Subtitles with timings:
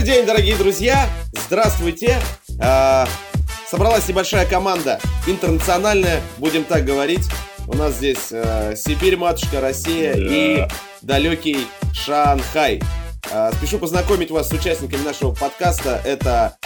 [0.00, 1.06] Добрый день, дорогие друзья!
[1.46, 2.18] Здравствуйте!
[2.58, 3.06] А,
[3.68, 7.28] собралась небольшая команда, интернациональная, будем так говорить.
[7.66, 10.66] У нас здесь а, Сибирь, матушка, Россия и
[11.02, 12.80] далекий Шанхай.
[13.30, 16.00] А, спешу познакомить вас с участниками нашего подкаста.
[16.02, 16.56] Это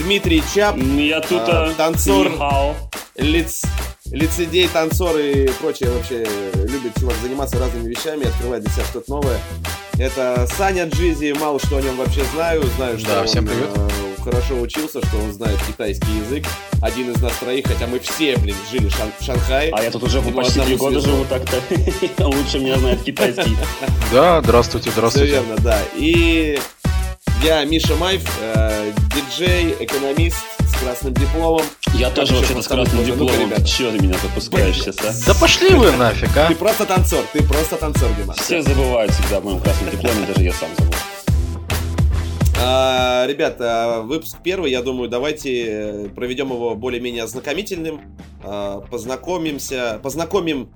[0.00, 2.32] Дмитрий Чап, Я тут а, танцор.
[3.14, 3.62] Лиц,
[4.06, 9.38] лицедей, танцор и прочее вообще любит чувак заниматься разными вещами, открывает для себя что-то новое.
[10.00, 13.68] Это Саня Джизи, мало что о нем вообще знаю, знаю, что Да, он всем привет.
[13.76, 13.88] э,
[14.24, 16.46] хорошо учился, что он знает китайский язык.
[16.80, 19.70] Один из нас троих, хотя мы все, блин, жили в, Шан- в Шанхае.
[19.74, 21.60] А я тут уже почти три года живу так-то.
[22.26, 23.56] Лучше меня знает китайский.
[24.12, 25.32] Да, здравствуйте, Все здравствуйте.
[25.32, 25.78] верно, да.
[25.94, 26.58] И
[27.44, 30.36] я Миша Майф, э, диджей, экономист
[30.82, 31.62] красным дипломом.
[31.94, 32.96] Я Как тоже вообще-то с красным?
[33.00, 33.40] Ну-ка, дипломом.
[33.40, 33.64] ребята.
[33.64, 35.12] Ты меня запускаешь сейчас, а?
[35.26, 36.48] Да пошли вы нафиг, а?
[36.48, 38.34] Ты просто танцор, ты просто танцор, Дима.
[38.34, 40.94] Все забывают всегда о моем красном дипломе, даже я сам забыл.
[42.62, 48.02] А, ребята, выпуск первый, я думаю, давайте э, проведем его более-менее ознакомительным,
[48.44, 50.70] а, познакомимся, познакомим,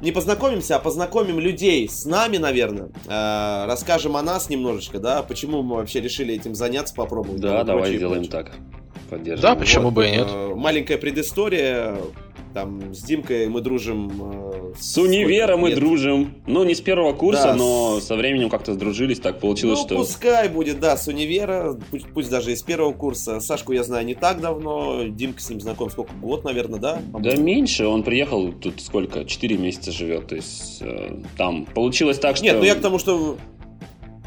[0.00, 5.62] не познакомимся, а познакомим людей с нами, наверное, А, расскажем о нас немножечко, да, почему
[5.62, 7.40] мы вообще решили этим заняться, попробовать.
[7.42, 8.52] Да, давай сделаем так.
[9.10, 9.42] Поддержим.
[9.42, 10.26] Да, почему бы и нет?
[10.30, 11.96] э, Маленькая предыстория,
[12.54, 14.10] там, с Димкой мы дружим...
[14.72, 16.34] э, С универом сколько мы дружим.
[16.46, 19.20] Ну, не с первого курса, Да, но с- со временем как-то сдружились.
[19.20, 19.96] Так получилось, ну, что...
[19.98, 23.40] пускай будет, да, с универа, пусть, пусть даже из первого курса.
[23.40, 27.00] Сашку я знаю не так давно, Димка с ним знаком сколько, год, наверное, да?
[27.18, 32.36] Да меньше, он приехал тут сколько, 4 месяца живет, то есть э, там получилось так,
[32.36, 32.44] что...
[32.46, 33.36] Нет, ну я к тому, что...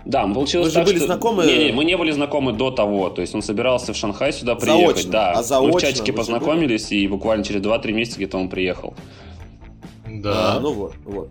[0.09, 1.45] Да, получилось Вы же так, были что- знакомы?
[1.45, 3.11] Не, не, мы не были знакомы до того.
[3.11, 4.75] То есть он собирался в Шанхай сюда Заочно.
[4.75, 5.09] приехать.
[5.11, 5.31] Да.
[5.33, 8.95] А заочно мы в чатике познакомились, и буквально через 2-3 месяца где-то он приехал.
[10.05, 10.59] а, Да.
[10.61, 11.29] ну вот, вот.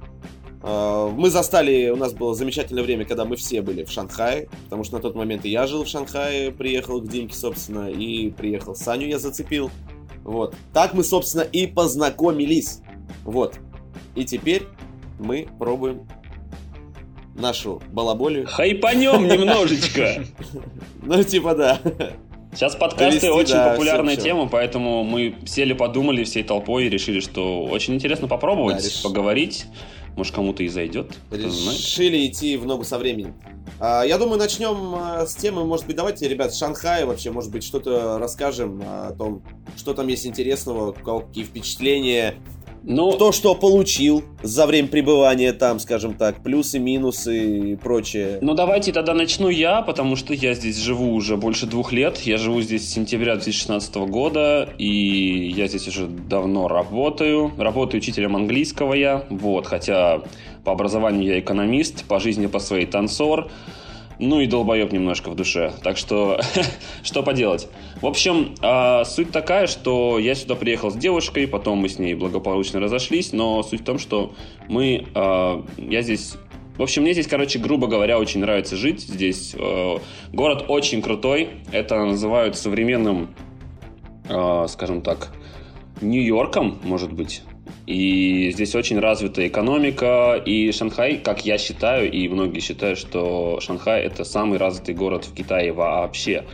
[0.62, 4.84] А, Мы застали, у нас было замечательное время, когда мы все были в Шанхае, потому
[4.84, 8.76] что на тот момент и я жил в Шанхае, приехал к Димке, собственно, и приехал
[8.76, 9.70] Саню я зацепил.
[10.22, 10.54] Вот.
[10.72, 12.80] Так мы, собственно, и познакомились.
[13.24, 13.56] Вот.
[14.14, 14.64] И теперь
[15.18, 16.06] мы пробуем
[17.38, 18.46] нашу балаболию.
[18.46, 20.24] Хайпанем немножечко.
[21.02, 21.80] Ну, типа, да.
[22.52, 24.24] Сейчас подкасты Довести, очень да, популярная всё.
[24.24, 29.02] тема, поэтому мы сели, подумали всей толпой и решили, что очень интересно попробовать, Да, реш-
[29.02, 29.66] поговорить.
[30.16, 31.12] Может, кому-то и зайдет.
[31.30, 33.34] Решили идти в ногу со временем.
[33.78, 37.52] А, Я думаю, начнем а, с темы, может быть, давайте, ребят, с Шанхая вообще, может
[37.52, 39.42] быть, что-то расскажем о том,
[39.76, 42.34] что там есть интересного, какие впечатления,
[42.90, 48.38] Ну, кто что получил за время пребывания там, скажем так, плюсы, минусы и прочее.
[48.40, 52.16] Ну, давайте тогда начну я, потому что я здесь живу уже больше двух лет.
[52.20, 57.52] Я живу здесь с сентября 2016 года, и я здесь уже давно работаю.
[57.58, 60.22] Работаю учителем английского я, вот, хотя
[60.64, 63.50] по образованию я экономист, по жизни по своей танцор.
[64.18, 65.72] Ну и долбоеб немножко в душе.
[65.82, 66.40] Так что,
[67.02, 67.68] что поделать.
[68.00, 72.14] В общем, а, суть такая, что я сюда приехал с девушкой, потом мы с ней
[72.14, 74.34] благополучно разошлись, но суть в том, что
[74.68, 76.36] мы, а, я здесь
[76.78, 79.00] в общем, мне здесь, короче, грубо говоря, очень нравится жить.
[79.00, 79.96] Здесь э,
[80.32, 81.50] город очень крутой.
[81.72, 83.34] Это называют современным,
[84.28, 85.32] э, скажем так,
[86.00, 87.42] Нью-Йорком, может быть.
[87.88, 90.34] И здесь очень развита экономика.
[90.44, 95.34] И Шанхай, как я считаю, и многие считают, что Шанхай это самый развитый город в
[95.34, 96.44] Китае вообще.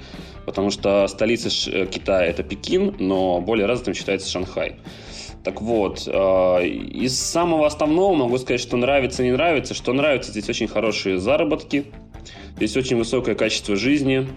[0.47, 4.77] Потому что столица э, Китая это Пекин, но более развитым считается Шанхай.
[5.43, 9.75] Так вот, э, из самого основного могу сказать, что нравится, не нравится.
[9.75, 11.87] Что нравится, здесь очень хорошие заработки,
[12.55, 14.29] здесь очень высокое качество жизни.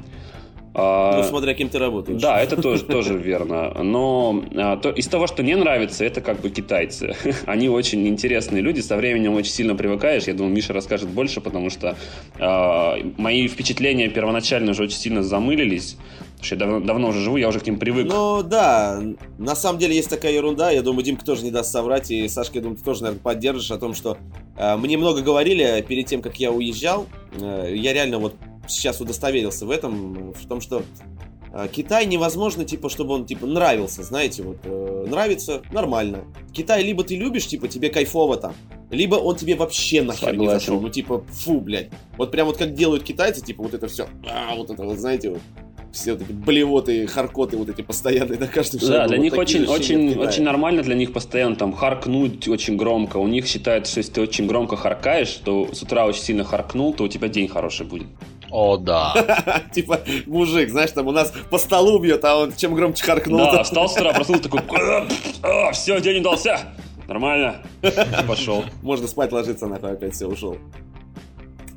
[0.80, 2.22] А, Ну, смотря кем ты работаешь.
[2.22, 3.74] да, это тоже, тоже верно.
[3.84, 7.16] Но а, то, из того, что не нравится, это как бы китайцы.
[7.48, 10.26] Они очень интересные люди, со временем очень сильно привыкаешь.
[10.26, 11.98] Я думаю, Миша расскажет больше, потому что
[12.40, 15.98] а, мои впечатления первоначально уже очень сильно замылились.
[16.34, 18.06] Потому что я давно, давно уже живу, я уже к ним привык.
[18.08, 19.02] Ну да,
[19.40, 22.60] на самом деле есть такая ерунда, я думаю, Димка тоже не даст соврать, и Сашка,
[22.60, 24.20] я думаю, ты тоже, наверное, поддержишь о том, что
[24.56, 27.08] э, мне много говорили перед тем, как я уезжал,
[27.42, 28.36] э, я реально вот
[28.68, 30.84] сейчас удостоверился в этом, в том, что
[31.54, 36.24] э, Китай невозможно, типа, чтобы он, типа, нравился, знаете, вот, э, нравится нормально.
[36.54, 38.54] Китай либо ты любишь, типа, тебе кайфово там,
[38.90, 40.60] либо он тебе вообще нахер не Согласен.
[40.60, 41.90] зашел, ну, типа, фу, блядь.
[42.18, 45.32] Вот прям вот как делают китайцы, типа, вот это все, а, вот это вот, знаете,
[45.32, 45.42] вот,
[45.92, 48.92] все вот эти блевоты, харкоты вот эти постоянные на каждом шагу.
[48.94, 53.18] Да, для Вот них очень, очень, очень нормально для них постоянно там харкнуть очень громко.
[53.18, 56.94] У них считают, что если ты очень громко харкаешь, то с утра очень сильно харкнул,
[56.94, 58.08] то у тебя день хороший будет.
[58.50, 59.64] О, да.
[59.74, 63.40] Типа, мужик, знаешь, там у нас по столу бьет, а он чем громче харкнул.
[63.40, 64.62] Да, встал с утра, проснулся такой,
[65.74, 66.60] все, день удался.
[67.08, 67.64] Нормально.
[68.28, 68.66] Пошел.
[68.82, 70.58] Можно спать ложиться, нахуй опять все ушел.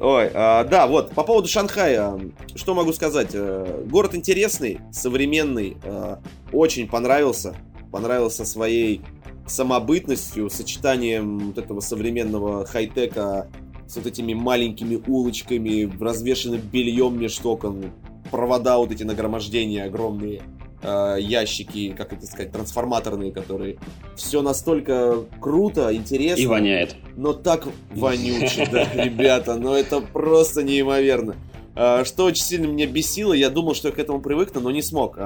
[0.01, 2.19] Ой, а, да, вот, по поводу Шанхая,
[2.55, 3.31] что могу сказать?
[3.35, 6.17] Э, город интересный, современный, э,
[6.53, 7.55] очень понравился.
[7.93, 9.03] Понравился своей
[9.47, 13.49] самобытностью, сочетанием вот этого современного хай-тека
[13.91, 17.91] с вот этими маленькими улочками, развешенным бельем меж окон,
[18.31, 20.43] провода вот эти нагромождения огромные,
[20.81, 23.79] э, ящики, как это сказать, трансформаторные, которые...
[24.15, 26.41] Все настолько круто, интересно.
[26.41, 26.95] И воняет.
[27.17, 31.35] Но так вонюче, да, ребята, но это просто неимоверно.
[31.75, 34.83] Э, что очень сильно меня бесило, я думал, что я к этому привыкну, но не
[34.83, 35.19] смог.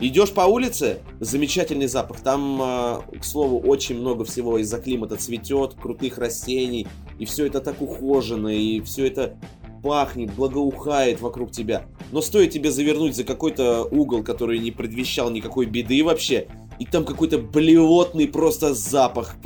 [0.00, 2.20] Э, Идешь по улице, замечательный запах.
[2.20, 6.86] Там, э, к слову, очень много всего из-за климата цветет, крутых растений,
[7.18, 9.36] и все это так ухожено, и все это
[9.82, 11.84] пахнет, благоухает вокруг тебя.
[12.10, 16.46] Но стоит тебе завернуть за какой-то угол, который не предвещал никакой беды вообще,
[16.78, 19.36] и там какой-то блевотный просто запах.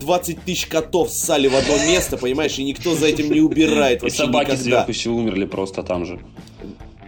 [0.00, 4.10] 20 тысяч котов ссали в одно место, понимаешь, и никто за этим не убирает И
[4.10, 4.62] собаки никогда.
[4.62, 6.20] сверху еще умерли просто там же.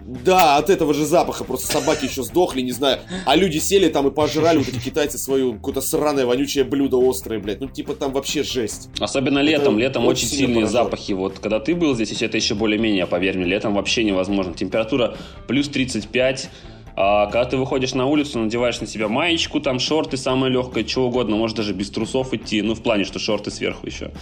[0.06, 3.00] Да, от этого же запаха просто собаки еще сдохли, не знаю.
[3.24, 7.40] А люди сели там и пожрали вот эти китайцы свою какое-то сраное вонючее блюдо острое,
[7.40, 7.60] блядь.
[7.60, 8.88] Ну, типа там вообще жесть.
[9.00, 9.78] Особенно летом.
[9.78, 10.84] Летом очень сильные поражало.
[10.84, 11.12] запахи.
[11.12, 14.54] Вот когда ты был здесь, это еще более-менее, поверь мне, летом вообще невозможно.
[14.54, 15.16] Температура
[15.48, 16.50] плюс 35.
[16.98, 21.06] А когда ты выходишь на улицу, надеваешь на себя маечку, там шорты самое легкое, что
[21.06, 22.62] угодно, можешь даже без трусов идти.
[22.62, 24.12] Ну, в плане, что шорты сверху еще.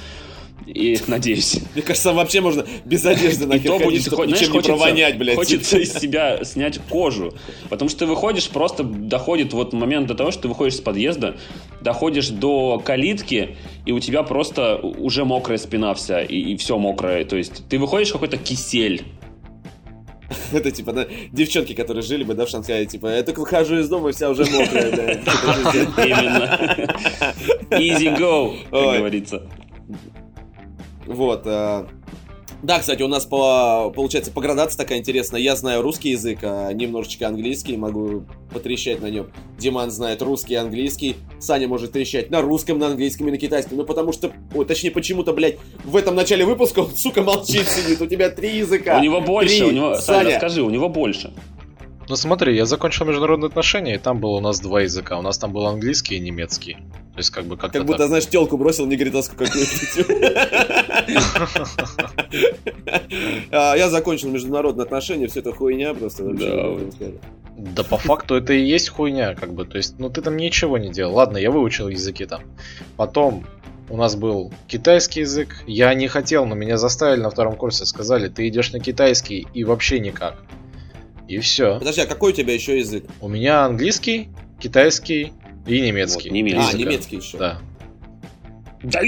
[0.66, 1.60] И надеюсь.
[1.74, 5.18] Мне кажется, вообще можно без одежды нахер то ходить, будет, чтобы знаешь, ничем не провонять,
[5.18, 5.36] блядь.
[5.36, 7.34] хочется из себя снять кожу.
[7.68, 11.36] Потому что ты выходишь, просто доходит вот момент до того, что ты выходишь с подъезда,
[11.80, 13.56] доходишь до калитки,
[13.86, 17.24] и у тебя просто уже мокрая спина вся, и, и все мокрое.
[17.24, 19.04] То есть ты выходишь какой-то кисель.
[20.52, 23.88] Это типа, да, девчонки, которые жили бы, да, в Шанхае, типа, я только выхожу из
[23.88, 25.18] дома, и вся уже мокрая, блядь.
[25.98, 26.94] Именно.
[27.70, 29.42] Easy go, как говорится.
[31.06, 31.42] Вот.
[31.46, 31.86] э,
[32.62, 35.40] Да, кстати, у нас по, получается по градации такая интересная.
[35.40, 39.26] Я знаю русский язык, а немножечко английский, могу потрещать на нем.
[39.58, 41.16] Диман знает русский и английский.
[41.38, 43.76] Саня может трещать на русском, на английском и на китайском.
[43.76, 48.00] Ну, потому что, ой, точнее, почему-то, блядь, в этом начале выпуска он, сука, молчит, сидит.
[48.00, 48.98] У тебя три языка.
[48.98, 49.66] У него больше, Три.
[49.66, 49.94] у него...
[49.96, 50.30] Саня, Саня.
[50.36, 51.32] расскажи, у него больше.
[52.08, 55.18] Ну смотри, я закончил международные отношения, и там было у нас два языка.
[55.18, 56.76] У нас там был английский и немецкий.
[57.14, 58.08] То есть как бы как-то Как будто, так.
[58.08, 60.34] знаешь, телку бросил негритоску какую-то.
[63.52, 66.24] А, Я закончил международные отношения, все это хуйня просто.
[66.24, 67.18] не.
[67.56, 69.64] Да по факту это и есть хуйня, как бы.
[69.64, 71.14] То есть, ну ты там ничего не делал.
[71.14, 72.42] Ладно, я выучил языки там.
[72.96, 73.46] Потом
[73.88, 75.62] у нас был китайский язык.
[75.68, 77.86] Я не хотел, но меня заставили на втором курсе.
[77.86, 80.36] Сказали, ты идешь на китайский и вообще никак.
[81.28, 81.78] И все.
[81.78, 83.04] Подожди, а какой у тебя еще язык?
[83.20, 85.32] У меня английский, китайский
[85.66, 86.28] и немецкий.
[86.28, 86.58] Вот, немецкий.
[86.60, 86.78] А, языка.
[86.78, 87.38] немецкий еще.
[87.38, 87.58] Да.
[88.82, 89.00] Да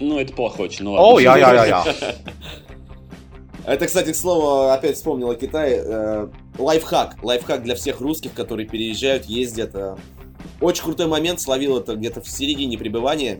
[0.00, 1.06] Ну, это плохо очень, ну ладно.
[1.06, 1.84] О, я, я, я, я.
[3.64, 5.82] Это, кстати, к слову, опять вспомнил о Китае.
[5.84, 7.22] Э, лайфхак.
[7.22, 9.74] Лайфхак для всех русских, которые переезжают, ездят.
[9.74, 9.96] э.
[10.60, 13.38] Очень крутой момент, словил это где-то в середине пребывания.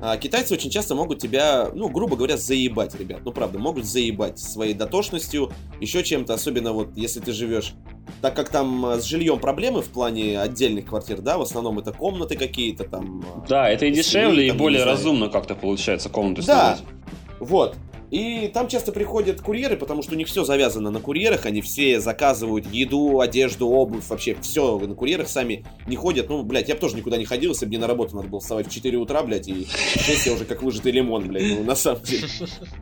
[0.00, 3.20] А, Китайцы очень часто могут тебя, ну, грубо говоря, заебать, ребят.
[3.24, 5.50] Ну, правда, могут заебать своей дотошностью,
[5.80, 7.74] еще чем-то, особенно вот если ты живешь.
[8.22, 11.92] Так как там э, с жильем проблемы в плане отдельных квартир, да, в основном это
[11.92, 13.20] комнаты какие-то там.
[13.20, 16.76] э, Да, это и дешевле, и более разумно как-то получается комнату Да.
[16.76, 16.94] снимать.
[17.40, 17.76] Вот.
[18.10, 22.00] И там часто приходят курьеры, потому что у них все завязано на курьерах, они все
[22.00, 26.28] заказывают еду, одежду, обувь, вообще все на курьерах сами не ходят.
[26.30, 28.40] Ну, блядь, я бы тоже никуда не ходил, если бы мне на работу надо было
[28.40, 31.74] вставать в 4 утра, блядь, и 6 я уже как выжатый лимон, блядь, ну, на
[31.74, 32.26] самом деле.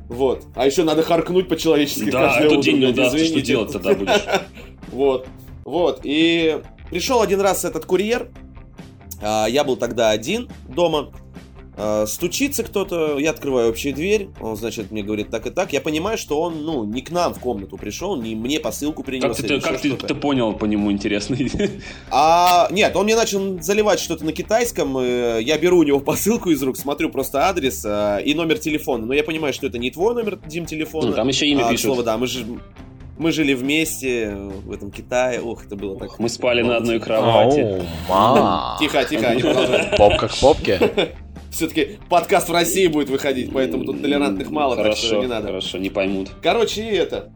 [0.08, 0.44] Вот.
[0.54, 3.42] А еще надо харкнуть по-человечески Да, каждое утро, день блядь, что извините.
[3.42, 4.22] делать тогда будешь?
[4.92, 5.26] Вот.
[5.64, 6.00] Вот.
[6.04, 8.30] И пришел один раз этот курьер.
[9.20, 11.12] а, Я был тогда один дома.
[11.76, 15.72] А, Стучится кто-то, я открываю общую дверь, он, значит, мне говорит так и так.
[15.72, 19.36] Я понимаю, что он, ну, не к нам в комнату пришел, не мне посылку принес.
[19.36, 21.36] Как ты, как ты, ты понял по нему, интересно?
[22.10, 24.98] А, нет, он мне начал заливать что-то на китайском.
[25.38, 29.04] Я беру у него посылку из рук, смотрю просто адрес а, и номер телефона.
[29.06, 31.08] Но я понимаю, что это не твой номер, Дим, телефона.
[31.08, 31.86] Ну, там еще имя А, пишут.
[31.86, 32.46] слову, да, мы же...
[33.18, 35.40] Мы жили вместе в этом Китае.
[35.40, 36.18] Ох, это было так.
[36.18, 37.82] Мы спали на одной кровати.
[38.78, 39.96] Тихо, тихо, не продолжай.
[39.96, 41.14] Попка к попке.
[41.56, 45.46] Все-таки подкаст в России будет выходить, поэтому тут толерантных мало, так что Хорошо, не надо.
[45.46, 46.30] хорошо, не поймут.
[46.42, 47.32] Короче, и это.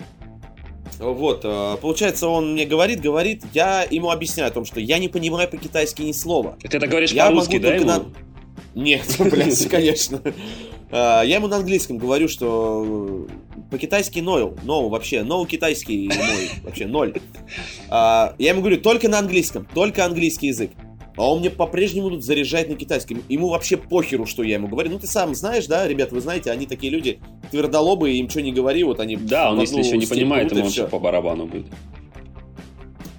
[0.99, 5.09] Вот, э, получается, он мне говорит, говорит, я ему объясняю о том, что я не
[5.09, 6.59] понимаю по-китайски ни слова.
[6.61, 7.87] Ты это говоришь Я по-русски, могу да, ему?
[7.87, 8.05] на-
[8.75, 10.21] Нет, блядь, конечно.
[10.91, 13.27] А, Я ему на английском говорю, что
[13.71, 17.15] по-китайски no, no, вообще, no китайский мой, вообще ноль.
[17.89, 20.73] А, Я ему говорю только на английском, только английский язык.
[21.17, 23.23] А он мне по-прежнему тут заряжает на китайском.
[23.29, 24.91] Ему вообще похеру, что я ему говорю.
[24.91, 28.53] Ну, ты сам знаешь, да, ребят, вы знаете, они такие люди твердолобые, им что не
[28.53, 29.17] говори, вот они...
[29.17, 31.67] Да, он если еще не понимает, ему вообще по барабану будет.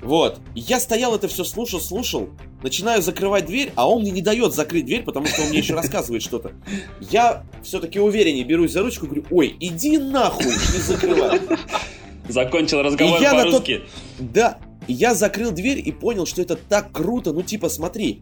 [0.02, 0.40] Вот.
[0.56, 2.30] Я стоял это все слушал, слушал.
[2.64, 5.74] Начинаю закрывать дверь, а он мне не дает закрыть дверь, потому что он мне еще
[5.76, 6.54] рассказывает что-то.
[7.00, 11.42] Я все-таки увереннее берусь за ручку, говорю, ой, иди нахуй, не закрывай.
[12.28, 13.82] Закончил разговор И я на тот- по-русски.
[14.20, 14.58] Да,
[14.92, 17.34] я закрыл дверь и понял, что это так круто.
[17.34, 18.22] Ну, типа, смотри,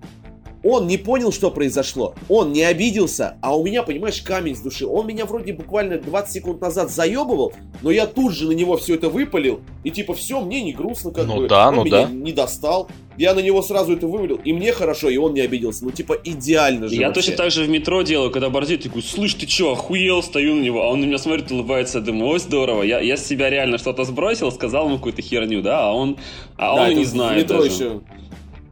[0.63, 2.15] он не понял, что произошло.
[2.27, 4.85] Он не обиделся, а у меня, понимаешь, камень с души.
[4.85, 8.95] Он меня вроде буквально 20 секунд назад заебывал, но я тут же на него все
[8.95, 9.61] это выпалил.
[9.83, 11.47] И типа, все, мне не грустно, как Ну бы.
[11.47, 12.09] да, он ну меня да.
[12.11, 12.89] не достал.
[13.17, 14.39] Я на него сразу это вывалил.
[14.45, 15.83] И мне хорошо, и он не обиделся.
[15.83, 17.21] Ну, типа, идеально же Я вообще.
[17.21, 20.61] точно так же в метро делаю, когда борзит, такой, слышь, ты че, охуел, стою на
[20.61, 23.77] него, а он на меня смотрит, улыбается, думаю, ой, здорово, я, я с себя реально
[23.77, 26.17] что-то сбросил, сказал ему какую-то херню, да, а он,
[26.55, 27.71] а Да, он и это не в знает метро даже.
[27.73, 28.01] еще.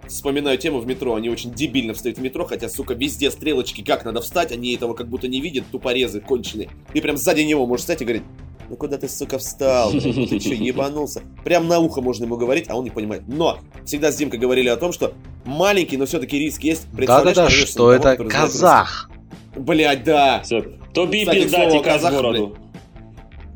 [0.08, 4.06] Вспоминаю тему в метро, они очень дебильно встают в метро, хотя, сука, везде стрелочки, как
[4.06, 6.70] надо встать, они этого как будто не видят, тупорезы конченые.
[6.94, 8.24] Ты прям сзади него можешь встать и говорить,
[8.70, 9.92] ну куда ты, сука, встал?
[9.92, 10.30] блядь?
[10.30, 11.22] Ты что, ебанулся?
[11.44, 13.24] Прям на ухо можно ему говорить, а он не понимает.
[13.28, 15.14] Но всегда с Димкой говорили о том, что
[15.46, 16.88] маленький, но все-таки риск есть.
[16.96, 19.10] Представляешь, Да-да-да, что это казах.
[19.56, 20.42] Блядь, да.
[20.44, 20.62] Все,
[20.94, 21.70] тоби Кстати, к пизда,
[22.12, 22.56] слову,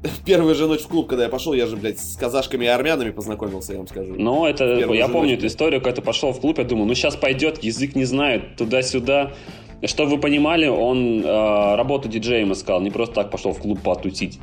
[0.26, 3.12] Первая же ночь в клуб, когда я пошел, я же, блядь, с казашками и армянами
[3.12, 4.16] познакомился, я вам скажу.
[4.18, 5.48] Ну, это, я помню ночь, эту да.
[5.48, 9.34] историю, когда ты пошел в клуб, я думаю, ну сейчас пойдет, язык не знает, туда-сюда.
[9.84, 14.40] Чтобы вы понимали, он э, работу диджеем искал, не просто так пошел в клуб потусить.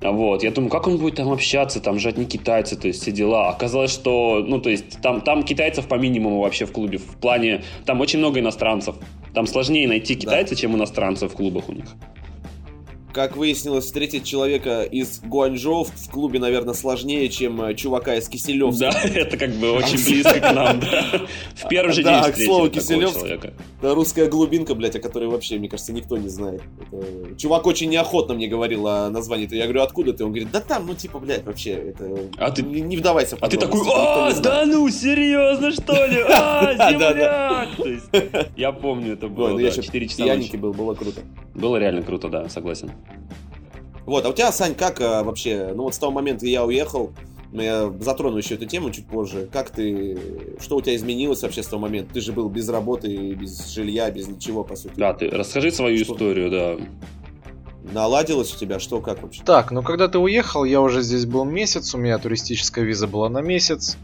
[0.00, 3.02] А Вот, я думаю, как он будет там общаться, там же одни китайцы, то есть
[3.02, 3.48] все дела.
[3.48, 7.64] Оказалось, что, ну, то есть там, там китайцев по минимуму вообще в клубе, в плане,
[7.84, 8.94] там очень много иностранцев.
[9.34, 11.86] Там сложнее найти китайца, чем иностранцев в клубах у них.
[13.18, 18.92] Как выяснилось, встретить человека из Гуанчжоу в- клубе, наверное, сложнее, чем э, чувака из Киселевска.
[18.92, 21.26] Да, это как бы очень близко к нам, да.
[21.56, 23.24] В первый же Да, день к слову, Киселевск.
[23.24, 26.62] Это русская глубинка, блядь, о которой вообще, мне кажется, никто не знает.
[26.92, 29.52] Это- Чувак очень неохотно мне говорил о названии.
[29.52, 30.24] Я говорю, откуда ты?
[30.24, 32.20] Он говорит, да там, ну типа, блядь, вообще, это...
[32.36, 34.42] А ты- Не, вдавайся в А ты такой, никто а, не знает».
[34.44, 36.20] да ну, серьезно, что ли?
[36.20, 38.48] А, Да, да, земляк!
[38.56, 41.20] Я помню, это было, ну да, еще 4 часа пьяненький был, было круто.
[41.54, 42.92] Было реально круто, да, согласен.
[44.06, 47.12] Вот, а у тебя, Сань, как а, вообще, ну вот с того момента я уехал,
[47.52, 49.48] но я затрону еще эту тему чуть позже.
[49.52, 50.18] Как ты,
[50.60, 52.14] что у тебя изменилось вообще с того момента?
[52.14, 54.94] Ты же был без работы, без жилья, без ничего, по сути.
[54.96, 56.14] Да, ты расскажи свою Что?
[56.14, 56.76] историю, да.
[57.92, 59.42] Наладилось у тебя, что, как вообще?
[59.44, 63.28] Так, ну когда ты уехал, я уже здесь был месяц, у меня туристическая виза была
[63.30, 63.96] на месяц.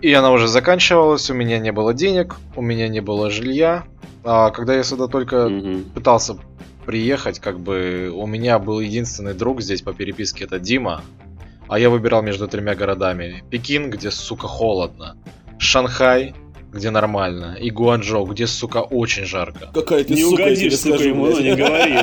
[0.00, 3.84] И она уже заканчивалась, у меня не было денег, у меня не было жилья.
[4.24, 5.84] А когда я сюда только Мгм.
[5.94, 6.36] пытался
[6.88, 11.04] приехать, как бы у меня был единственный друг здесь по переписке, это Дима.
[11.68, 13.44] А я выбирал между тремя городами.
[13.50, 15.14] Пекин, где, сука, холодно.
[15.58, 16.34] Шанхай,
[16.72, 17.58] где нормально.
[17.60, 19.68] И Гуанчжоу, где, сука, очень жарко.
[19.74, 21.44] Какая ты Не сука, я тебе угодишь, сука, скажу, ему, ну блядь.
[21.44, 21.98] не говори.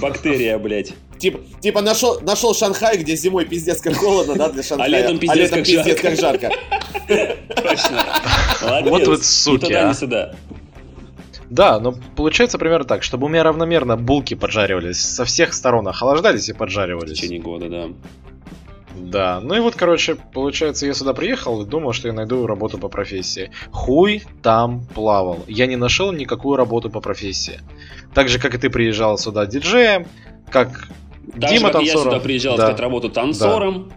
[0.00, 0.92] Бактерия, блядь.
[1.18, 4.88] Типа, типа нашел, нашел Шанхай, где зимой пиздец как холодно, да, для Шанхая.
[4.88, 6.02] летом пиздец как жарко.
[6.02, 6.50] как жарко.
[7.62, 8.04] Точно.
[8.60, 8.90] Молодец.
[8.90, 9.94] Вот вы Ни суки, туда, а.
[9.94, 10.34] сюда.
[11.54, 16.48] Да, но получается примерно так, чтобы у меня равномерно булки поджаривались со всех сторон, охлаждались
[16.48, 17.12] и В поджаривались.
[17.18, 17.84] течение года, да.
[18.96, 22.78] Да, ну и вот, короче, получается, я сюда приехал и думал, что я найду работу
[22.78, 23.50] по профессии.
[23.70, 25.44] Хуй там плавал.
[25.48, 27.60] Я не нашел никакую работу по профессии.
[28.14, 30.06] Так же, как и ты приезжал сюда диджеем,
[30.50, 30.88] как
[31.38, 32.02] Так Дима как и я танцором.
[32.12, 32.64] сюда приезжал Да.
[32.64, 33.92] искать работу танцором.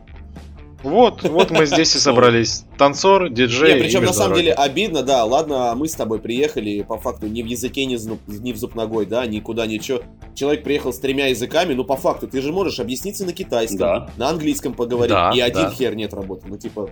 [0.87, 2.63] Вот, вот мы здесь и собрались.
[2.77, 3.75] Танцор, диджей.
[3.75, 7.27] Не, причем и на самом деле обидно, да, ладно, мы с тобой приехали, по факту,
[7.27, 10.01] ни в языке, ни, зну- ни в зуб ногой, да, никуда ничего.
[10.33, 14.09] Человек приехал с тремя языками, ну, по факту, ты же можешь объясниться на китайском, Да.
[14.17, 15.71] на английском поговорить, Да, и один да.
[15.71, 16.89] хер нет работы, ну, типа...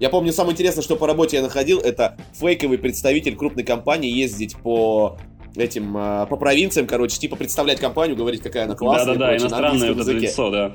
[0.00, 4.56] Я помню, самое интересное, что по работе я находил, это фейковый представитель крупной компании ездить
[4.56, 5.18] по
[5.56, 10.02] этим, а, по провинциям, короче, типа представлять компанию, говорить, какая она классная, Да-да-да, иностранное вот
[10.02, 10.74] это лицо, да.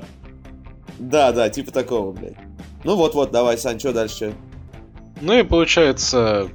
[0.98, 2.36] Да, да, типа такого, блядь.
[2.84, 4.34] Ну вот-вот, давай, Сань, что дальше?
[5.20, 6.48] Ну и получается,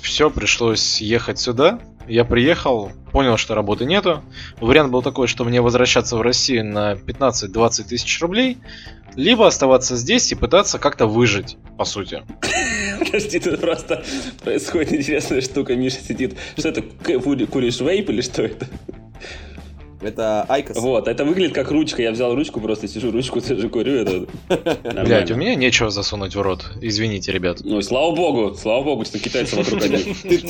[0.00, 1.80] все, пришлось ехать сюда.
[2.06, 4.22] Я приехал, понял, что работы нету.
[4.60, 8.58] Вариант был такой, что мне возвращаться в Россию на 15-20 тысяч рублей,
[9.14, 12.22] либо оставаться здесь и пытаться как-то выжить, по сути.
[12.98, 14.04] Подожди, тут просто
[14.42, 15.74] происходит интересная штука.
[15.76, 16.36] Миша сидит.
[16.56, 18.66] Что это, куришь вейп или что это?
[20.02, 20.76] Это IQOS.
[20.78, 22.02] Вот, это выглядит как ручка.
[22.02, 23.92] Я взял ручку, просто сижу, ручку тоже курю.
[23.92, 24.26] Это.
[25.04, 26.64] Блять, у меня нечего засунуть в рот.
[26.80, 27.60] Извините, ребят.
[27.64, 30.16] Ну, слава богу, слава богу, что китайцы вокруг одни.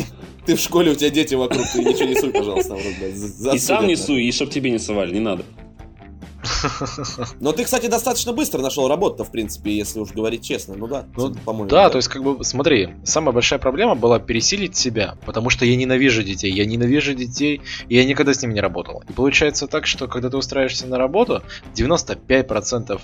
[0.46, 3.14] Ты, в школе, у тебя дети вокруг, ты ничего не суй, пожалуйста, в рот, блядь.
[3.14, 5.44] За- И сам не суй, и чтоб тебе не совали, не надо.
[7.40, 10.74] Но ты, кстати, достаточно быстро нашел работу в принципе, если уж говорить честно.
[10.76, 11.68] Ну да, ну, по-моему.
[11.68, 15.64] Да, да, то есть, как бы, смотри, самая большая проблема была пересилить себя, потому что
[15.64, 19.02] я ненавижу детей, я ненавижу детей, и я никогда с ними не работал.
[19.08, 21.42] И получается так, что когда ты устраиваешься на работу,
[21.74, 23.00] 95%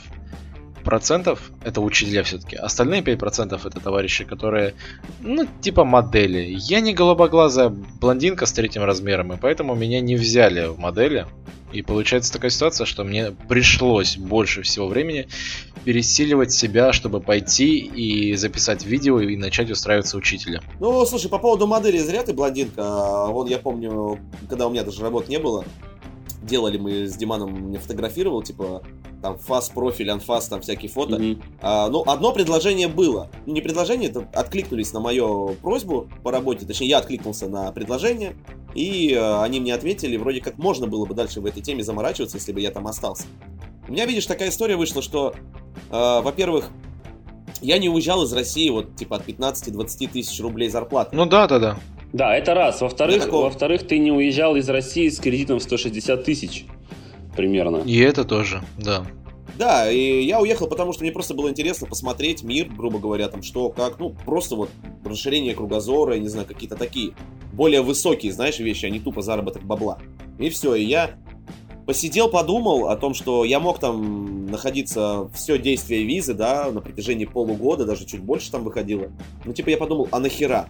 [0.89, 2.57] процентов это учителя все-таки.
[2.57, 4.73] Остальные 5% это товарищи, которые,
[5.21, 6.57] ну, типа модели.
[6.59, 11.27] Я не голубоглазая блондинка с третьим размером, и поэтому меня не взяли в модели.
[11.75, 15.29] И получается такая ситуация, что мне пришлось больше всего времени
[15.85, 20.63] пересиливать себя, чтобы пойти и записать видео и начать устраиваться учителем.
[20.81, 23.27] Ну, слушай, по поводу модели зря ты блондинка.
[23.27, 24.19] Вон я помню,
[24.49, 25.67] когда у меня даже работы не было,
[26.41, 28.83] делали мы с Диманом, мне фотографировал, типа,
[29.21, 31.17] там, фас, профиль, анфас, там, всякие фото.
[31.17, 31.43] Mm-hmm.
[31.61, 33.31] А, ну, одно предложение было.
[33.47, 38.35] Ну, не предложение, это откликнулись на мою просьбу по работе, точнее, я откликнулся на предложение,
[38.75, 42.37] и а, они мне ответили, вроде как можно было бы дальше в этой теме заморачиваться,
[42.37, 43.25] если бы я там остался.
[43.89, 45.33] У меня, видишь, такая история вышла, что,
[45.91, 46.71] э, во-первых,
[47.63, 51.17] я не уезжал из России вот типа от 15-20 тысяч рублей зарплаты.
[51.17, 51.79] Ну да, да, да.
[52.13, 52.81] Да, это раз.
[52.81, 53.45] Во-вторых, такого...
[53.45, 56.67] во-вторых, ты не уезжал из России с кредитом в 160 тысяч.
[57.39, 57.77] Примерно.
[57.87, 59.07] И это тоже, да.
[59.57, 63.45] Да, и я уехал, потому что мне просто было интересно посмотреть мир, грубо говоря, там
[63.45, 64.71] что, как, ну, просто вот
[65.05, 67.13] расширение кругозора, я не знаю, какие-то такие
[67.53, 69.99] более высокие, знаешь, вещи, а не тупо заработок бабла.
[70.41, 71.13] И все, и я
[71.87, 77.25] посидел, подумал о том, что я мог там находиться все действие визы, да, на протяжении
[77.25, 79.13] полугода, даже чуть больше там выходило.
[79.45, 80.69] Ну, типа, я подумал, а нахера?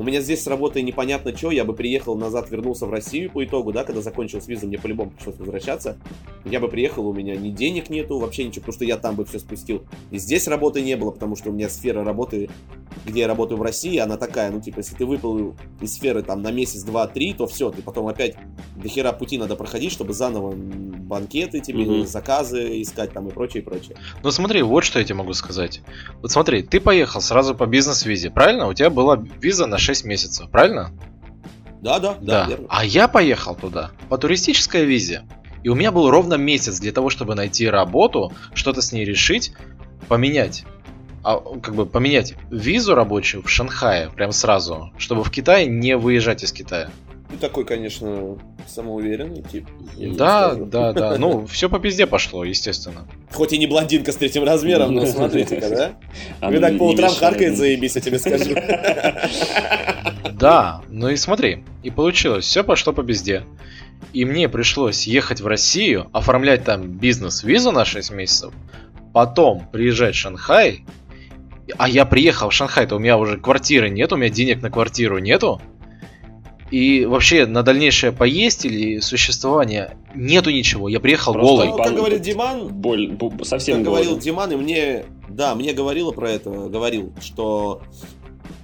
[0.00, 3.44] У меня здесь с работой непонятно что, я бы приехал назад, вернулся в Россию по
[3.44, 5.98] итогу, да, когда закончил с визой, мне по-любому пришлось возвращаться.
[6.46, 9.26] Я бы приехал, у меня ни денег нету, вообще ничего, потому что я там бы
[9.26, 9.84] все спустил.
[10.10, 12.48] И здесь работы не было, потому что у меня сфера работы,
[13.04, 16.40] где я работаю в России, она такая, ну, типа, если ты выпал из сферы там
[16.40, 18.36] на месяц, два, три, то все, ты потом опять
[18.76, 20.54] до хера пути надо проходить, чтобы заново
[21.10, 22.06] банкеты тебе, угу.
[22.06, 23.96] заказы искать там и прочее, и прочее.
[24.22, 25.82] Ну, смотри, вот что я тебе могу сказать.
[26.22, 28.68] Вот смотри, ты поехал сразу по бизнес-визе, правильно?
[28.68, 30.92] У тебя была виза на 6 6 месяцев, правильно?
[31.82, 32.46] Да, да, да.
[32.46, 32.56] да.
[32.68, 35.22] А я поехал туда по туристической визе.
[35.64, 39.52] И у меня был ровно месяц для того, чтобы найти работу, что-то с ней решить,
[40.06, 40.64] поменять.
[41.24, 46.44] А, как бы поменять визу рабочую в Шанхае прям сразу, чтобы в Китай не выезжать
[46.44, 46.90] из Китая.
[47.30, 49.68] Ну, такой, конечно, самоуверенный тип.
[50.16, 51.16] Да, да, да.
[51.16, 53.06] Ну, все по пизде пошло, естественно.
[53.32, 55.92] Хоть и не блондинка с третьим размером, но смотрите-ка, да?
[56.48, 58.54] Вы так по утрам харкает, заебись, я тебе скажу.
[60.32, 63.44] Да, ну и смотри, и получилось, все пошло по пизде.
[64.12, 68.52] И мне пришлось ехать в Россию, оформлять там бизнес-визу на 6 месяцев,
[69.12, 70.84] потом приезжать в Шанхай,
[71.76, 74.70] а я приехал в Шанхай, то у меня уже квартиры нет, у меня денег на
[74.70, 75.60] квартиру нету,
[76.70, 80.88] и вообще на дальнейшее поесть или существование нету ничего.
[80.88, 81.84] Я приехал Просто, голый.
[81.84, 86.50] Как говорит Диман, боль, совсем как говорил Диман, и мне, да, мне говорило про это,
[86.50, 87.82] говорил, что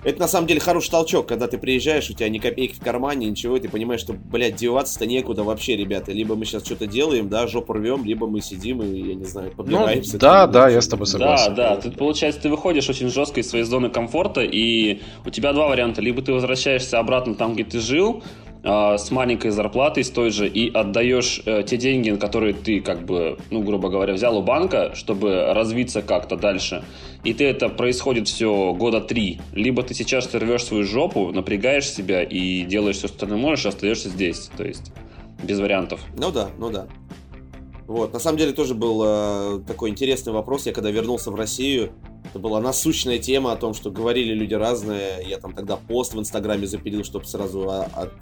[0.06, 3.26] это на самом деле хороший толчок, когда ты приезжаешь, у тебя ни копейки в кармане,
[3.26, 6.12] ничего, и ты понимаешь, что, блядь, деваться-то некуда вообще, ребята.
[6.12, 9.50] Либо мы сейчас что-то делаем, да, жопу рвем, либо мы сидим и, я не знаю,
[9.50, 10.12] побираемся.
[10.12, 11.56] Ну, да, да, я с тобой согласен.
[11.56, 15.52] Да, да, ты, получается, ты выходишь очень жестко из своей зоны комфорта, и у тебя
[15.52, 16.00] два варианта.
[16.00, 18.22] Либо ты возвращаешься обратно там, где ты жил,
[18.66, 23.38] с маленькой зарплатой, с той же, и отдаешь э, те деньги, которые ты, как бы,
[23.50, 26.84] ну, грубо говоря, взял у банка, чтобы развиться как-то дальше,
[27.22, 29.38] и ты это происходит все года три.
[29.52, 33.68] Либо ты сейчас рвешь свою жопу, напрягаешь себя и делаешь все, что ты можешь, и
[33.68, 34.50] остаешься здесь.
[34.56, 34.92] То есть,
[35.42, 36.00] без вариантов.
[36.16, 36.86] Ну да, ну да.
[37.86, 40.66] Вот, на самом деле тоже был э, такой интересный вопрос.
[40.66, 41.92] Я когда вернулся в Россию,
[42.24, 45.24] это была насущная тема о том, что говорили люди разные.
[45.24, 48.12] Я там тогда пост в Инстаграме запилил, чтобы сразу а, от,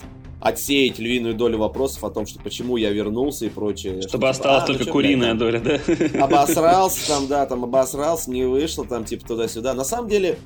[0.41, 4.03] отсеять львиную долю вопросов о том, что почему я вернулся и прочее.
[4.03, 6.23] Чтобы что, осталась а, только ну, куриная доля, да?
[6.23, 9.73] Обосрался там, да, там обосрался, не вышло, там типа туда-сюда.
[9.73, 10.39] На самом деле,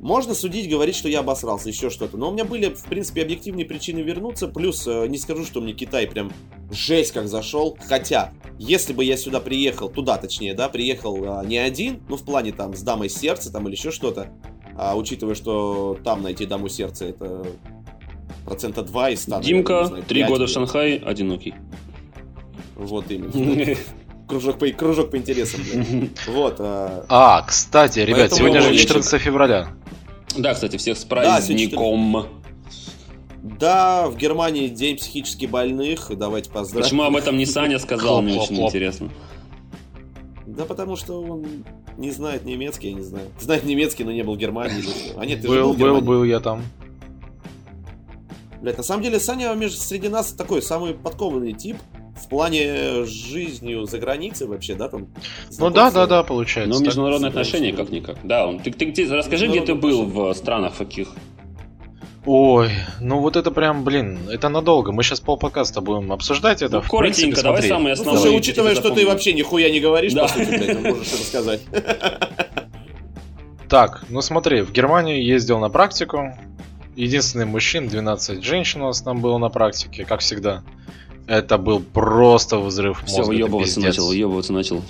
[0.00, 2.16] можно судить, говорить, что я обосрался, еще что-то.
[2.16, 4.48] Но у меня были, в принципе, объективные причины вернуться.
[4.48, 6.32] Плюс, э, не скажу, что мне Китай прям
[6.70, 7.78] жесть как зашел.
[7.88, 12.24] Хотя, если бы я сюда приехал, туда точнее, да, приехал а, не один, ну, в
[12.24, 14.28] плане там с дамой сердца там или еще что-то,
[14.76, 17.46] а, учитывая, что там найти даму сердца, это
[18.44, 19.40] процента 2 из 100.
[19.40, 21.54] Димка, три года в Шанхае, одинокий.
[22.74, 23.76] Вот именно.
[24.28, 25.60] Кружок по, кружок по интересам.
[26.26, 26.56] Вот.
[26.58, 29.68] А, а кстати, ребят, сегодня же 14 февраля.
[30.38, 32.26] Да, кстати, всех с праздником.
[33.42, 36.10] Да, в Германии день психически больных.
[36.16, 36.82] Давайте поздравим.
[36.82, 39.10] Почему об этом не Саня сказал, мне очень интересно.
[40.46, 41.64] Да потому что он
[41.96, 43.28] не знает немецкий, я не знаю.
[43.40, 44.84] Знает немецкий, но не был в Германии.
[45.16, 46.62] А нет, ты был, был, был я там.
[48.60, 51.76] Блять, на самом деле Саня между, среди нас такой самый подкованный тип.
[52.16, 55.08] В плане жизни за границей вообще, да, там?
[55.58, 56.78] Ну да, да, да, получается.
[56.78, 58.18] Ну, международные отношения как-никак.
[58.24, 61.08] Да, ты, ты, ты расскажи, где ты был в странах каких?
[62.24, 64.90] Ой, ну вот это прям, блин, это надолго.
[64.90, 66.78] Мы сейчас полпокаста будем обсуждать это.
[66.78, 67.68] Ну, коротенько, принципе, давай смотри.
[67.68, 68.14] самые основные.
[68.16, 70.22] Ну, слушай, учитывая, что ты вообще нихуя не говоришь, да.
[70.22, 71.60] по сути, блядь, можешь рассказать.
[73.68, 76.32] Так, ну смотри, в Германию ездил на практику.
[76.94, 80.62] Единственный мужчин, 12 женщин у нас там было на практике, как всегда.
[81.26, 83.22] Это был просто взрыв мозга.
[83.22, 84.82] Все, выебываться начал, выебываться начал.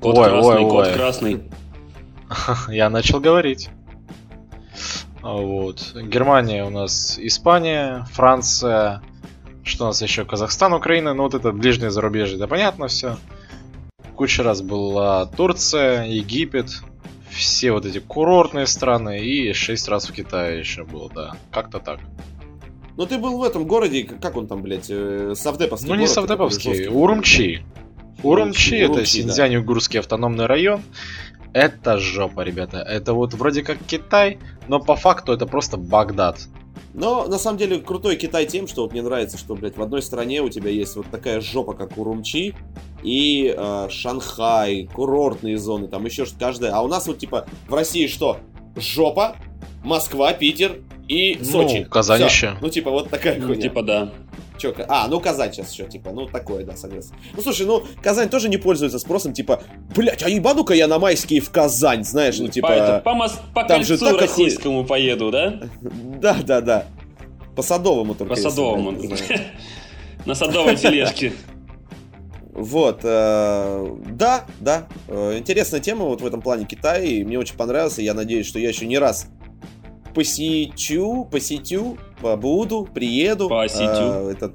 [0.00, 0.94] Кот ой, красный, ой, кот ой.
[0.94, 1.42] красный.
[2.68, 3.70] Я начал говорить.
[5.20, 5.92] Вот.
[5.94, 9.02] Германия у нас Испания, Франция,
[9.64, 10.24] что у нас еще?
[10.24, 13.18] Казахстан, Украина, ну вот это ближнее зарубежье, да понятно все.
[14.14, 16.70] Куча раз была Турция, Египет,
[17.30, 21.36] все вот эти курортные страны и шесть раз в Китае еще был, да.
[21.50, 22.00] Как-то так.
[23.00, 26.12] Ну ты был в этом городе, как он там, блядь, э, Савдеповский Ну не город,
[26.12, 27.64] Савдеповский, Урумчи.
[28.22, 30.00] Урумчи, это Синьцзянь-Угурский да.
[30.00, 30.82] автономный район.
[31.54, 32.80] Это жопа, ребята.
[32.80, 36.40] Это вот вроде как Китай, но по факту это просто Багдад.
[36.92, 40.02] Но на самом деле крутой Китай тем, что вот мне нравится, что, блядь, в одной
[40.02, 42.54] стране у тебя есть вот такая жопа, как Урумчи,
[43.02, 46.74] и э, Шанхай, курортные зоны, там еще что-то каждая.
[46.74, 48.36] А у нас вот типа в России что?
[48.76, 49.36] Жопа,
[49.82, 51.78] Москва, Питер и ну, Сочи.
[51.78, 52.56] Ну, Казань еще.
[52.60, 53.62] Ну, типа вот такая ну, хуйня.
[53.62, 54.12] Типа да.
[54.58, 57.14] Че, а, ну Казань сейчас еще, типа, ну такое, да, согласен.
[57.34, 59.60] Ну слушай, ну Казань тоже не пользуется спросом, типа,
[59.96, 62.68] блять, а ебану-ка я на майские в Казань, знаешь, ну типа...
[62.68, 63.40] По, это, по, мос...
[63.54, 64.88] по там кольцу же российскому оху...
[64.88, 65.60] поеду, да?
[65.80, 66.84] Да, да, да.
[67.56, 68.34] По Садовому только.
[68.34, 68.92] По Садовому.
[70.26, 71.32] На Садовой тележке.
[72.52, 77.56] Вот, э, да, да, э, интересная тема вот в этом плане Китая, и мне очень
[77.56, 79.28] понравился, я надеюсь, что я еще не раз
[80.14, 83.48] посетю, посетю, побуду, приеду.
[83.48, 83.84] Посетю.
[83.88, 84.54] Э, этот,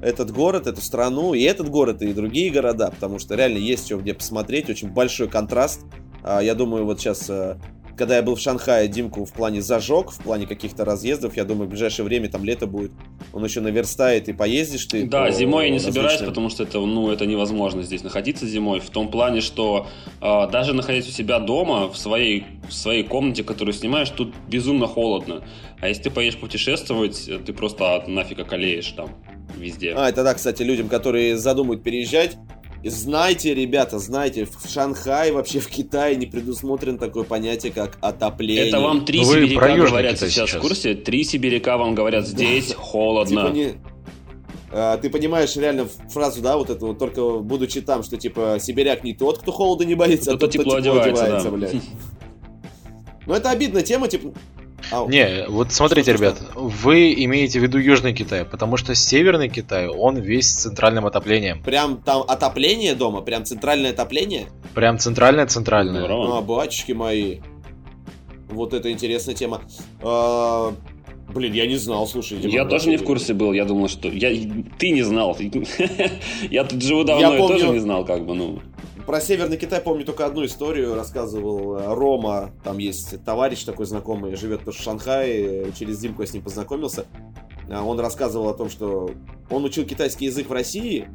[0.00, 3.96] этот город, эту страну, и этот город, и другие города, потому что реально есть что
[3.96, 5.84] где посмотреть, очень большой контраст.
[6.24, 7.56] Э, я думаю, вот сейчас э,
[7.96, 11.66] когда я был в Шанхае, Димку в плане зажег, в плане каких-то разъездов, я думаю,
[11.66, 12.92] в ближайшее время там лето будет,
[13.32, 15.06] он еще наверстает и поездишь ты.
[15.06, 15.94] Да, зимой я не различным...
[15.94, 19.86] собираюсь, потому что это, ну, это невозможно здесь находиться зимой, в том плане, что
[20.20, 24.86] э, даже находясь у себя дома, в своей, в своей комнате, которую снимаешь, тут безумно
[24.86, 25.42] холодно.
[25.80, 29.10] А если ты поедешь путешествовать, ты просто нафиг околеешь там
[29.56, 29.94] везде.
[29.96, 32.36] А, это да, кстати, людям, которые задумают переезжать,
[32.84, 38.68] Знайте, ребята, знайте, в Шанхае, вообще в Китае не предусмотрено такое понятие, как отопление.
[38.68, 40.94] Это вам три Вы сибиряка говорят сейчас, сейчас в курсе?
[40.94, 42.74] Три сибиряка вам говорят, здесь да.
[42.76, 43.42] холодно.
[43.42, 43.74] Типа не...
[44.72, 49.04] а, ты понимаешь реально фразу, да, вот эту вот, только будучи там, что типа сибиряк
[49.04, 51.56] не тот, кто холода не боится, а тот, кто тепло, тепло одевается, одевается да.
[51.56, 51.82] блядь.
[53.26, 54.32] Ну это обидная тема, типа,
[55.08, 56.60] не, вот смотрите, что, ребят, что?
[56.60, 61.62] вы имеете в виду Южный Китай, потому что Северный Китай, он весь с центральным отоплением.
[61.62, 63.22] Прям там отопление дома?
[63.22, 64.46] Прям центральное отопление?
[64.74, 66.06] Прям центральное-центральное.
[66.08, 67.40] А, батюшки мои.
[68.48, 69.62] Вот это интересная тема.
[70.02, 70.72] А,
[71.28, 72.38] блин, я не знал, слушай.
[72.38, 74.08] Я тоже не в курсе был, я думал, что...
[74.08, 74.30] Я...
[74.78, 75.36] Ты не знал.
[76.50, 77.58] я тут живу давно я помню...
[77.58, 78.60] тоже не знал, как бы, ну...
[79.06, 84.36] Про Северный Китай помню только одну историю, рассказывал э, Рома, там есть товарищ такой знакомый,
[84.36, 87.06] живет в Шанхае, через Димку я с ним познакомился.
[87.68, 89.10] А он рассказывал о том, что
[89.50, 91.08] он учил китайский язык в России,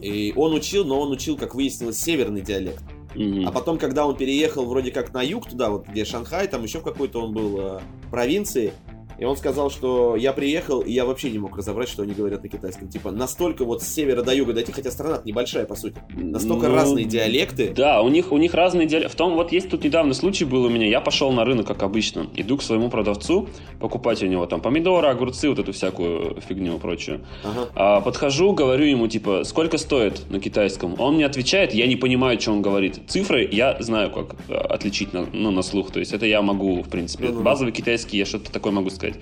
[0.00, 2.82] и он учил, но он учил, как выяснилось, северный диалект.
[3.14, 3.44] Mm-hmm.
[3.44, 6.80] А потом, когда он переехал вроде как на юг, туда вот, где Шанхай, там еще
[6.80, 8.72] в какой-то он был э, провинции,
[9.18, 12.42] и он сказал, что я приехал, и я вообще не мог разобрать, что они говорят
[12.42, 12.88] на китайском.
[12.88, 15.96] Типа, настолько вот с севера до юга дойти, хотя страна небольшая, по сути.
[16.14, 17.72] Настолько ну, разные диалекты.
[17.74, 19.12] Да, у них, у них разные диалекты.
[19.12, 20.86] В том, вот есть тут недавно случай был у меня.
[20.86, 22.26] Я пошел на рынок, как обычно.
[22.34, 23.48] Иду к своему продавцу,
[23.80, 27.24] покупать у него там помидоры, огурцы, вот эту всякую фигню прочую.
[27.44, 27.68] Ага.
[27.74, 30.96] А, подхожу, говорю ему, типа, сколько стоит на китайском?
[30.98, 33.00] Он мне отвечает, я не понимаю, что он говорит.
[33.08, 35.90] Цифры я знаю, как э, отличить на, ну, на слух.
[35.90, 37.28] То есть это я могу, в принципе.
[37.28, 39.20] Ну, Базовый китайский, я что-то такое могу сказать сказать.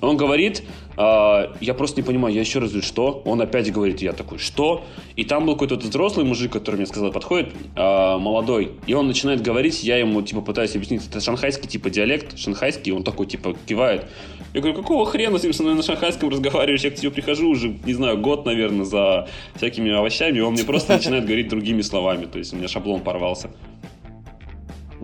[0.00, 0.62] Он говорит,
[0.96, 3.22] э, я просто не понимаю, я еще раз говорю, что?
[3.24, 4.84] Он опять говорит, я такой, что?
[5.16, 9.42] И там был какой-то взрослый мужик, который мне сказал, подходит, э, молодой, и он начинает
[9.42, 14.06] говорить, я ему, типа, пытаюсь объяснить, это шанхайский, типа, диалект, шанхайский, он такой, типа, кивает.
[14.52, 16.82] Я говорю, какого хрена ты со на шанхайском разговариваешь?
[16.84, 20.64] Я к тебе прихожу уже, не знаю, год, наверное, за всякими овощами, и он мне
[20.64, 23.50] просто начинает говорить другими словами, то есть у меня шаблон порвался.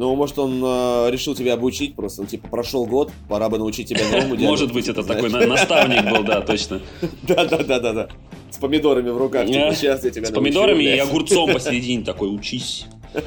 [0.00, 3.86] Ну, может, он э, решил тебя обучить просто, он, типа, прошел год, пора бы научить
[3.86, 4.48] тебя новому делу.
[4.48, 6.80] Может быть, это такой наставник был, да, точно.
[7.24, 8.08] Да-да-да-да-да.
[8.50, 12.86] С помидорами в руках, типа, сейчас я тебя С помидорами и огурцом посередине такой, учись.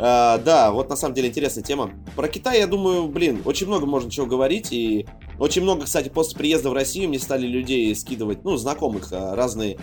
[0.00, 1.90] А, да, вот на самом деле интересная тема.
[2.14, 5.06] Про Китай, я думаю, блин, очень много можно чего говорить, и
[5.40, 9.78] Очень много, кстати, после приезда в Россию мне стали людей скидывать, ну, знакомых, а, разные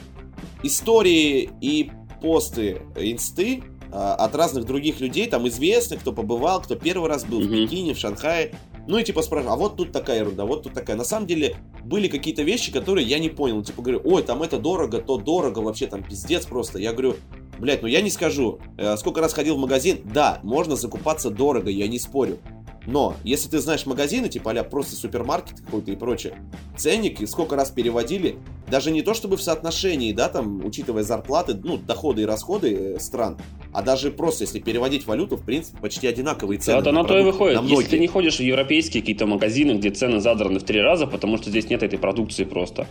[0.63, 7.23] истории и посты инсты от разных других людей, там известных, кто побывал, кто первый раз
[7.23, 7.47] был mm-hmm.
[7.47, 8.51] в Пекине, в Шанхае.
[8.87, 10.95] Ну и типа спрашиваю, а вот тут такая ерунда, вот тут такая.
[10.95, 13.63] На самом деле были какие-то вещи, которые я не понял.
[13.63, 16.77] Типа говорю, ой, там это дорого, то дорого, вообще там пиздец просто.
[16.77, 17.15] Я говорю,
[17.57, 18.59] блядь, ну я не скажу.
[18.77, 22.37] Э, сколько раз ходил в магазин, да, можно закупаться дорого, я не спорю.
[22.85, 26.35] Но, если ты знаешь магазины, типа а просто супермаркет какой-то и прочее,
[26.77, 28.37] ценники сколько раз переводили,
[28.69, 32.99] даже не то чтобы в соотношении, да, там, учитывая зарплаты, ну, доходы и расходы э,
[32.99, 33.37] стран,
[33.73, 36.81] а даже просто, если переводить валюту, в принципе, почти одинаковые цены.
[36.81, 37.61] Да, на, на то и выходит.
[37.63, 41.37] Если ты не ходишь в европейские какие-то магазины, где цены задраны в три раза, потому
[41.37, 42.87] что здесь нет этой продукции просто,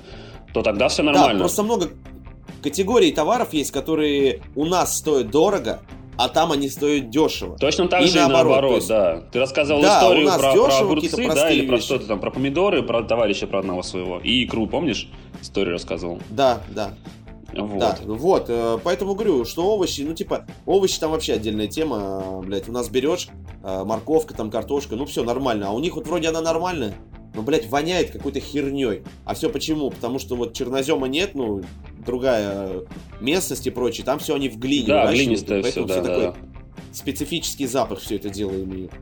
[0.53, 1.35] то тогда все нормально.
[1.35, 1.91] Да, просто много
[2.63, 5.81] категорий товаров есть, которые у нас стоят дорого,
[6.17, 7.57] а там они стоят дешево.
[7.59, 8.89] Точно так и же наоборот, и наоборот, есть...
[8.89, 9.23] да.
[9.33, 12.83] Ты рассказывал да, историю про, дешево, про огурцы, да, или про что-то там, про помидоры,
[12.83, 14.19] про товарища, про одного своего.
[14.19, 15.09] И икру, помнишь?
[15.41, 16.21] Историю рассказывал.
[16.31, 16.95] Да, да.
[17.57, 17.79] Вот.
[17.79, 22.69] Да, вот, э, поэтому говорю, что овощи, ну, типа, овощи там вообще отдельная тема, блядь,
[22.69, 23.29] у нас берешь,
[23.63, 26.95] э, морковка, там, картошка, ну, все нормально, а у них вот вроде она нормальная,
[27.35, 29.03] но, блядь, воняет какой-то херней.
[29.25, 29.91] А все почему?
[29.91, 31.63] Потому что вот чернозема нет, ну,
[32.05, 32.85] другая
[33.21, 34.87] местность и прочее, там все они в глине.
[34.87, 36.35] Да, глинистое все, да, все да, такой да.
[36.93, 38.93] специфический запах все это дело имеет.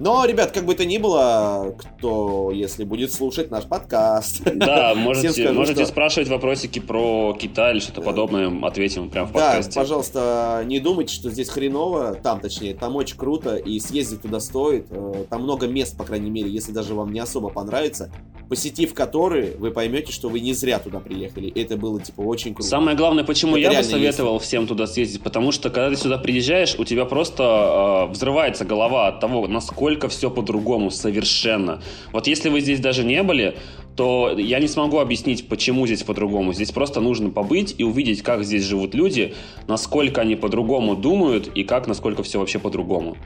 [0.00, 4.40] Но, ребят, как бы то ни было, кто, если будет слушать наш подкаст...
[4.54, 5.92] Да, можете, скажу, можете что...
[5.92, 9.74] спрашивать вопросики про Китай или что-то подобное, ответим прямо в подкасте.
[9.74, 14.40] Да, пожалуйста, не думайте, что здесь хреново, там, точнее, там очень круто, и съездить туда
[14.40, 14.86] стоит.
[14.90, 18.10] Э, там много мест, по крайней мере, если даже вам не особо понравится,
[18.48, 21.52] посетив которые, вы поймете, что вы не зря туда приехали.
[21.54, 22.70] Это было, типа, очень круто.
[22.70, 24.46] Самое главное, почему Это я бы советовал есть.
[24.46, 29.08] всем туда съездить, потому что, когда ты сюда приезжаешь, у тебя просто э, взрывается голова
[29.08, 31.82] от того, насколько насколько все по-другому совершенно.
[32.12, 33.56] Вот если вы здесь даже не были,
[33.96, 36.52] то я не смогу объяснить, почему здесь по-другому.
[36.52, 39.34] Здесь просто нужно побыть и увидеть, как здесь живут люди,
[39.66, 43.16] насколько они по-другому думают и как, насколько все вообще по-другому.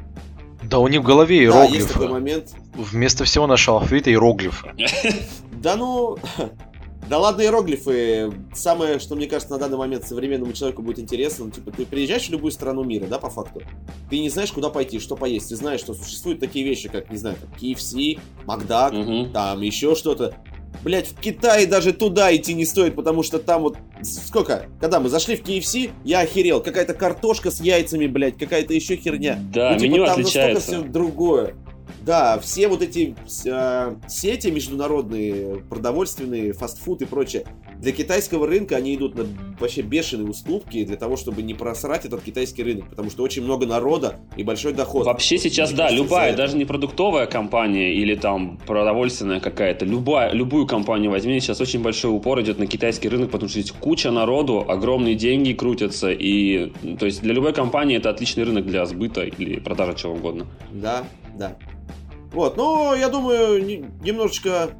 [0.62, 1.70] Да у них в голове иероглифы.
[1.70, 2.54] Да, есть такой момент.
[2.74, 4.72] Вместо всего нашего алфавита иероглифы.
[5.64, 6.18] Да ну,
[7.08, 8.32] да ладно, иероглифы.
[8.54, 12.26] Самое, что мне кажется, на данный момент современному человеку будет интересно, ну, типа, ты приезжаешь
[12.26, 13.62] в любую страну мира, да, по факту,
[14.10, 17.18] ты не знаешь, куда пойти, что поесть, ты знаешь, что существуют такие вещи, как, не
[17.18, 19.26] знаю, там, KFC, Макдак, угу.
[19.32, 20.34] там, еще что-то.
[20.82, 23.78] Блять, в Китае даже туда идти не стоит, потому что там вот...
[24.02, 24.66] Сколько?
[24.80, 26.60] Когда мы зашли в KFC, я охерел.
[26.60, 29.38] Какая-то картошка с яйцами, блядь, какая-то еще херня.
[29.54, 30.54] Да, ну, типа, меню там отличается.
[30.54, 31.54] настолько все другое.
[32.04, 33.14] Да, все вот эти
[33.46, 37.44] э, сети международные, продовольственные, фастфуд и прочее,
[37.80, 39.26] для китайского рынка они идут на
[39.58, 43.66] вообще бешеные уступки для того, чтобы не просрать этот китайский рынок, потому что очень много
[43.66, 45.06] народа и большой доход.
[45.06, 50.66] Вообще сейчас, Мне да, любая, даже не продуктовая компания или там продовольственная какая-то, любая, любую
[50.66, 54.64] компанию возьми, сейчас очень большой упор идет на китайский рынок, потому что здесь куча народу,
[54.68, 59.58] огромные деньги крутятся, и то есть для любой компании это отличный рынок для сбыта или
[59.58, 60.46] продажи чего угодно.
[60.70, 61.04] Да,
[61.38, 61.56] да.
[62.34, 64.70] Вот, но я думаю, немножечко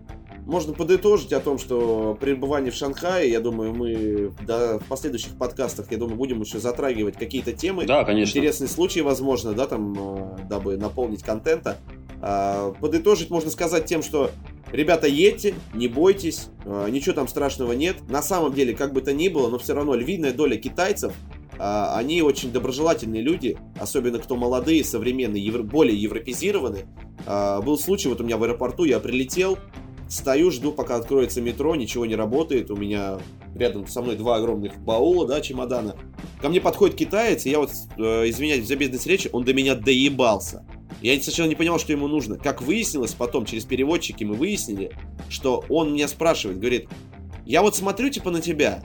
[0.45, 5.91] можно подытожить о том, что пребывание в Шанхае, я думаю, мы да, в последующих подкастах,
[5.91, 7.87] я думаю, будем еще затрагивать какие-то темы.
[7.87, 8.37] Да, конечно.
[8.37, 11.79] Интересные случаи, возможно, да, там, э, дабы наполнить контента.
[12.21, 14.31] А, подытожить можно сказать тем, что
[14.73, 18.09] Ребята, едьте, не бойтесь, э, ничего там страшного нет.
[18.09, 21.13] На самом деле, как бы то ни было, но все равно львиная доля китайцев
[21.59, 26.87] они очень доброжелательные люди, особенно кто молодые, современные, евро, более европезированные.
[27.27, 29.59] А, был случай, вот у меня в аэропорту, я прилетел,
[30.09, 33.19] стою, жду, пока откроется метро, ничего не работает, у меня
[33.55, 35.97] рядом со мной два огромных баула, да, чемодана.
[36.41, 39.75] Ко мне подходит китаец, и я вот, э, извиняюсь за бизнес речи, он до меня
[39.75, 40.65] доебался.
[41.01, 42.37] Я сначала не понимал, что ему нужно.
[42.37, 44.93] Как выяснилось потом, через переводчики мы выяснили,
[45.29, 46.89] что он меня спрашивает, говорит,
[47.45, 48.83] я вот смотрю типа на тебя,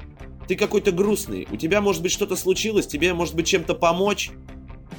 [0.50, 4.32] ты какой-то грустный, у тебя может быть что-то случилось, тебе может быть чем-то помочь.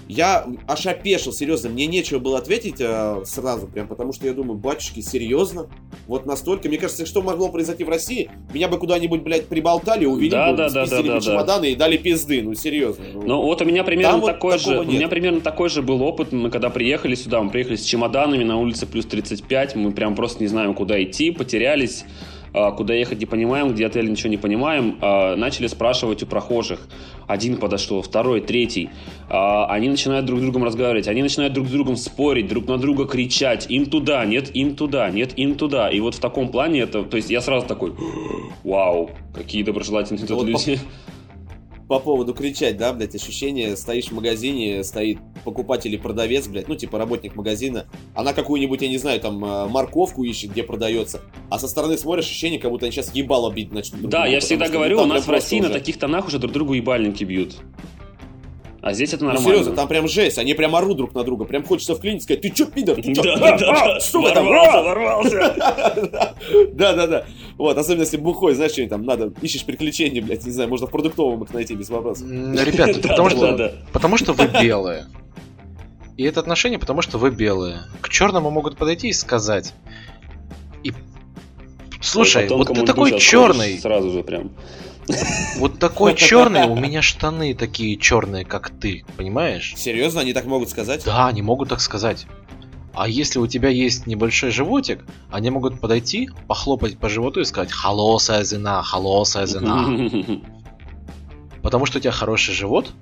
[0.06, 4.58] Я аж опешил, серьезно, мне нечего было ответить э, сразу, прям потому что я думаю,
[4.58, 5.68] батюшки, серьезно?
[6.06, 10.30] Вот настолько, мне кажется, что могло произойти в России, меня бы куда-нибудь, блядь, приболтали, увидели,
[10.30, 11.68] да, бы, да, да, да, да, чемоданы да.
[11.68, 13.04] и дали пизды, ну серьезно.
[13.12, 14.88] Ну, ну вот у меня примерно такой вот же, нет.
[14.88, 18.44] у меня примерно такой же был опыт, мы когда приехали сюда, мы приехали с чемоданами
[18.44, 22.04] на улице плюс 35, мы прям просто не знаем, куда идти, потерялись,
[22.52, 26.80] куда ехать не понимаем, где отель ничего не понимаем, а, начали спрашивать у прохожих.
[27.26, 28.90] Один подошел, второй, третий.
[29.28, 32.78] А, они начинают друг с другом разговаривать, они начинают друг с другом спорить, друг на
[32.78, 33.66] друга кричать.
[33.68, 35.90] Им туда, нет, им туда, нет, им туда.
[35.90, 37.94] И вот в таком плане это, то есть я сразу такой,
[38.64, 40.76] вау, какие доброжелательные тут люди.
[40.76, 40.80] По,
[41.90, 46.76] по поводу кричать, да, блядь, ощущение, стоишь в магазине, стоит покупатель и продавец, блядь, ну,
[46.76, 51.58] типа работник магазина, она какую-нибудь, я не знаю, там, э, морковку ищет, где продается, а
[51.58, 54.08] со стороны смотришь, ощущение, как будто они сейчас ебало бить начнут.
[54.08, 55.66] Да, я всегда говорю, у нас в России уже...
[55.66, 57.56] на таких тонах уже друг другу ебальники бьют.
[58.82, 59.48] А здесь это ну, нормально.
[59.48, 61.44] Ну, серьезно, там прям жесть, они прям орут друг на друга.
[61.44, 63.22] Прям хочется вклинить сказать, ты чё, пидор, ты чё?
[63.24, 65.54] Да, да, да, Сука, там, ворвался,
[66.72, 67.26] Да, да, да.
[67.60, 70.90] Вот, особенно если бухой, знаешь, что там надо, ищешь приключения, блядь, не знаю, можно в
[70.90, 72.26] продуктовом их найти без вопросов.
[72.26, 75.08] Ребята, потому что, потому что вы белые.
[76.16, 77.82] И это отношение, потому что вы белые.
[78.00, 79.74] К черному могут подойти и сказать.
[80.84, 80.94] И
[82.00, 83.78] Слушай, вот ты такой черный.
[83.78, 84.52] Сразу же прям.
[85.58, 89.74] Вот такой черный, у меня штаны такие черные, как ты, понимаешь?
[89.76, 91.04] Серьезно, они так могут сказать?
[91.04, 92.26] Да, они могут так сказать.
[92.94, 97.72] А если у тебя есть небольшой животик, они могут подойти, похлопать по животу и сказать
[97.72, 100.10] «Холосая зина, холосая зина».
[101.62, 102.92] Потому что у тебя хороший живот.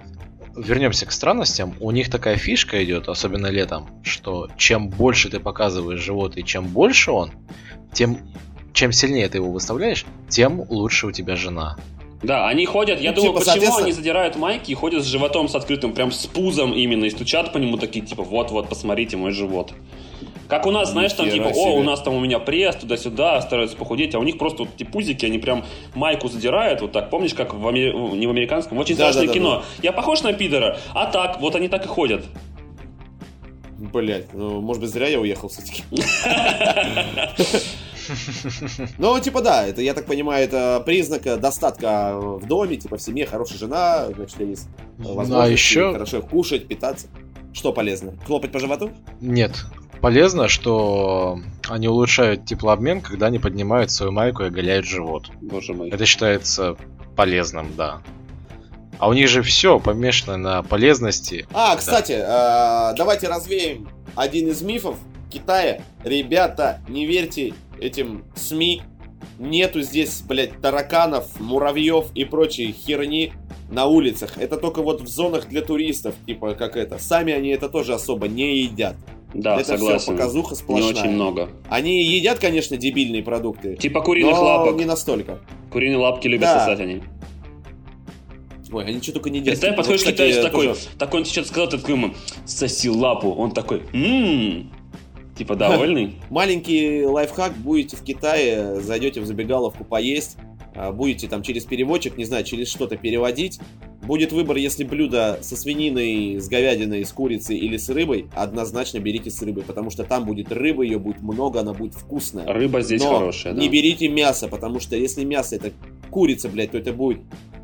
[0.57, 1.74] Вернемся к странностям.
[1.79, 6.66] У них такая фишка идет, особенно летом, что чем больше ты показываешь живот и чем
[6.66, 7.31] больше он,
[7.92, 8.18] тем
[8.72, 11.77] чем сильнее ты его выставляешь, тем лучше у тебя жена.
[12.22, 13.87] Да, они ходят, я ну, думаю, типа, почему соответственно...
[13.87, 17.52] они задирают майки и ходят с животом с открытым, прям с пузом именно, и стучат
[17.52, 19.72] по нему такие, типа, вот-вот, посмотрите мой живот.
[20.48, 23.76] Как у нас, знаешь, там типа, о, у нас там у меня пресс, туда-сюда, стараются
[23.76, 27.35] похудеть, а у них просто вот эти пузики, они прям майку задирают, вот так, помнишь,
[27.35, 27.94] как в Амер...
[27.94, 29.57] не в американском, в очень да, страшное да, да, кино.
[29.59, 29.64] Да.
[29.83, 32.24] Я похож на пидора, а так, вот они так и ходят.
[33.78, 35.85] Блять, ну, может быть, зря я уехал все-таки.
[38.99, 43.27] Ну, типа, да, это, я так понимаю, это признак достатка в доме, типа, в семье
[43.27, 44.68] хорошая жена, значит, есть
[44.99, 45.92] возможность а еще...
[45.92, 47.09] хорошо кушать, питаться.
[47.53, 48.14] Что полезно?
[48.27, 48.90] Хлопать по животу?
[49.21, 49.64] Нет.
[50.01, 55.31] Полезно, что они улучшают теплообмен, когда они поднимают свою майку и оголяют живот.
[55.40, 55.90] Боже мой.
[55.90, 56.77] Это считается
[57.16, 58.01] полезным, да.
[58.99, 61.47] А у них же все помешано на полезности.
[61.53, 62.92] А, кстати, да.
[62.92, 64.97] э, давайте развеем один из мифов
[65.31, 65.83] Китая.
[66.05, 68.82] Ребята, не верьте этим СМИ.
[69.38, 73.32] Нету здесь, блядь, тараканов, муравьев и прочей херни
[73.70, 74.38] на улицах.
[74.38, 76.98] Это только вот в зонах для туристов, типа как это.
[76.98, 78.96] Сами они это тоже особо не едят.
[79.34, 79.98] Да, это согласен.
[79.98, 80.92] все показуха сплошная.
[80.92, 81.50] Не очень много.
[81.68, 83.76] Они едят, конечно, дебильные продукты.
[83.76, 84.76] Типа куриных но лапок.
[84.76, 85.40] не настолько.
[85.70, 86.60] Куриные лапки любят да.
[86.60, 87.02] сосать они.
[88.70, 89.60] Ой, они что только не делают.
[89.60, 92.14] Представь, подходишь вот, китаец такой, такой, он что-то сказал, ты такой ему,
[92.44, 93.30] соси лапу.
[93.32, 94.70] Он такой, ммм,
[95.38, 96.16] Типа довольный?
[96.31, 97.57] Маленький лайфхак.
[97.57, 100.37] Будете в Китае, зайдете в забегаловку поесть,
[100.74, 103.61] а, будете там через переводчик, не знаю, через что-то переводить.
[104.03, 109.31] Будет выбор, если блюдо со свининой, с говядиной, с курицей или с рыбой, однозначно берите
[109.31, 112.46] с рыбой, потому что там будет рыба, ее будет много, она будет вкусная.
[112.46, 113.61] Рыба здесь Но хорошая, да.
[113.61, 115.72] не берите мясо, потому что если мясо это
[116.11, 117.20] курица, блядь, то это будет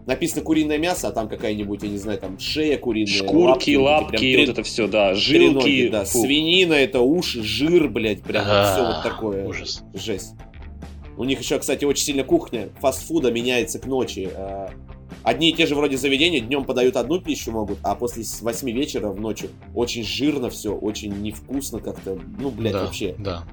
[0.07, 4.37] написано куриное мясо, а там какая-нибудь, я не знаю, там шея куриная, шкурки, лапки, лапки
[4.41, 6.21] вот это все, да, жилки, ноги, да, Фу.
[6.21, 9.47] свинина, это уши, жир, блядь, прям все вот такое.
[9.47, 9.83] Ужас.
[9.95, 10.35] Жесть.
[11.17, 14.29] У них еще, кстати, очень сильно кухня фастфуда меняется к ночи.
[14.35, 14.71] А,
[15.23, 19.09] одни и те же вроде заведения днем подают одну пищу могут, а после 8 вечера
[19.11, 22.19] в ночь очень жирно все, очень невкусно как-то.
[22.39, 23.15] Ну, блядь, да, вообще.
[23.19, 23.45] Да.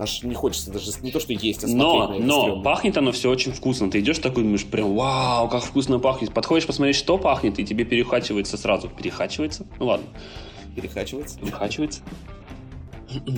[0.00, 2.64] Аж не хочется даже не то, что есть, а Но, но стрёмно.
[2.64, 3.90] пахнет оно все очень вкусно.
[3.90, 6.32] Ты идешь такой, думаешь, прям, вау, как вкусно пахнет.
[6.32, 8.88] Подходишь посмотреть, что пахнет, и тебе перехачивается сразу.
[8.88, 9.66] Перехачивается?
[9.78, 10.06] Ну ладно.
[10.74, 11.38] Перехачивается?
[11.38, 12.00] Перехачивается.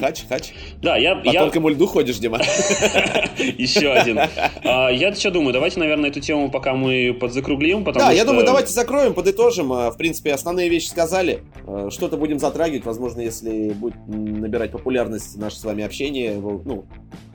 [0.00, 0.52] Хач, хач.
[0.80, 1.16] Да, я...
[1.16, 1.40] По я...
[1.40, 2.38] тонкому льду ходишь, Дима.
[3.38, 4.20] Еще один.
[4.64, 8.44] А, я что думаю, давайте, наверное, эту тему пока мы подзакруглим, потому Да, я думаю,
[8.44, 9.72] давайте закроем, подытожим.
[9.72, 11.40] А, в принципе, основные вещи сказали.
[11.66, 16.86] А, что-то будем затрагивать, возможно, если будет набирать популярность наше с вами общение, ну,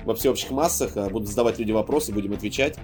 [0.06, 2.78] во всеобщих массах, будут задавать люди вопросы, будем отвечать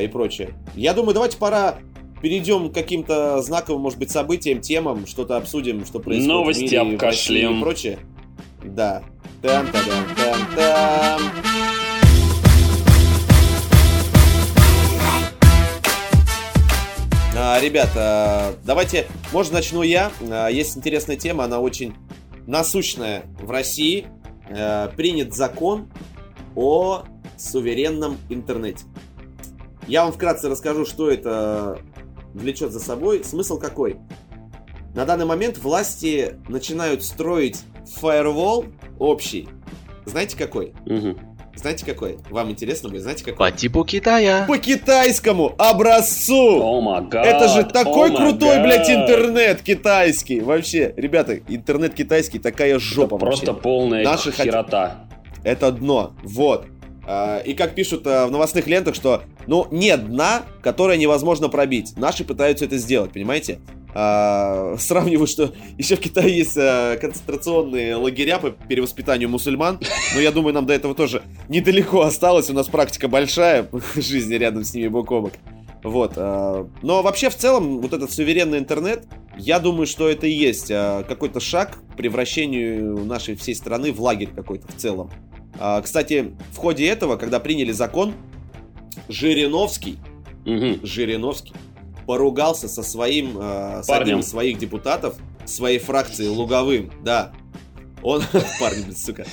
[0.00, 0.50] и прочее.
[0.74, 1.78] Я думаю, давайте пора
[2.20, 6.80] перейдем к каким-то знаковым, может быть, событиям, темам, что-то обсудим, что происходит Новости в мире,
[6.80, 7.58] обкашлем.
[7.58, 7.98] и прочее.
[8.64, 9.02] Да.
[9.42, 9.78] Там -та
[10.16, 11.20] -дам -там.
[17.36, 20.10] А, ребята, давайте, может, начну я.
[20.30, 21.94] А, есть интересная тема, она очень
[22.46, 24.06] насущная в России.
[24.50, 25.88] А, принят закон
[26.56, 27.04] о
[27.36, 28.84] суверенном интернете.
[29.86, 31.78] Я вам вкратце расскажу, что это
[32.34, 33.24] влечет за собой.
[33.24, 33.98] Смысл какой?
[34.94, 37.62] На данный момент власти начинают строить
[37.96, 38.66] фаервол
[38.98, 39.48] общий.
[40.04, 40.72] Знаете какой?
[40.86, 41.16] Угу.
[41.58, 42.18] Знаете какой?
[42.30, 43.02] Вам интересно будет?
[43.02, 43.50] Знаете какой?
[43.50, 44.44] По типу Китая.
[44.46, 46.62] По китайскому образцу!
[46.62, 50.40] О oh Это же такой oh крутой, блядь, интернет китайский.
[50.40, 53.62] Вообще, ребята, интернет китайский такая жопа Это просто вообще.
[53.62, 55.08] полная Наши херота.
[55.10, 55.38] Хот...
[55.44, 56.12] Это дно.
[56.22, 56.66] Вот.
[57.04, 61.96] А, и как пишут а, в новостных лентах, что, ну, нет дна, которое невозможно пробить.
[61.96, 63.58] Наши пытаются это сделать, понимаете?
[63.94, 69.80] А, сравнивают, что еще в Китае есть а, концентрационные лагеря по перевоспитанию мусульман,
[70.14, 74.64] но я думаю, нам до этого тоже недалеко осталось, у нас практика большая жизни рядом
[74.64, 75.32] с ними бок о бок.
[75.82, 76.14] Вот.
[76.16, 80.70] А, но вообще в целом вот этот суверенный интернет, я думаю, что это и есть
[80.70, 85.10] а, какой-то шаг к превращению нашей всей страны в лагерь какой-то в целом.
[85.58, 88.14] А, кстати, в ходе этого, когда приняли закон,
[89.08, 89.98] Жириновский,
[90.44, 90.84] угу.
[90.86, 91.54] Жириновский
[92.08, 97.32] поругался со своим, э, с одним из своих депутатов своей фракции Луговым, да.
[98.02, 98.22] Он,
[98.60, 99.26] парень, сука.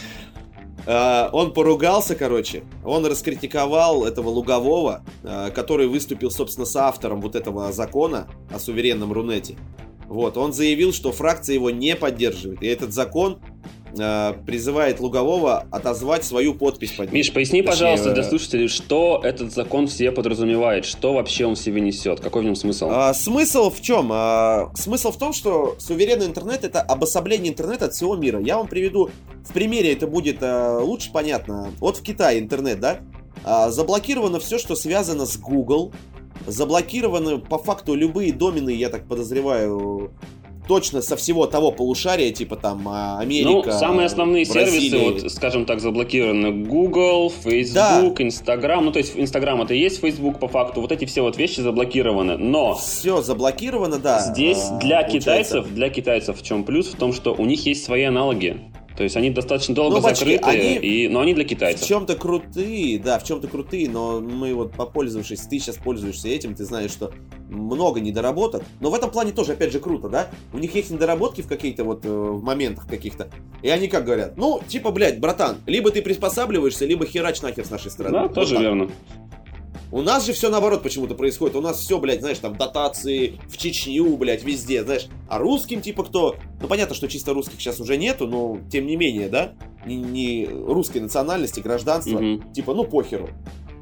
[0.85, 7.35] Uh, он поругался, короче, он раскритиковал этого Лугового, uh, который выступил, собственно, с автором вот
[7.35, 9.55] этого закона о суверенном Рунете.
[10.07, 13.39] Вот, он заявил, что фракция его не поддерживает, и этот закон
[13.97, 17.15] Э, призывает Лугового отозвать свою подпись под ним.
[17.15, 21.59] Миш, поясни, Точнее, пожалуйста, для слушателей, что этот закон все подразумевает, что вообще он в
[21.59, 22.87] себе несет, какой в нем смысл?
[22.89, 24.09] А, смысл в чем?
[24.11, 28.39] А, смысл в том, что суверенный интернет это обособление интернета от всего мира.
[28.39, 29.09] Я вам приведу
[29.43, 31.71] в примере, это будет а, лучше понятно.
[31.79, 32.99] Вот в Китае интернет, да?
[33.43, 35.93] А, заблокировано все, что связано с Google,
[36.47, 40.11] заблокированы по факту любые домены, я так подозреваю,
[40.67, 44.89] точно со всего того полушария, типа там а, Америка, Ну, самые основные Бразилия.
[44.89, 48.23] сервисы, вот, скажем так, заблокированы Google, Facebook, да.
[48.23, 48.85] Instagram.
[48.85, 50.81] Ну, то есть Instagram это и есть Facebook по факту.
[50.81, 52.37] Вот эти все вот вещи заблокированы.
[52.37, 52.75] Но...
[52.75, 54.19] Все заблокировано, да.
[54.19, 55.19] Здесь а, для получается.
[55.19, 56.87] китайцев, для китайцев в чем плюс?
[56.87, 58.59] В том, что у них есть свои аналоги.
[58.95, 61.83] То есть они достаточно долго ну, закрыты, они и, но они для китайцев.
[61.83, 66.55] В чем-то крутые, да, в чем-то крутые, но мы вот попользовавшись, ты сейчас пользуешься этим,
[66.55, 67.11] ты знаешь, что
[67.49, 68.63] много недоработок.
[68.79, 70.29] Но в этом плане тоже, опять же, круто, да?
[70.53, 73.29] У них есть недоработки в каких-то вот э, в моментах каких-то.
[73.61, 77.69] И они как говорят, ну, типа, блядь, братан, либо ты приспосабливаешься, либо херач нахер с
[77.69, 78.13] нашей стороны.
[78.13, 78.63] Да, вот тоже так.
[78.63, 78.89] верно.
[79.95, 81.55] У нас же все наоборот почему-то происходит.
[81.55, 85.07] У нас все, блядь, знаешь, там дотации в Чечню, блядь, везде, знаешь.
[85.29, 86.35] А русским типа кто?
[86.59, 89.53] Ну понятно, что чисто русских сейчас уже нету, но тем не менее, да?
[89.85, 92.19] Не, не русской национальности, гражданства.
[92.19, 92.51] Mm-hmm.
[92.51, 93.29] Типа, ну похеру.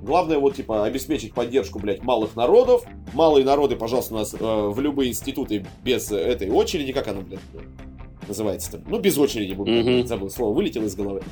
[0.04, 2.86] Главное, вот, типа, обеспечить поддержку, блядь, малых народов.
[3.14, 6.94] Малые народы, пожалуйста, у нас э, в любые институты без этой очереди.
[6.94, 7.40] Как она, блядь,
[8.28, 8.84] называется-то?
[8.88, 10.06] Ну, без очереди, mm-hmm.
[10.06, 11.24] забыл слово, вылетело из головы.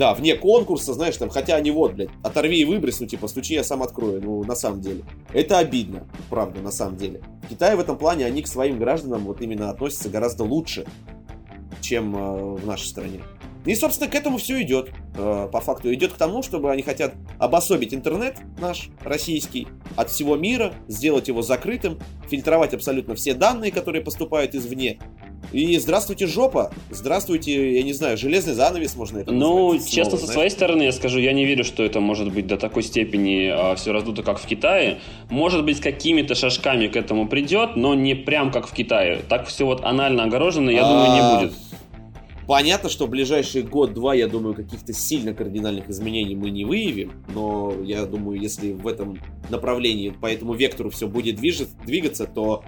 [0.00, 3.52] Да, вне конкурса, знаешь, там, хотя они вот, блядь, оторви и выбрось, ну, типа, стучи,
[3.52, 4.22] я сам открою.
[4.22, 5.04] Ну, на самом деле.
[5.34, 7.20] Это обидно, правда, на самом деле.
[7.42, 10.86] В Китае в этом плане они к своим гражданам вот именно относятся гораздо лучше,
[11.82, 13.20] чем э, в нашей стране.
[13.66, 14.88] И, собственно, к этому все идет.
[15.18, 20.34] Э, по факту идет к тому, чтобы они хотят обособить интернет наш, российский, от всего
[20.34, 24.98] мира, сделать его закрытым, фильтровать абсолютно все данные, которые поступают извне,
[25.52, 26.72] и здравствуйте, жопа.
[26.90, 30.82] Здравствуйте, я не знаю, железный занавес можно это Ну, назвать, честно, снова, со своей стороны
[30.84, 34.22] я скажу, я не верю, что это может быть до такой степени а, все раздуто,
[34.22, 35.00] как в Китае.
[35.28, 39.22] Может быть, с какими-то шажками к этому придет, но не прям как в Китае.
[39.28, 40.88] Так все вот анально огорожено, я а...
[40.88, 41.58] думаю, не будет.
[42.46, 47.72] Понятно, что в ближайший год-два, я думаю, каких-то сильно кардинальных изменений мы не выявим, но
[47.84, 49.20] я думаю, если в этом
[49.50, 52.64] направлении, по этому вектору все будет двигаться, то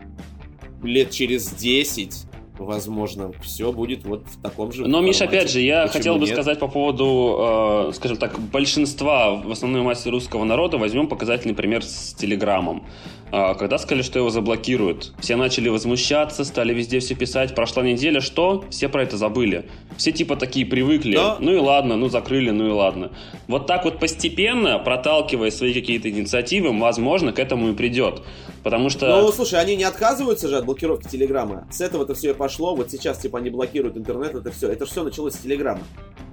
[0.85, 2.27] лет через 10
[2.63, 4.87] возможно, все будет вот в таком же.
[4.87, 6.35] Но, Миш, опять же, я Почему хотел бы нет?
[6.35, 10.79] сказать по поводу, э, скажем так, большинства в основной массе русского народа.
[10.79, 12.85] Возьмем показательный пример с Телеграмом.
[13.33, 17.55] Э, когда сказали, что его заблокируют, все начали возмущаться, стали везде все писать.
[17.55, 18.65] Прошла неделя, что?
[18.71, 19.69] Все про это забыли.
[19.97, 21.15] Все типа такие привыкли.
[21.17, 21.39] Но...
[21.41, 23.11] Ну и ладно, ну закрыли, ну и ладно.
[23.49, 28.23] Вот так вот постепенно, проталкивая свои какие-то инициативы, возможно, к этому и придет.
[28.63, 29.23] Потому что...
[29.23, 31.67] Ну, слушай, они не отказываются же от блокировки Телеграма.
[31.71, 32.75] С этого-то все и пошло.
[32.75, 34.71] Вот сейчас, типа, они блокируют интернет, это все.
[34.71, 35.83] Это все началось с Телеграма.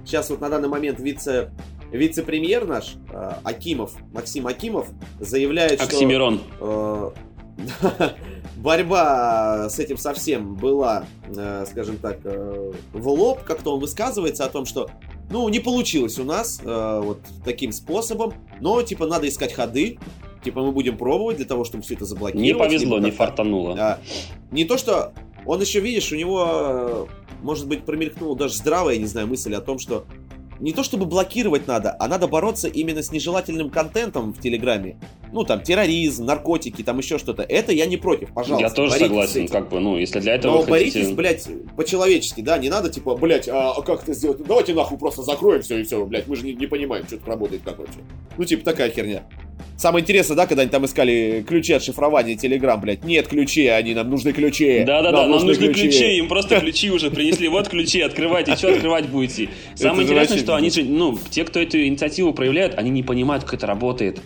[0.04, 1.50] Сейчас вот на данный момент вице,
[1.90, 6.40] вице-премьер наш, э, Акимов, Максим Акимов, заявляет, Оксимирон.
[6.56, 7.14] что...
[7.98, 8.10] Э,
[8.56, 13.42] борьба с этим совсем была, э, скажем так, э, в лоб.
[13.42, 14.90] Как-то он высказывается о том, что
[15.30, 19.98] ну, не получилось у нас э, вот таким способом, но, типа, надо искать ходы,
[20.42, 22.46] Типа мы будем пробовать для того, чтобы все это заблокировать.
[22.46, 23.74] Не повезло, не фартануло.
[23.74, 23.98] Да.
[24.50, 25.12] Не то, что
[25.46, 27.08] он еще, видишь, у него,
[27.42, 30.06] может быть, промелькнула даже здравая, я не знаю, мысль о том, что
[30.58, 34.98] не то чтобы блокировать надо, а надо бороться именно с нежелательным контентом в Телеграме.
[35.32, 37.42] Ну, там, терроризм, наркотики, там еще что-то.
[37.42, 38.68] Это я не против, пожалуйста.
[38.68, 40.70] Я тоже согласен, как бы, ну, если для этого Но хотите...
[40.72, 44.42] боритесь, блядь, по-человечески, да, не надо, типа, блядь, а, а как это сделать?
[44.46, 47.28] Давайте нахуй просто закроем все и все, блядь, мы же не, не понимаем, что тут
[47.28, 48.00] работает, вообще.
[48.36, 49.22] Ну, типа, такая херня.
[49.76, 53.02] Самое интересное, да, когда они там искали ключи от шифрования Telegram, блядь.
[53.02, 54.84] Нет ключей, они нам нужны ключи.
[54.86, 55.88] Да-да-да, нам, нам нужны ключи.
[55.88, 56.18] ключи.
[56.18, 57.48] Им просто ключи уже принесли.
[57.48, 58.56] Вот ключи, открывайте.
[58.56, 59.48] Что открывать будете?
[59.74, 63.54] Самое интересное, что они же, ну, те, кто эту инициативу проявляют, они не понимают, как
[63.54, 64.20] это работает.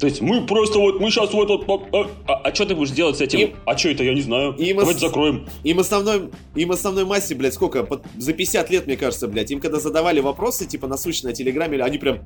[0.00, 1.66] То есть мы просто вот, мы сейчас вот...
[1.66, 3.38] вот а, а, а что ты будешь делать с этим?
[3.38, 4.54] Им- а что это, я не знаю.
[4.54, 5.46] Им Давайте ос- закроем.
[5.62, 7.84] Им основной, им основной массе, блядь, сколько?
[7.84, 9.50] Под- за 50 лет, мне кажется, блядь.
[9.50, 12.20] Им когда задавали вопросы, типа, насущные на Телеграме, они прям...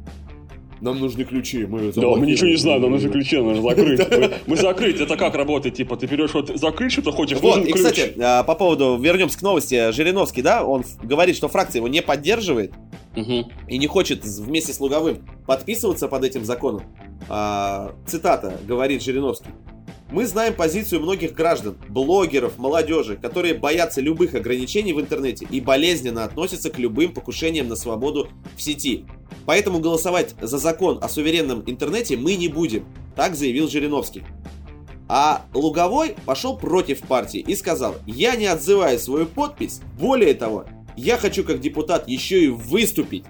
[0.81, 4.01] Нам нужны ключи, мы Да, мы ничего не знаем, нам нужны ключи, нам нужно закрыть.
[4.47, 5.77] Мы, закрыть, это как работает?
[5.77, 9.43] Типа, ты берешь вот закрыть что-то хочешь, Вот, и, кстати, а, по поводу, вернемся к
[9.43, 12.73] новости, Жириновский, да, он говорит, что фракция его не поддерживает
[13.17, 16.83] и не хочет вместе с Луговым подписываться под этим законом.
[17.29, 19.51] А, цитата, говорит Жириновский.
[20.11, 26.25] Мы знаем позицию многих граждан, блогеров, молодежи, которые боятся любых ограничений в интернете и болезненно
[26.25, 29.07] относятся к любым покушениям на свободу в сети.
[29.47, 34.23] Поэтому голосовать за закон о суверенном интернете мы не будем, так заявил Жириновский.
[35.09, 40.65] А Луговой пошел против партии и сказал, я не отзываю свою подпись, более того,
[40.97, 43.25] я хочу как депутат еще и выступить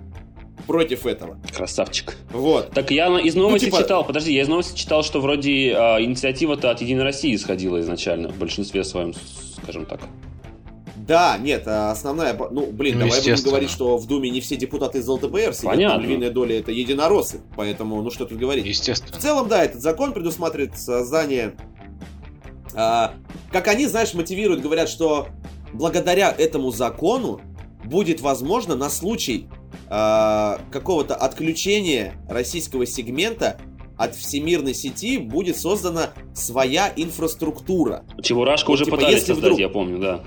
[0.67, 1.39] против этого.
[1.55, 2.17] Красавчик.
[2.31, 2.71] Вот.
[2.73, 6.71] Так я из новости типа- читал, подожди, я из новости читал, что вроде а, инициатива-то
[6.71, 9.15] от Единой России исходила изначально, в большинстве своем,
[9.63, 10.01] скажем так.
[10.97, 12.33] Да, нет, а основная...
[12.33, 15.73] Ну, блин, Ну, давай будем говорить, что в Думе не все депутаты из ЛДПР сидят,
[15.73, 16.03] Понятно.
[16.03, 18.65] львиная доля это единороссы, поэтому, ну что тут говорить.
[18.65, 19.21] В Естественно.
[19.21, 21.55] целом, да, этот закон предусматривает создание...
[22.75, 23.13] а,
[23.53, 25.29] как они, знаешь, мотивируют, говорят, что
[25.75, 27.41] благодаря этому закону
[27.85, 29.47] будет возможно на случай
[29.97, 33.59] а, какого-то отключения российского сегмента
[33.97, 38.05] от всемирной сети будет создана своя инфраструктура.
[38.21, 40.21] Чебурашка Вот, уже типа, пытались создать, вдруг- я помню, да.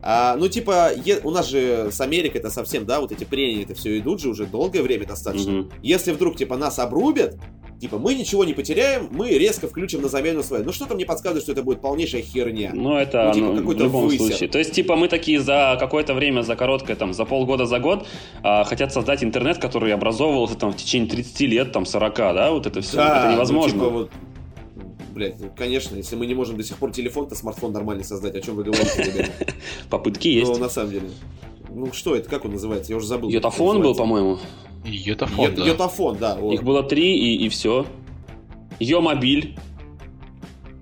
[0.00, 3.64] А, ну, типа, е- у нас же с Америкой это совсем, да, вот эти прения,
[3.64, 5.52] это все идут же уже долгое время достаточно.
[5.52, 5.70] Мгм.
[5.82, 7.36] Если вдруг, типа, нас обрубят,
[7.80, 10.64] типа, мы ничего не потеряем, мы резко включим на замену свою.
[10.64, 12.72] Ну, что-то мне подсказывает, что это будет полнейшая херня.
[12.74, 14.26] Ну, это Ну, типа, ну, в любом высер.
[14.26, 14.48] случае.
[14.48, 18.06] То есть, типа, мы такие за какое-то время, за короткое, там, за полгода, за год
[18.42, 22.66] а, хотят создать интернет, который образовывался там в течение 30 лет, там, 40, да, вот
[22.66, 23.00] это все.
[23.00, 23.72] это ну, невозможно.
[23.72, 24.10] типа, вот,
[25.14, 28.40] блядь, ну, конечно, если мы не можем до сих пор телефон-то, смартфон нормальный создать, о
[28.40, 29.54] чем вы говорите, ребята?
[29.88, 30.52] Попытки есть.
[30.52, 31.10] Ну, на самом деле.
[31.70, 32.92] Ну, что это, как он называется?
[32.92, 33.30] Я уже забыл.
[33.30, 34.38] Йотафон был, по-моему.
[34.84, 35.64] Йотафон, Йо- да.
[35.66, 36.36] Йотафон, да.
[36.36, 36.54] вот.
[36.54, 37.86] Их было три, и, и все.
[38.78, 39.56] Йомобиль.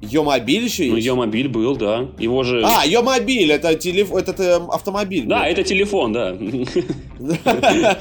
[0.00, 1.06] Йомобиль еще Ну, есть?
[1.06, 2.08] Йомобиль был, да.
[2.18, 2.62] Его же...
[2.64, 5.26] А, Йомобиль, это телефон, это э, автомобиль.
[5.26, 5.52] да, блядь.
[5.58, 6.36] это телефон, да.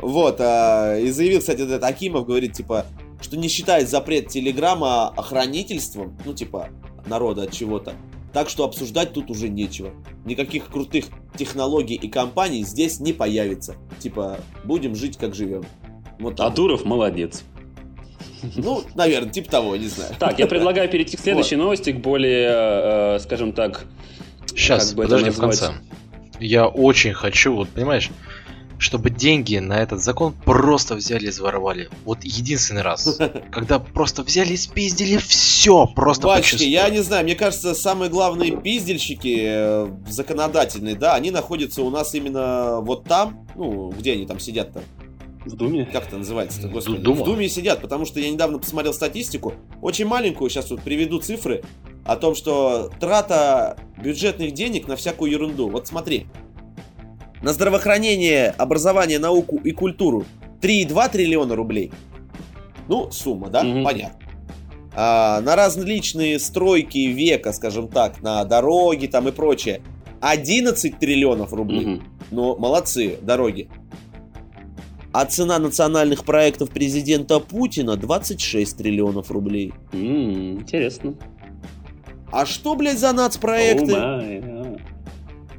[0.00, 2.86] Вот, а, и заявил, кстати, этот Акимов, говорит, типа,
[3.20, 6.68] что не считает запрет Телеграма охранительством, ну, типа,
[7.06, 7.94] народа от чего-то.
[8.38, 9.90] Так что обсуждать тут уже нечего.
[10.24, 13.74] Никаких крутых технологий и компаний здесь не появится.
[13.98, 15.64] Типа, будем жить, как живем.
[16.20, 16.54] Вот А так.
[16.54, 17.42] Дуров молодец.
[18.54, 20.14] Ну, наверное, типа того, не знаю.
[20.20, 23.86] Так, я предлагаю перейти к следующей новости, к более, э, скажем так,
[24.46, 25.72] Сейчас, как бы подожди, в конце.
[26.38, 28.08] Я очень хочу, вот понимаешь,
[28.78, 31.90] чтобы деньги на этот закон просто взяли и заворовали.
[32.04, 33.18] Вот единственный раз.
[33.50, 38.56] Когда просто взяли и спиздили все, просто Батюшки, я не знаю, мне кажется, самые главные
[38.56, 44.38] пиздельщики э, законодательные, да, они находятся у нас именно вот там, ну, где они там
[44.38, 44.82] сидят-то?
[45.44, 45.86] в Думе.
[45.86, 46.98] Как это называется-то, господи?
[46.98, 47.22] Дума.
[47.22, 51.62] В Думе сидят, потому что я недавно посмотрел статистику, очень маленькую, сейчас вот приведу цифры,
[52.04, 55.68] о том, что трата бюджетных денег на всякую ерунду.
[55.68, 56.26] Вот смотри.
[57.42, 60.24] На здравоохранение, образование, науку и культуру
[60.60, 61.92] 3,2 триллиона рублей.
[62.88, 63.62] Ну, сумма, да?
[63.62, 63.84] Мгм.
[63.84, 64.18] Понятно.
[64.94, 69.82] А, на различные стройки века, скажем так, на дороги там и прочее,
[70.20, 71.86] 11 триллионов рублей.
[71.86, 72.02] Мгм.
[72.32, 73.68] Ну, молодцы, дороги.
[75.12, 79.72] А цена национальных проектов президента Путина 26 триллионов рублей.
[79.92, 81.14] М, Интересно.
[82.30, 83.92] А что, блядь, за нацпроекты?
[83.92, 84.57] Oh.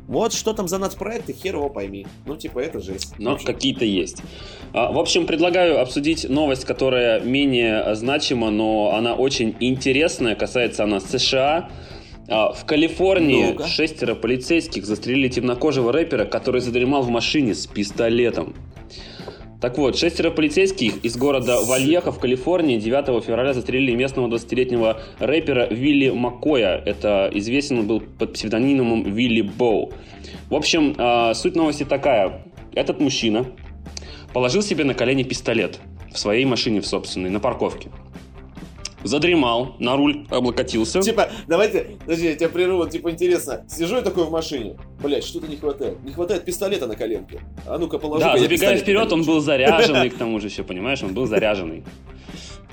[0.10, 2.08] Вот что там за нацпроекты, хер его пойми.
[2.26, 3.14] Ну, типа, это жесть.
[3.20, 4.24] Но какие-то есть.
[4.74, 10.34] А, В общем, предлагаю обсудить новость, которая менее значима, но она очень интересная.
[10.34, 11.70] Касается она США.
[12.28, 13.68] А, В Калифорнии Ну-ка.
[13.68, 18.56] шестеро полицейских застрелили темнокожего рэпера, который задремал в машине с пистолетом.
[19.62, 25.68] Так вот, шестеро полицейских из города Вальеха в Калифорнии 9 февраля застрелили местного 20-летнего рэпера
[25.70, 26.82] Вилли Маккоя.
[26.86, 29.92] Это известен он был под псевдонимом Вилли Боу.
[30.50, 32.46] В общем, а, суть новости такая.
[32.74, 33.48] Этот мужчина
[34.34, 35.80] положил себе на колени пистолет
[36.14, 37.90] в своей машине в собственной, на парковке.
[39.04, 41.00] Задремал, на руль облокотился.
[41.02, 43.66] Типа, давайте, подожди, я тебя прерву, типа, интересно.
[43.70, 44.76] Сижу я такой в машине.
[45.02, 46.04] Блядь, что-то не хватает.
[46.04, 47.40] Не хватает пистолета на коленке.
[47.66, 51.14] А ну-ка, положи Да, забегая вперед, он был заряженный, к тому же еще, понимаешь, он
[51.14, 51.84] был заряженный.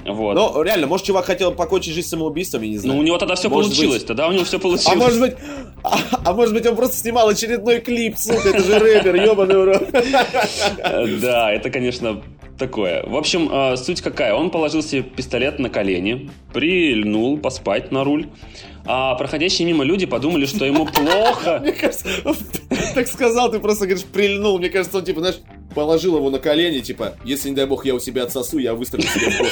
[0.04, 0.34] Вот.
[0.36, 3.00] Ну, реально, может, чувак хотел покончить жизнь самоубийством, я не Ну, знаю.
[3.00, 4.06] у него тогда все Может получилось, быть.
[4.06, 4.92] тогда у него все получилось.
[4.92, 5.34] А может быть,
[5.82, 9.74] а, а может быть, он просто снимал очередной клип, сука, это же рэпер, ебаный.
[10.78, 12.22] Э, Да, это, конечно,
[12.58, 13.02] такое.
[13.04, 14.34] В общем, э, суть какая?
[14.34, 18.28] Он положил себе пистолет на колени, прильнул поспать на руль,
[18.84, 21.58] а проходящие мимо люди подумали, что ему плохо.
[21.60, 22.08] Мне кажется,
[22.94, 24.58] так сказал, ты просто говоришь, прильнул.
[24.58, 25.40] Мне кажется, он типа, знаешь,
[25.74, 29.08] положил его на колени, типа, если, не дай бог, я у себя отсосу, я выстрелю
[29.08, 29.36] себе в.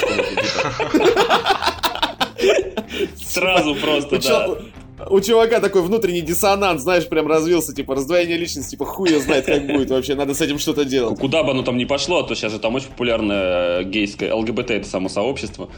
[2.45, 2.85] Типа.
[3.17, 4.59] Сразу просто, да
[5.11, 9.67] у чувака такой внутренний диссонанс, знаешь, прям развился, типа, раздвоение личности, типа, хуя знает, как
[9.67, 11.19] будет вообще, надо с этим что-то делать.
[11.19, 14.33] Куда бы оно там ни пошло, а то сейчас же там очень популярное э, гейское,
[14.33, 15.69] ЛГБТ, это само сообщество.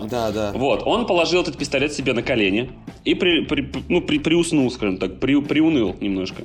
[0.00, 0.52] Да, да.
[0.54, 2.70] Вот, он положил этот пистолет себе на колени
[3.04, 6.44] и при, при, ну, при, приуснул, скажем так, при, приуныл немножко.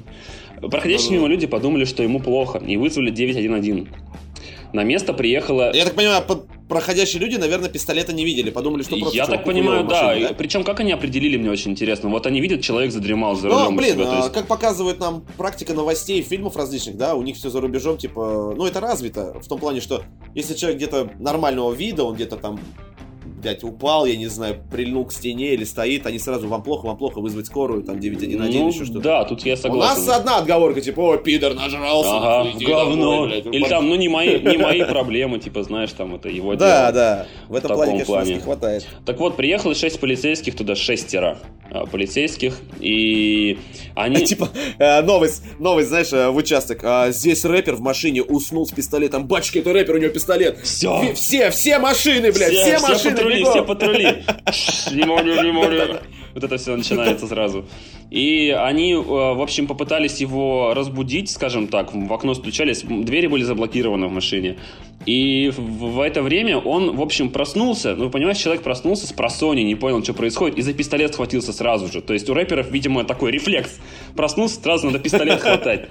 [0.60, 3.88] Проходящие мимо люди подумали, что ему плохо, и вызвали 911.
[4.74, 5.71] На место приехала...
[5.74, 6.24] Я так понимаю,
[6.67, 9.15] проходящие люди, наверное, пистолета не видели, подумали, что просто...
[9.15, 10.15] Я так понимаю, да.
[10.15, 10.34] да.
[10.34, 12.09] Причем, как они определили, мне очень интересно.
[12.09, 13.76] Вот они видят, человек задремал за рулем.
[13.76, 14.34] Ну, блин, себя, а, есть...
[14.34, 18.65] как показывает нам практика новостей, фильмов различных, да, у них все за рубежом, типа, ну,
[18.65, 20.03] это развито в том плане, что
[20.34, 22.59] если человек где-то нормального вида, он где-то там
[23.44, 26.98] блядь, упал, я не знаю, прильнул к стене или стоит, они сразу, вам плохо, вам
[26.98, 29.02] плохо, вызвать скорую, там 911 ну, еще что-то.
[29.02, 30.02] Да, тут я согласен.
[30.02, 32.10] У нас одна отговорка, типа, о, пидор нажрался.
[32.14, 33.12] Ага, говно.
[33.12, 36.56] Домой, блядь, или там, ну, не мои, не мои проблемы, типа, знаешь, там, это его
[36.56, 38.88] Да, да, в этом плане, конечно, не хватает.
[39.06, 41.39] Так вот, приехало 6 полицейских туда, шестеро
[41.70, 43.58] а, полицейских, и
[43.96, 44.24] они...
[44.34, 46.80] Типа, э, новость, новость, знаешь, э, в участок.
[46.84, 49.28] А, здесь рэпер в машине уснул с пистолетом.
[49.28, 50.60] Бачки, это рэпер, у него пистолет.
[50.64, 51.14] Все.
[51.14, 53.16] Все, все машины, блядь, все, все машины.
[53.40, 54.24] Патрули, все патрули.
[54.92, 56.00] Внимание, внимание.
[56.34, 57.66] Вот это все начинается сразу.
[58.10, 63.44] И они, э, в общем, попытались его разбудить, скажем так, в окно стучались, двери были
[63.44, 64.58] заблокированы в машине.
[65.06, 67.96] И в, это время он, в общем, проснулся.
[67.96, 71.92] Ну, понимаешь, человек проснулся с просони, не понял, что происходит, и за пистолет схватился сразу
[71.92, 72.02] же.
[72.02, 73.80] То есть у рэперов, видимо, такой рефлекс.
[74.16, 75.90] Проснулся, сразу надо пистолет хватать.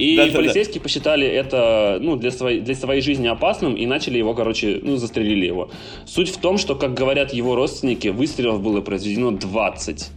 [0.00, 0.82] И да, полицейские да, да.
[0.82, 5.44] посчитали это ну, для, своей, для своей жизни опасным и начали его, короче, ну, застрелили
[5.44, 5.70] его.
[6.06, 10.10] Суть в том, что, как говорят его родственники, выстрелов было произведено 20.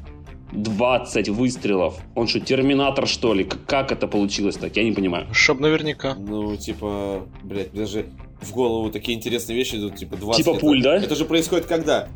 [0.53, 1.99] 20 выстрелов.
[2.15, 3.43] Он что, терминатор, что ли?
[3.43, 4.77] Как это получилось так?
[4.77, 5.27] Я не понимаю.
[5.33, 6.15] Чтоб наверняка.
[6.15, 8.05] Ну, типа, блядь, даже
[8.41, 10.45] в голову такие интересные вещи идут, типа 20.
[10.45, 10.95] Типа пуль, да?
[10.95, 12.07] Это же происходит когда?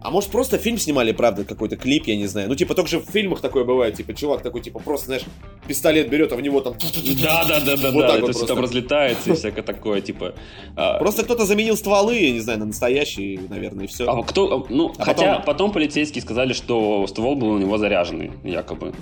[0.00, 2.48] А может просто фильм снимали, правда, какой-то клип, я не знаю.
[2.48, 5.22] Ну, типа, только же в фильмах такое бывает, типа, чувак такой, типа, просто, знаешь,
[5.66, 6.74] пистолет берет, а в него там...
[7.22, 10.34] Да, да, да, да, вот да, это все там разлетается и всякое такое, типа...
[10.76, 14.08] А, просто кто-то заменил стволы, я не знаю, на настоящие, наверное, и все.
[14.08, 15.44] А кто, ну, а хотя потом...
[15.44, 18.94] потом полицейские сказали, что ствол был у него заряженный, якобы.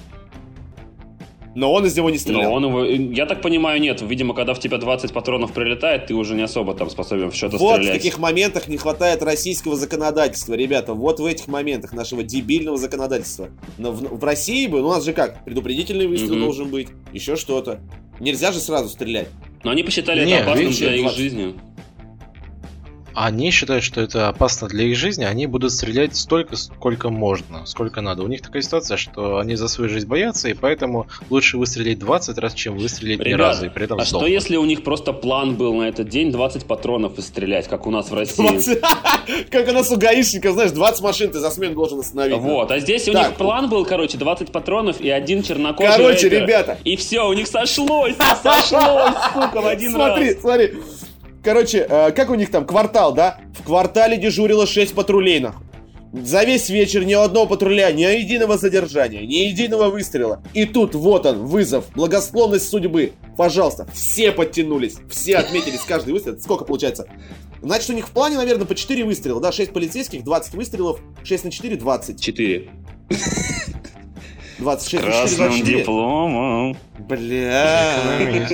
[1.57, 2.51] Но он из него не стрелял.
[2.51, 4.03] Но он его, я так понимаю, нет.
[4.03, 7.57] Видимо, когда в тебя 20 патронов прилетает, ты уже не особо там способен в что-то
[7.57, 7.95] вот стрелять.
[7.95, 10.93] Вот в каких моментах не хватает российского законодательства, ребята.
[10.93, 13.49] Вот в этих моментах нашего дебильного законодательства.
[13.79, 16.41] Но в, в России бы, ну, у нас же как, предупредительный выстрел mm-hmm.
[16.41, 17.81] должен быть, еще что-то.
[18.21, 19.29] Нельзя же сразу стрелять.
[19.65, 21.55] Но они посчитали не, это опасным для их жизни
[23.17, 28.03] они считают, что это опасно для их жизни, они будут стрелять столько, сколько можно, сколько
[28.03, 28.23] надо.
[28.23, 32.37] У них такая ситуация, что они за свою жизнь боятся, и поэтому лучше выстрелить 20
[32.37, 34.29] раз, чем выстрелить Ребят, ни разу, и при этом а сдохнуть.
[34.29, 37.91] что если у них просто план был на этот день 20 патронов стрелять, как у
[37.91, 38.81] нас в России?
[39.51, 42.39] Как у нас у гаишников, знаешь, 20 машин ты за смену должен остановить.
[42.39, 46.79] Вот, а здесь у них план был, короче, 20 патронов и один чернокожий Короче, ребята.
[46.85, 50.17] И все, у них сошлось, сошлось, сука, в один раз.
[50.17, 50.73] Смотри, смотри.
[51.47, 53.39] Короче, э, как у них там, квартал, да?
[53.57, 55.65] В квартале дежурило 6 патрулей, нахуй.
[56.13, 60.43] За весь вечер ни одного патруля, ни единого задержания, ни единого выстрела.
[60.55, 63.13] И тут вот он, вызов, благосклонность судьбы.
[63.37, 66.37] Пожалуйста, все подтянулись, все отметились каждый выстрел.
[66.41, 67.07] Сколько получается?
[67.63, 69.53] Значит, у них в плане, наверное, по 4 выстрела, да?
[69.53, 72.21] 6 полицейских, 20 выстрелов, 6 на 4, 20.
[72.21, 72.71] 4.
[74.59, 75.79] 26 Красным 24.
[75.79, 76.77] дипломом.
[76.99, 78.49] Бля.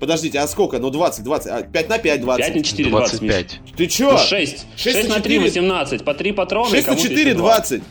[0.00, 0.78] Подождите, а сколько?
[0.78, 1.50] Ну 20, 20.
[1.50, 2.46] А 5 на 5, 20.
[2.46, 3.60] 5 на 4, 25.
[3.60, 3.76] 20.
[3.76, 4.12] Ты чё?
[4.12, 4.66] Ну 6.
[4.76, 6.04] 6, 6 на 3, 18.
[6.04, 7.82] По 3 патрона 6 на 4, 20.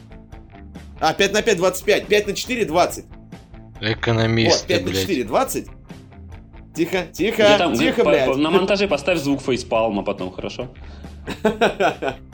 [0.99, 2.07] А, 5 на 5, 25.
[2.07, 3.05] 5 на 4, 20.
[3.81, 4.61] Экономист.
[4.61, 5.67] Вот, 5 на 4, 20.
[6.75, 8.35] Тихо, тихо, там, тихо, блядь.
[8.35, 10.69] На монтаже поставь звук фейспалма потом, хорошо?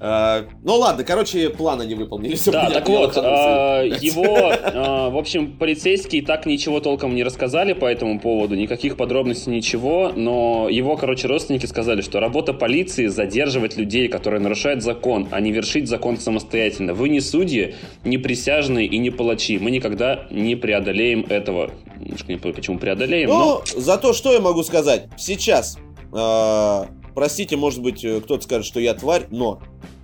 [0.00, 2.34] Э, ну ладно, короче, планы не выполнили.
[2.34, 7.74] Все да, так вот, а, его, а, в общем, полицейские так ничего толком не рассказали
[7.74, 13.76] по этому поводу, никаких подробностей, ничего, но его, короче, родственники сказали, что работа полиции задерживать
[13.76, 16.94] людей, которые нарушают закон, а не вершить закон самостоятельно.
[16.94, 19.58] Вы не судьи, не присяжные и не палачи.
[19.58, 21.72] Мы никогда не преодолеем этого.
[21.96, 23.80] Немножко не понимаю, почему преодолеем, ну, но...
[23.80, 25.08] за то, что я могу сказать.
[25.18, 25.76] Сейчас
[26.14, 26.84] э,
[27.14, 29.60] Простите, может быть, э, кто-то скажет, что я тварь, но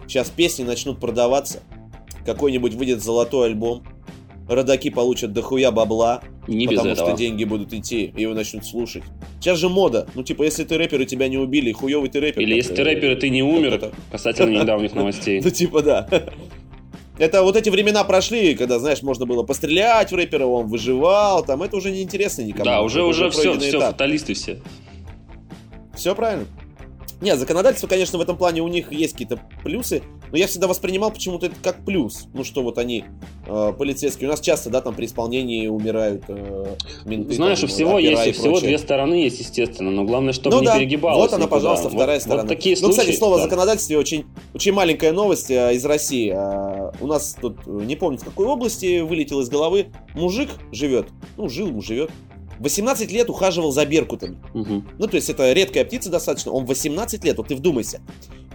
[0.06, 1.62] сейчас песни начнут продаваться,
[2.24, 3.84] какой-нибудь выйдет золотой альбом,
[4.48, 9.02] родаки получат дохуя бабла, Не потому что деньги будут идти, и его начнут слушать.
[9.40, 10.06] Сейчас же мода.
[10.14, 12.40] Ну, типа, если ты рэпер и тебя не убили, хуёвый ты рэпер.
[12.40, 15.40] Или если ты рэпер, и ты не умер, касательно недавних новостей.
[15.42, 16.08] Ну, типа, да.
[17.18, 21.62] Это вот эти времена прошли, когда, знаешь, можно было пострелять в рэпера, он выживал, там,
[21.62, 22.64] это уже неинтересно никому.
[22.64, 24.60] Да, уже, уже все, все, фаталисты все.
[25.94, 26.46] Все правильно.
[27.20, 31.10] Нет, законодательство, конечно, в этом плане у них есть какие-то плюсы, но я всегда воспринимал
[31.10, 32.26] почему-то это как плюс.
[32.34, 33.04] Ну что вот они,
[33.46, 37.34] э, полицейские, у нас часто, да, там при исполнении умирают э, менты.
[37.34, 40.56] Знаешь, там, у всего есть, и у всего две стороны есть, естественно, но главное, чтобы
[40.56, 41.18] Ну не да, перегибалось.
[41.30, 41.56] вот она, никуда.
[41.56, 42.48] пожалуйста, Вот- вторая вот сторона.
[42.48, 43.44] такие ну, кстати, случаи, слово о да.
[43.44, 46.32] законодательстве очень, очень маленькая новость э, из России.
[46.36, 51.06] Э, у нас тут, э, не помню в какой области, вылетел из головы, мужик живет,
[51.38, 52.10] ну, жил, живет,
[52.60, 54.38] 18 лет ухаживал за беркутами.
[54.54, 54.88] Мгм.
[54.98, 56.52] Ну, то есть это редкая птица достаточно.
[56.52, 58.00] Он 18 лет, вот ты вдумайся.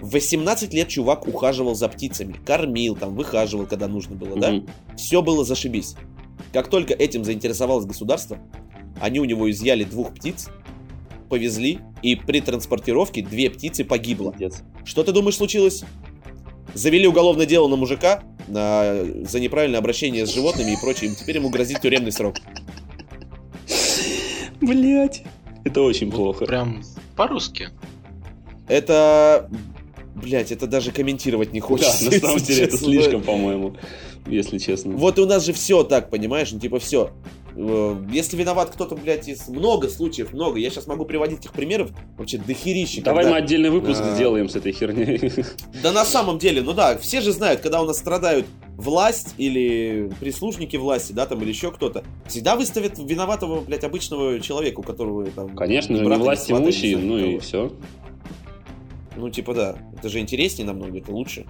[0.01, 2.33] В 18 лет чувак ухаживал за птицами.
[2.45, 4.51] Кормил, там, выхаживал, когда нужно было, да?
[4.51, 4.67] Мгм.
[4.97, 5.95] Все было зашибись.
[6.53, 8.39] Как только этим заинтересовалось государство,
[8.99, 10.49] они у него изъяли двух птиц,
[11.29, 14.25] повезли, и при транспортировке две птицы погибло.
[14.31, 14.63] Молодец.
[14.83, 15.83] Что ты думаешь случилось?
[16.73, 21.13] Завели уголовное дело на мужика на- за неправильное обращение с животными и прочее.
[21.17, 22.35] Теперь ему грозит тюремный срок.
[24.61, 25.23] Блять.
[25.63, 26.45] Это очень плохо.
[26.45, 26.83] Прям
[27.15, 27.69] по-русски.
[28.67, 29.49] Это...
[30.15, 32.05] Блять, это даже комментировать не Да, хочется.
[32.05, 33.75] на самом деле это слишком, по-моему,
[34.27, 34.91] если честно.
[34.91, 36.51] Вот и у нас же все так, понимаешь?
[36.51, 37.11] Ну, типа, все.
[38.11, 39.47] Если виноват кто-то, блядь, из...
[39.47, 40.59] Много случаев, много.
[40.59, 43.01] Я сейчас могу приводить этих примеров вообще дохерища.
[43.01, 44.15] Давай когда- мы отдельный выпуск А.
[44.15, 45.31] сделаем с этой херней.
[45.81, 48.45] Да на самом деле, ну да, все же знают, когда у нас страдают
[48.81, 54.79] власть или прислужники власти, да, там, или еще кто-то, всегда выставят виноватого, блядь, обычного человека,
[54.79, 55.55] у которого там...
[55.55, 57.71] Конечно же, не власть имущий, ну и все.
[59.15, 61.45] Ну, типа, да, это же интереснее намного, это лучше.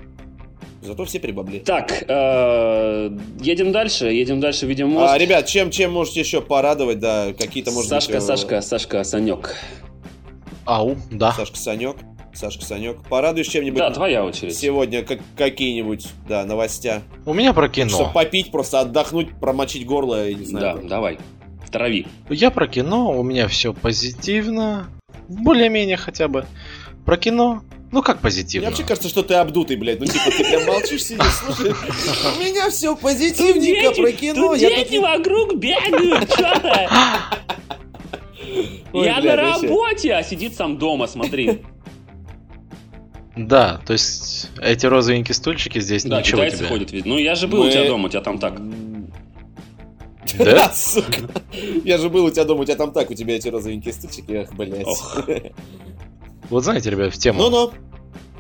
[0.82, 1.60] Зато все при бабле.
[1.60, 5.14] Так, э, едем дальше, едем дальше, видим мост.
[5.14, 8.24] А, ребят, чем, чем можете еще порадовать, да, какие-то, может Сашка, быть...
[8.24, 9.56] э, Сашка, Сашка, Санек.
[10.66, 11.34] Ау, да.
[11.34, 11.98] Сашка Санек,
[12.34, 12.98] Сашка Санек.
[13.10, 14.56] Порадуешь чем-нибудь Да, твоя очередь.
[14.58, 17.02] сегодня, как, какие-нибудь, да, новостя?
[17.26, 17.90] У меня про кино.
[17.90, 20.82] Чтобы попить, просто отдохнуть, промочить горло, я не Да, знаю.
[20.88, 21.20] давай.
[21.66, 22.08] Второви.
[22.30, 24.88] Я про кино, у меня все позитивно.
[25.28, 26.46] Более-менее хотя бы.
[27.06, 27.62] Про кино,
[27.92, 28.70] ну как Мне позитивно?
[28.70, 30.00] вообще кажется, что ты обдутый, блядь.
[30.00, 31.72] Ну, типа, ты прям молчишь, сидишь, слушай.
[31.72, 34.54] У меня все позитивненько про кино.
[34.56, 36.90] Я тут не- вокруг бегают, что-то.
[38.94, 41.62] Я блядь, на работе, а сидит сам дома, смотри.
[43.36, 46.68] Да, то есть эти розовенькие стульчики здесь Да, ничего китайцы тебе.
[46.68, 47.06] ходят, ведь.
[47.06, 48.60] Ну, я же был у Мы- тебя дома, у тебя там так.
[50.38, 50.70] Да?
[50.74, 51.22] сука.
[51.84, 54.32] Я же был у тебя дома, у тебя там так, у тебя эти розовенькие стульчики,
[54.32, 54.86] эх, блядь.
[54.86, 55.24] Ох.
[56.50, 57.40] Вот знаете, ребят, в тему.
[57.44, 57.72] Ну-ну.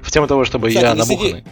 [0.01, 1.13] В тему того, чтобы Кстати, я сиди.
[1.15, 1.43] набуханный.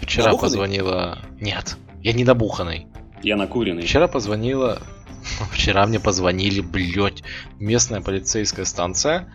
[0.00, 0.50] Вчера Набуханный?
[0.50, 1.18] позвонила...
[1.40, 2.86] Нет, я не набуханный.
[3.22, 3.82] Я накуренный.
[3.82, 4.80] Вчера позвонила...
[5.52, 7.22] Вчера мне позвонили, блядь,
[7.58, 9.32] местная полицейская станция.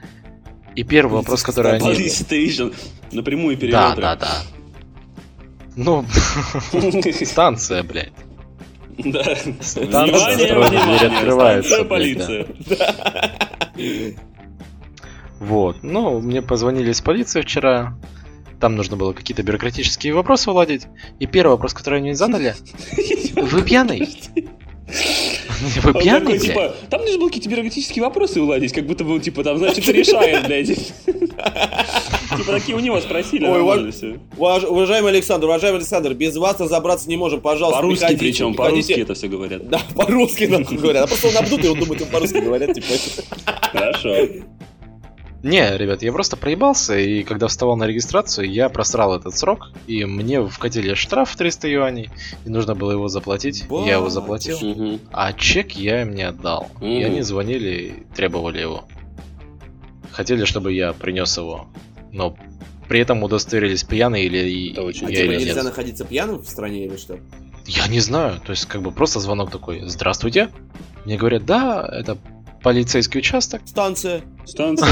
[0.76, 1.90] И первый вопрос, который они...
[1.90, 2.74] Police Station.
[3.12, 4.02] Напрямую Да, перелеты.
[4.02, 4.38] да, да.
[5.76, 6.06] Ну,
[7.26, 8.12] станция, блядь.
[8.98, 9.24] Да.
[9.62, 12.48] Станция, Внимание, открывается, полиция.
[15.40, 15.78] Вот.
[15.84, 17.96] Ну, мне позвонили из полиции вчера.
[18.60, 20.88] Там нужно было какие-то бюрократические вопросы уладить.
[21.20, 22.56] И первый вопрос, который они задали,
[23.36, 24.00] Вы пьяный?
[24.88, 26.42] Вы такой, пьяный, блядь?
[26.42, 30.46] типа, там нужно было какие-то бюрократические вопросы уладить, как будто бы, типа, там, значит, решает,
[30.46, 30.94] блядь.
[32.38, 33.60] Типа, такие у него спросили, Ой.
[33.62, 39.14] Уваж- Уважаемый Александр, уважаемый Александр, без вас разобраться не можем, пожалуйста, По-русски причем, по-русски это
[39.14, 39.68] все говорят.
[39.70, 41.06] Да, по-русски нам говорят.
[41.06, 42.88] А просто он обдутый, он думает, он по-русски говорят, типа.
[43.72, 44.16] Хорошо.
[45.42, 50.04] Не, ребят, я просто проебался, и когда вставал на регистрацию, я просрал этот срок, и
[50.04, 52.10] мне вкатили штраф в 300 юаней,
[52.46, 53.64] и нужно было его заплатить.
[53.86, 55.00] Я его заплатил, Мгм.
[55.14, 56.68] а чек я им не отдал.
[56.82, 57.06] И Мгм.
[57.06, 58.84] они звонили и требовали его.
[60.12, 61.68] Хотели, чтобы я принес его,
[62.12, 62.36] но
[62.88, 65.64] при этом удостоверились, пьяный или и- Это очень А я типа или нельзя нет.
[65.66, 67.20] находиться пьяным в стране или что?
[67.66, 70.50] Я не знаю, то есть как бы просто звонок такой, здравствуйте.
[71.06, 72.18] Мне говорят, да, это
[72.64, 73.62] полицейский участок.
[73.66, 74.22] Станция.
[74.46, 74.88] Станция.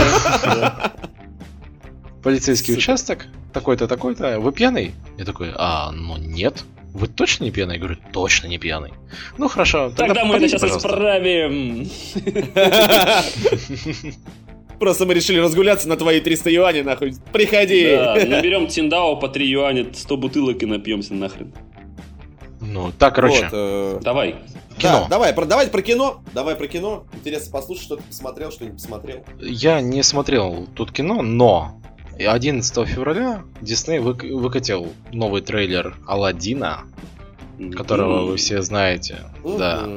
[2.24, 4.40] Полицейский участок, такой-то, такой-то.
[4.40, 4.94] Вы пьяный?
[5.18, 6.64] Я такой, а, ну нет.
[6.94, 7.76] Вы точно не пьяный?
[7.76, 8.92] Я говорю, точно не пьяный.
[9.38, 9.92] Ну хорошо.
[9.96, 10.88] Тогда мы это сейчас пожалуйста.
[10.90, 11.90] исправим.
[14.80, 17.16] Просто мы решили разгуляться на твои 300 юаней, нахуй.
[17.34, 17.96] Приходи.
[17.96, 21.52] Да, наберем Тиндао по 3 юаня, 100 бутылок и напьемся нахрен.
[22.62, 24.36] Ну, так, короче, Вот, э, Давай.
[24.78, 25.02] кино.
[25.04, 26.22] Да, давай, про, давай про кино.
[26.34, 27.06] Давай про кино.
[27.14, 29.24] Интересно послушать, что ты посмотрел, что не посмотрел.
[29.40, 31.82] Я не смотрел тут кино, но
[32.20, 36.82] 11 февраля Дисней вык- выкатил новый трейлер Алладина,
[37.76, 39.18] которого вы все знаете.
[39.44, 39.88] Да.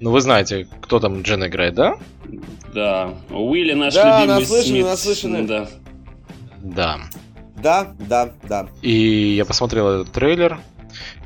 [0.00, 1.96] Ну, вы знаете, кто там Джин играет, да?
[2.74, 3.14] Да.
[3.30, 4.84] Уилли наш Да, любимый наслышаны, Смит.
[4.84, 5.46] наслышаны.
[5.46, 5.68] Да.
[6.62, 6.98] Да.
[7.62, 8.68] Да, да, да.
[8.82, 10.60] И я посмотрел этот трейлер,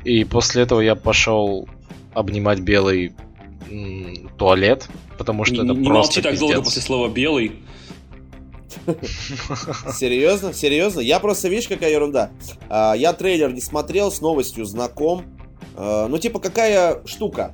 [0.05, 1.67] и после этого я пошел
[2.13, 3.13] обнимать белый
[3.69, 6.65] м, туалет, потому что Не, это не просто молчи так долго пиздец.
[6.67, 7.51] после слова белый.
[9.93, 10.53] Серьезно?
[10.53, 11.01] Серьезно?
[11.01, 12.31] Я просто, видишь, какая ерунда.
[12.69, 15.23] А, Я трейлер не смотрел, с новостью знаком.
[15.75, 17.53] А, Ну, типа, какая штука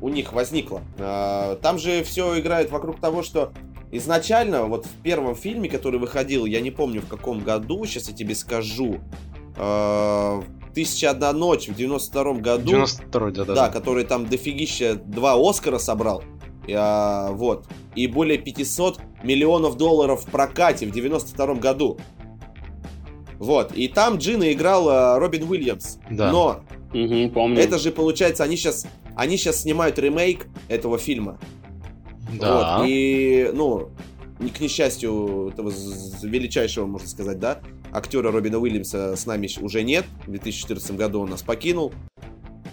[0.00, 0.82] у них возникла?
[0.98, 3.52] А, Там же все играет вокруг того, что
[3.90, 8.14] изначально, вот в первом фильме, который выходил, я не помню в каком году, сейчас я
[8.14, 8.98] тебе скажу,
[9.56, 10.42] а,
[10.74, 12.64] «Тысяча одна ночь» в 92 году.
[12.70, 16.24] 92 да, Да, который там дофигища два Оскара собрал.
[16.74, 17.66] А, вот.
[17.94, 21.98] И более 500 миллионов долларов в прокате в 92 году.
[23.38, 23.72] Вот.
[23.72, 25.98] И там Джина играл Робин Уильямс.
[26.10, 26.30] Да.
[26.32, 26.60] Но
[26.94, 27.58] Мгм, помню.
[27.60, 28.86] это же получается, они сейчас,
[29.16, 31.38] они сейчас снимают ремейк этого фильма.
[32.38, 32.78] Да.
[32.78, 32.86] Вот.
[32.88, 33.90] И, ну,
[34.38, 35.72] к несчастью этого
[36.22, 37.60] величайшего, можно сказать, да,
[37.92, 40.04] актера Робина Уильямса с нами уже нет.
[40.26, 41.92] В 2014 году он нас покинул.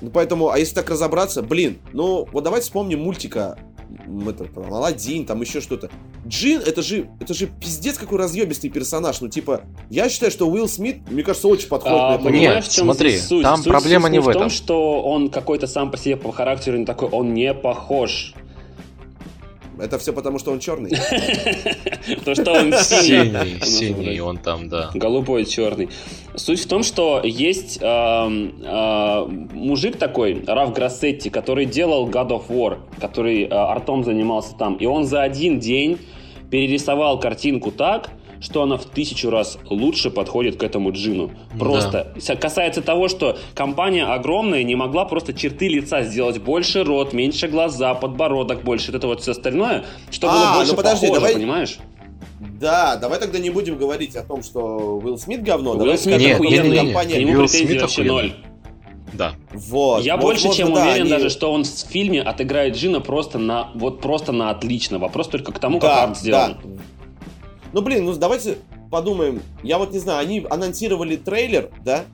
[0.02, 3.60] Ну, поэтому, а если так разобраться, блин, ну, вот давайте вспомним мультика
[4.28, 5.90] это, там, Аладдин, там еще что-то.
[6.28, 9.22] Джин, это же, это же пиздец какой разъебистый персонаж.
[9.22, 12.66] Ну, типа, я считаю, что Уилл Смит, мне кажется, очень подходит А, на эту Нет,
[12.66, 13.44] в чем смотри, суть?
[13.44, 14.50] там Суть- проблема суть не в в том, этом.
[14.50, 18.34] что он какой-то сам по себе по характеру не такой, он не похож.
[19.80, 20.92] Это все потому, что он черный.
[22.26, 23.60] То, что он синий.
[23.64, 24.90] Синий, он там, да.
[24.94, 25.90] Голубой, черный.
[26.36, 32.48] Суть в том, что есть эм, э, мужик такой, Раф Грассетти, который делал God of
[32.50, 34.76] War, который э, артом занимался там.
[34.76, 35.98] И он за один день
[36.50, 38.10] перерисовал картинку так,
[38.42, 41.32] что она в тысячу раз лучше подходит к этому джину.
[41.58, 47.12] Просто С- касается того, что компания огромная не могла просто черты лица сделать больше рот,
[47.14, 51.08] меньше глаза, подбородок больше, вот это вот все остальное, что А, было ну больше подожди,
[51.08, 51.78] похоже, давай- понимаешь?
[52.60, 55.72] Да, давай тогда не будем говорить о том, что Уилл Смит говно.
[55.72, 58.34] Уилл Давай Смит Нет, компания- к нему Уилл Смит вообще ноль.
[59.12, 59.34] Да.
[59.52, 60.04] Вот.
[60.04, 63.02] Я Вот, больше возможно, чем да, уверен они- даже, что он в фильме отыграет Джина
[63.02, 65.00] просто на вот просто на отлично.
[65.00, 66.58] Вопрос только к тому, как Да, арт сделан.
[66.64, 66.70] да.
[67.74, 68.58] Ну блин, ну давайте
[68.92, 69.42] подумаем.
[69.64, 72.06] Я вот не знаю, они анонсировали трейлер, да?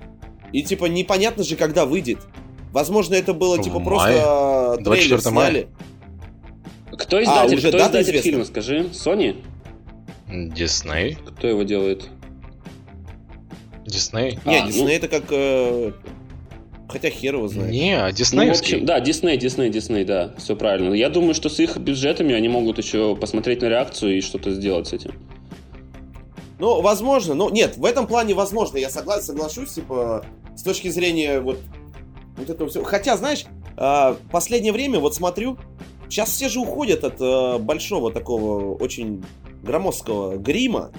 [0.51, 2.19] И типа непонятно же, когда выйдет.
[2.71, 3.85] Возможно, это было типа мае.
[3.85, 5.49] просто трейлер 24 мая.
[5.51, 5.67] сняли.
[6.91, 7.57] Кто издатель?
[7.57, 8.29] уже Кто издатель известна?
[8.31, 8.45] фильма?
[8.45, 8.79] Скажи.
[8.91, 9.35] Sony?
[10.29, 11.17] Дисней.
[11.25, 12.09] Кто его делает?
[13.85, 14.39] Дисней.
[14.45, 15.23] Не, А, Дисней это как...
[15.29, 15.91] э,
[16.87, 17.71] Хотя хер его знает.
[17.71, 20.93] Не, а Ну, в общем, да, Дисней, Дисней, Дисней, да, все правильно.
[20.93, 24.87] Я думаю, что с их бюджетами они могут еще посмотреть на реакцию и что-то сделать
[24.87, 25.13] с этим.
[26.59, 30.25] Ну, возможно, но нет, в этом плане возможно, я согласен, соглашусь, типа,
[30.55, 31.59] с точки зрения вот,
[32.37, 32.83] вот этого всего.
[32.85, 33.45] Хотя, знаешь,
[33.77, 35.57] а, последнее время, вот смотрю,
[36.09, 39.23] сейчас все же уходят от а, большого такого очень
[39.63, 40.91] громоздкого грима,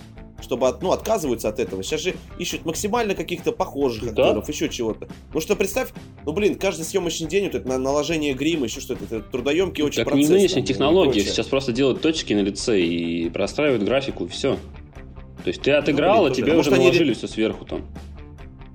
[0.43, 1.83] чтобы от, ну, отказываются от этого.
[1.83, 4.25] Сейчас же ищут максимально каких-то похожих Да.
[4.27, 5.09] актеров, еще чего-то.
[5.33, 5.89] Ну что, представь,
[6.27, 10.05] ну блин, каждый съемочный день вот это на- наложение грима, еще что-то, это трудоемкий очень
[10.05, 10.53] Как не процесс.
[10.53, 11.13] там, и технологии.
[11.13, 11.31] прочее.
[11.33, 14.59] Сейчас просто делают точки на лице и простраивают графику, и все.
[15.47, 17.85] То есть ты отыграл, блин, а тебе а уже может, они наложили все сверху там.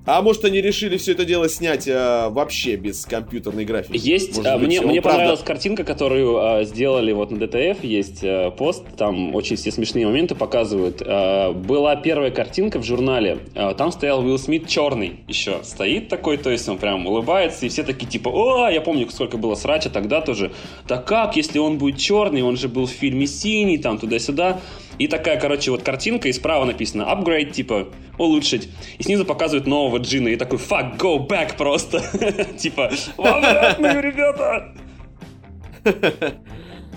[0.05, 3.99] А может они решили все это дело снять а, вообще без компьютерной графики?
[4.01, 7.83] Есть, Может а, быть, мне, мне правда- понравилась картинка, которую а, сделали вот на ДТФ,
[7.83, 11.03] есть а, пост, там очень все смешные моменты показывают.
[11.05, 16.37] А, была первая картинка в журнале, а, там стоял Уилл Смит черный еще, стоит такой,
[16.37, 19.89] то есть он прям улыбается, и все такие типа, о, я помню, сколько было срача
[19.89, 20.53] тогда тоже,
[20.87, 24.61] да как, если он будет черный, он же был в фильме синий, там туда-сюда.
[25.01, 27.87] И такая, короче, вот картинка, и справа написано upgrade, типа,
[28.19, 28.69] улучшить.
[28.99, 32.01] И снизу показывают нового Джина, и такой, fuck, go back просто.
[32.59, 32.91] Типа,
[34.01, 34.75] ребята!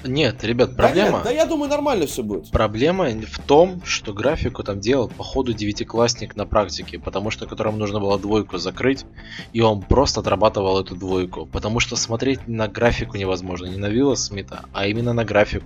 [0.04, 1.12] Нет, ребят, Да проблема.
[1.12, 2.50] нет, Да, я думаю, нормально все будет.
[2.50, 7.78] Проблема в том, что графику там делал по ходу девятиклассник на практике, потому что которому
[7.78, 9.06] нужно было двойку закрыть,
[9.54, 11.46] и он просто отрабатывал эту двойку.
[11.46, 15.64] Потому что смотреть на графику невозможно, не на Вилла Смита, а именно на графику.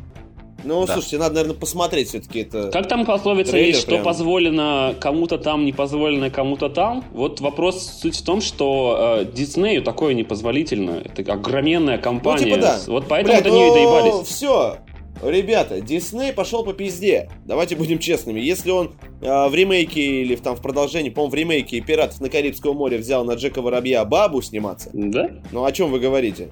[0.64, 0.94] Ну, Да.
[0.94, 2.70] слушайте, надо, наверное, посмотреть все-таки это.
[2.70, 4.04] Как там пословица Трейлер есть, что прям.
[4.04, 7.04] позволено кому-то там, не позволено кому-то там?
[7.12, 11.02] Вот вопрос, суть в том, что э, Диснею такое непозволительно.
[11.04, 12.44] Это огроменная компания.
[12.46, 12.78] типа да.
[12.88, 14.28] Вот поэтому Блядь, до нее и ну, доебались.
[14.28, 14.76] все.
[15.22, 17.28] Ребята, Дисней пошел по пизде.
[17.44, 18.38] Давайте будем честными.
[18.40, 22.28] Если он э, в ремейке или в, там в продолжении, по-моему, в ремейке «Пиратов на
[22.28, 25.30] Карибском море» взял на Джека Воробья бабу сниматься, Да?
[25.50, 26.48] ну о чем вы говорите?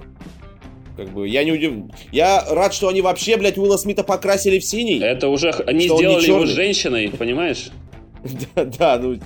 [0.97, 1.93] Как бы, я не удивлен.
[2.11, 4.99] Я рад, что они вообще, блядь, Уилла Смита покрасили в синий.
[4.99, 7.71] Это уже они Что сделали его женщиной, понимаешь?
[8.57, 9.19] Да, да, ну,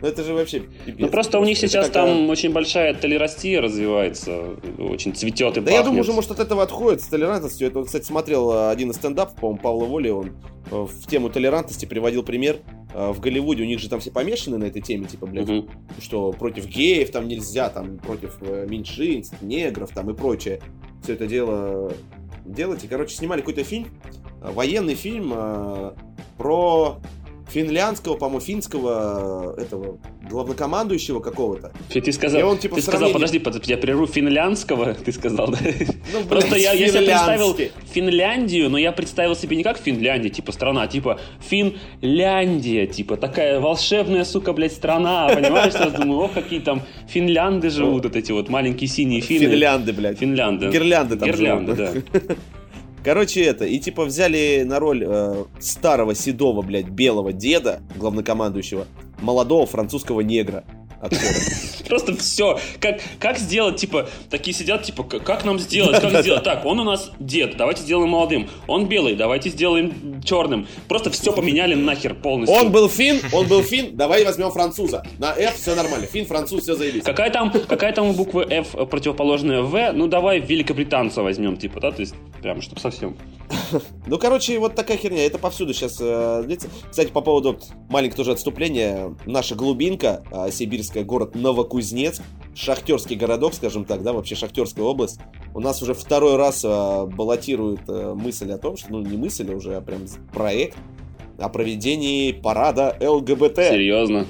[0.00, 0.98] Ну это же вообще пипец.
[0.98, 5.78] Ну просто у них сейчас там очень большая толерастия развивается, очень цветет и Да пахнет.
[5.78, 7.68] я думаю, уже может от этого отходит с толерантностью.
[7.68, 10.32] Это, кстати, смотрел э, один из стендапов, по-моему, Павла Воли, он
[10.70, 12.58] э, в тему толерантности приводил пример.
[12.94, 15.68] Э, в Голливуде у них же там все помешаны на этой теме, типа, блядь, угу.
[16.00, 20.60] что против геев там нельзя, там против меньшинств, негров там и прочее.
[21.06, 21.92] Все это дело
[22.44, 22.82] делать.
[22.82, 23.86] И, короче, снимали какой-то фильм,
[24.40, 25.32] военный фильм
[26.36, 26.98] про
[27.48, 31.72] финляндского, по-моему, финского этого главнокомандующего какого-то.
[31.88, 35.58] Ты сказал, и он, типа, ты сказал, подожди, подожди, я прерву финляндского, ты сказал, да?
[36.12, 37.56] Ну, Просто я, я себе представил
[37.92, 43.60] Финляндию, но я представил себе не как Финляндия, типа страна, а типа Финляндия, типа такая
[43.60, 45.74] волшебная, сука, блядь, страна, понимаешь?
[45.74, 49.46] Я думаю, ох, какие там финлянды живут, вот эти вот маленькие синие финны.
[49.46, 50.18] Финлянды, блядь.
[50.18, 50.68] Финлянды.
[50.68, 51.92] Гирлянды там Гирлянды, да.
[53.06, 58.88] Короче, это, и типа взяли на роль э, старого седого, блядь, белого деда, главнокомандующего,
[59.20, 60.64] молодого французского негра.
[61.88, 62.58] Просто все.
[62.80, 66.42] Как, как сделать, типа, такие сидят, типа, как нам сделать, как сделать?
[66.42, 68.48] Так, он у нас дед, давайте сделаем молодым.
[68.66, 70.66] Он белый, давайте сделаем черным.
[70.88, 72.56] Просто все поменяли нахер полностью.
[72.58, 75.04] Он был фин, он был фин, давай возьмем француза.
[75.18, 76.06] На F все нормально.
[76.06, 77.02] Фин, француз, все заебись.
[77.04, 79.92] Какая там, какая там у буквы F противоположная В?
[79.92, 81.92] Ну, давай великобританца возьмем, типа, да?
[81.92, 83.16] То есть, прям, чтобы совсем.
[84.06, 85.26] Ну, короче, вот такая херня.
[85.26, 86.68] Это повсюду сейчас э, длится.
[86.88, 89.14] Кстати, по поводу маленького тоже отступления.
[89.24, 90.50] Наша глубинка, э,
[90.86, 92.22] сибирская, город Новокузнецк,
[92.54, 95.20] шахтерский городок, скажем так, да, вообще шахтерская область.
[95.54, 99.50] У нас уже второй раз э, баллотирует э, мысль о том, что, ну, не мысль,
[99.52, 100.76] а уже а прям проект
[101.38, 103.56] о проведении парада ЛГБТ.
[103.56, 104.26] Серьезно?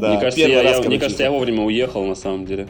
[0.00, 2.68] Да, мне кажется, я, раз, я, мне кажется, я вовремя уехал, на самом деле.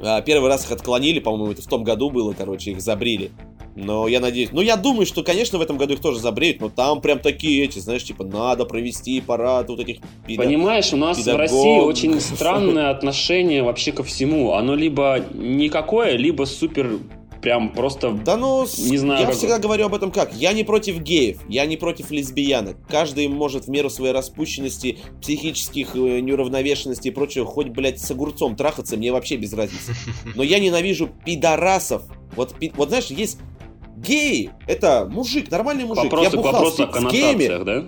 [0.00, 3.30] А, первый раз их отклонили, по-моему, это в том году было, короче, их забрили.
[3.74, 4.50] Но я надеюсь...
[4.52, 7.64] Ну, я думаю, что, конечно, в этом году их тоже забреют, но там прям такие
[7.64, 10.52] эти, знаешь, типа, надо провести парад вот этих педагогов.
[10.52, 11.38] Понимаешь, у нас педагог.
[11.38, 14.52] в России очень странное отношение вообще ко всему.
[14.52, 16.98] Оно либо никакое, либо супер
[17.42, 18.12] прям просто...
[18.12, 19.20] Да ну, не знаю.
[19.20, 19.34] Я как...
[19.34, 20.32] всегда говорю об этом как.
[20.34, 22.76] Я не против геев, я не против лесбиянок.
[22.88, 28.56] Каждый может в меру своей распущенности, психических э, неуравновешенностей и прочего, хоть, блядь, с огурцом
[28.56, 29.94] трахаться, мне вообще без разницы.
[30.34, 32.04] Но я ненавижу пидорасов.
[32.36, 33.38] Вот, вот знаешь, есть
[34.02, 36.04] геи, это мужик, нормальный мужик.
[36.04, 37.64] Вопросы, я бухал вопросы с, с геями.
[37.64, 37.86] да?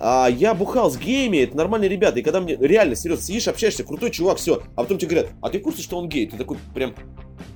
[0.00, 2.20] А я бухал с геями, это нормальные ребята.
[2.20, 4.62] И когда мне реально, серьезно, сидишь, общаешься, крутой чувак, все.
[4.76, 6.26] А потом тебе говорят, а ты в курсе, что он гей?
[6.26, 6.94] Ты такой прям,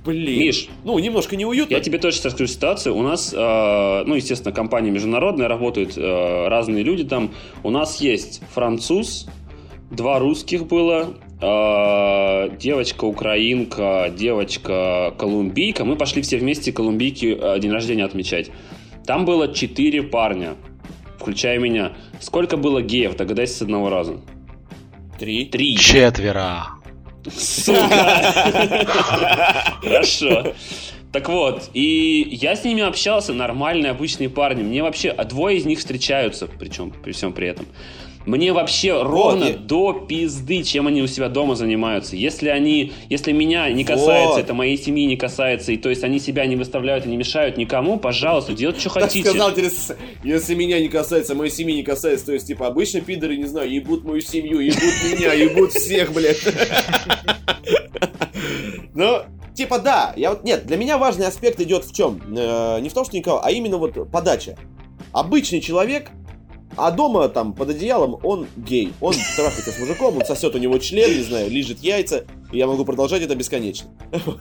[0.05, 0.39] блин.
[0.39, 1.73] Миш, ну, немножко неуютно.
[1.73, 2.95] Я тебе точно расскажу ситуацию.
[2.95, 7.31] У нас, э, ну, естественно, компания международная, работают э, разные люди там.
[7.63, 9.27] У нас есть француз,
[9.89, 11.15] два русских было,
[12.57, 15.85] девочка украинка, девочка колумбийка.
[15.85, 18.51] Мы пошли все вместе колумбийки э, день рождения отмечать.
[19.05, 20.55] Там было четыре парня
[21.23, 21.93] включая меня.
[22.19, 24.17] Сколько было геев, догадайся с одного раза.
[25.17, 25.45] Три.
[25.45, 25.77] Три.
[25.77, 26.65] Четверо.
[27.33, 27.79] Сука.
[29.81, 30.53] Хорошо.
[31.13, 34.63] Так вот, и я с ними общался, нормальные, обычные парни.
[34.63, 37.67] Мне вообще, а двое из них встречаются, причем при всем при этом.
[38.25, 39.53] Мне вообще вот, ровно и...
[39.53, 42.15] до пизды, чем они у себя дома занимаются.
[42.15, 44.39] Если они, если меня не касается, вот.
[44.39, 47.57] это моей семьи не касается, и то есть они себя не выставляют и не мешают
[47.57, 49.29] никому, пожалуйста, делайте, что хотите.
[49.29, 49.51] сказал,
[50.23, 53.71] если меня не касается, моей семьи не касается, то есть, типа, обычно пидоры, не знаю,
[53.71, 56.39] ебут мою семью, ебут меня, ебут всех, блядь.
[58.93, 59.23] Ну,
[59.55, 62.21] типа, да, я вот, нет, для меня важный аспект идет в чем?
[62.37, 64.55] Э, не в том, что никого, а именно вот подача.
[65.11, 66.11] Обычный человек
[66.77, 68.93] а дома там под одеялом он гей.
[69.01, 72.25] Он трахается с мужиком, он сосет у него член, не знаю, лежит яйца.
[72.51, 73.89] И я могу продолжать это бесконечно.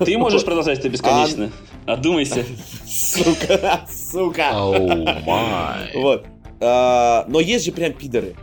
[0.04, 1.50] Ты можешь продолжать это бесконечно.
[1.86, 1.94] А...
[1.94, 2.44] Одумайся.
[2.86, 4.50] Сука, сука.
[4.54, 5.88] Oh my.
[5.94, 6.26] Вот.
[6.60, 8.36] А, но есть же прям пидоры.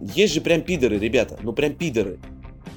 [0.00, 1.38] Есть же прям пидоры, ребята.
[1.42, 2.18] Ну прям пидоры.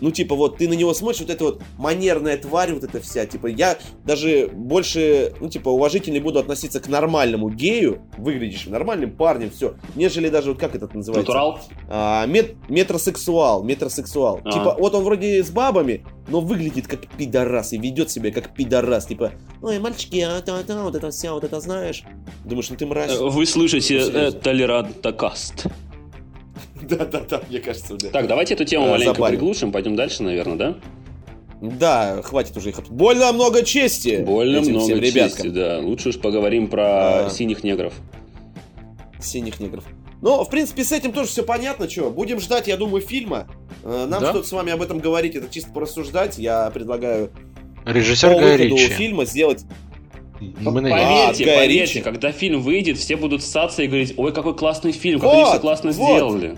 [0.02, 3.26] Ну, типа, вот ты на него смотришь, вот эта вот манерная тварь, вот эта вся.
[3.26, 9.52] Типа, я даже больше, ну, типа, уважительнее буду относиться к нормальному гею, выглядящему нормальным парнем,
[9.52, 11.32] все, нежели даже, вот как это называется?
[11.32, 11.60] Натурал?
[11.88, 14.42] А, мет, метросексуал, метросексуал.
[14.44, 14.52] А.
[14.52, 19.06] Типа, вот он вроде с бабами, но выглядит как пидорас и ведет себя как пидорас.
[19.06, 22.04] Типа, ой, мальчики, а, та, та, вот это вся, вот это знаешь.
[22.46, 23.18] Думаешь, ну ты мразь.
[23.18, 25.68] Вы слышите э, Толерантокаст.
[26.90, 28.10] Да-да-да, мне кажется, да.
[28.10, 30.76] Так, давайте эту тему а, маленько приглушим, пойдем дальше, наверное, да?
[31.62, 32.80] Да, хватит уже их.
[32.90, 34.24] Больно много чести.
[34.26, 35.80] Больно много чести, да.
[35.80, 37.30] Лучше уж поговорим про а...
[37.30, 37.94] синих негров.
[39.20, 39.84] Синих негров.
[40.22, 42.10] Ну, в принципе, с этим тоже все понятно, что.
[42.10, 43.48] Будем ждать, я думаю, фильма.
[43.84, 44.30] Э, нам да?
[44.30, 46.38] что-то с вами об этом говорить, это чисто порассуждать.
[46.38, 47.32] Я предлагаю
[47.86, 49.66] Режиссер по выходу фильма сделать
[50.40, 54.92] мы поверьте, а, поверьте, когда фильм выйдет, все будут ссаться и говорить, ой, какой классный
[54.92, 56.16] фильм, как вот, они все классно вот.
[56.16, 56.58] сделали.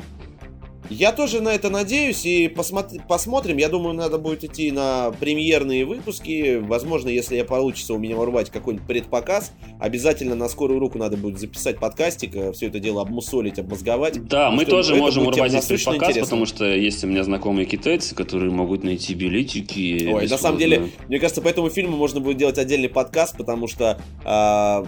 [0.92, 3.56] Я тоже на это надеюсь и посмотри, посмотрим.
[3.56, 6.58] Я думаю, надо будет идти на премьерные выпуски.
[6.58, 11.40] Возможно, если я получится у меня урвать какой-нибудь предпоказ, обязательно на скорую руку надо будет
[11.40, 14.22] записать подкастик, э, все это дело обмусолить, обмозговать.
[14.28, 16.24] Да, мы тоже можем урвать здесь предпоказ, интересно.
[16.24, 20.12] потому что есть у меня знакомые китайцы, которые могут найти билетики.
[20.12, 23.70] Ой, на самом деле, мне кажется, по этому фильму можно будет делать отдельный подкаст, потому
[23.70, 24.86] что а,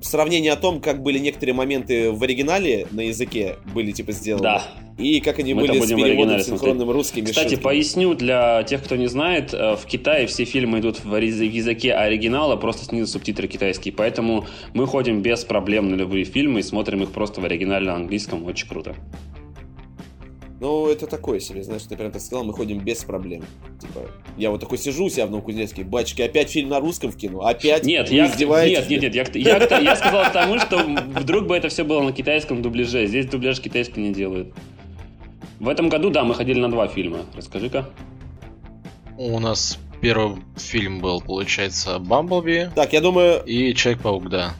[0.00, 4.62] сравнение о том, как были некоторые моменты в оригинале на языке были типа сделаны, Да.
[4.98, 7.24] и как они Мы были с переводом синхронным русским.
[7.24, 11.92] Кстати, поясню для тех, кто не знает, э, в Китае все фильмы идут в языке
[11.92, 17.02] оригинала, просто снизу субтитры китайские, поэтому мы ходим без проблем на любые фильмы и смотрим
[17.02, 18.94] их просто в оригинале на английском, очень круто.
[20.60, 23.44] Ну, это такое себе, знаешь, ты прям так сказал, мы ходим без проблем.
[23.80, 27.16] Типа, я вот такой сижу у себя в Новокузнецке, батчики, опять фильм на русском в
[27.16, 28.88] кино, опять Нет, я, издеваетесь?
[28.88, 32.12] нет, нет, нет, я, я, я сказал тому, что вдруг бы это все было на
[32.12, 33.06] китайском дубляже.
[33.06, 34.52] Здесь дубляж китайский не делают.
[35.60, 37.20] В этом году, да, мы ходили на два фильма.
[37.36, 37.88] Расскажи-ка.
[39.16, 44.54] У нас первый фильм был, получается, Бамблби Так, я думаю, и Человек-паук, да.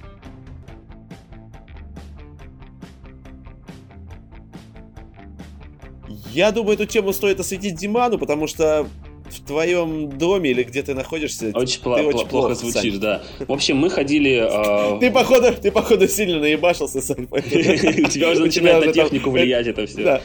[6.32, 8.86] Я думаю, эту тему стоит осветить Диману, потому что
[9.30, 13.00] в твоем доме или где ты находишься, Очень, ты пла- очень пла- плохо звучишь, Сань.
[13.00, 13.22] да.
[13.46, 14.48] В общем, мы ходили...
[14.96, 17.26] э, Ты, походу, ты, походу, сильно наебашился, Сань.
[17.26, 20.20] тебя уже начинает на технику влиять это все.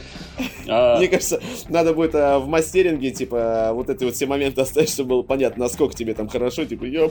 [0.66, 0.96] Да.
[0.98, 5.10] Мне кажется, надо будет а, в мастеринге, типа, вот эти вот все моменты оставить, чтобы
[5.10, 7.10] было понятно, насколько тебе там хорошо, типа, я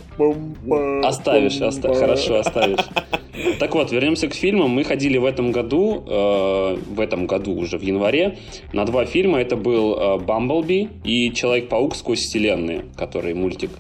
[1.03, 2.79] Оставишь, хорошо, оставишь.
[3.59, 4.69] Так вот, вернемся к фильмам.
[4.69, 8.37] Мы ходили в этом году, э, в этом году уже в январе,
[8.73, 9.41] на два фильма.
[9.41, 13.71] Это был э, «Бамблби» и «Человек-паук сквозь вселенные», который мультик.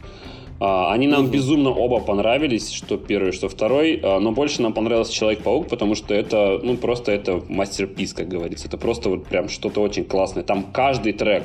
[0.59, 5.13] А, Они нам безумно оба понравились, что первый, что второй, а, но больше нам понравился
[5.13, 8.67] Человек-паук, потому что это, ну, просто это мастер-пис, как говорится.
[8.67, 10.43] Это просто вот прям что-то очень классное.
[10.43, 11.43] Там каждый трек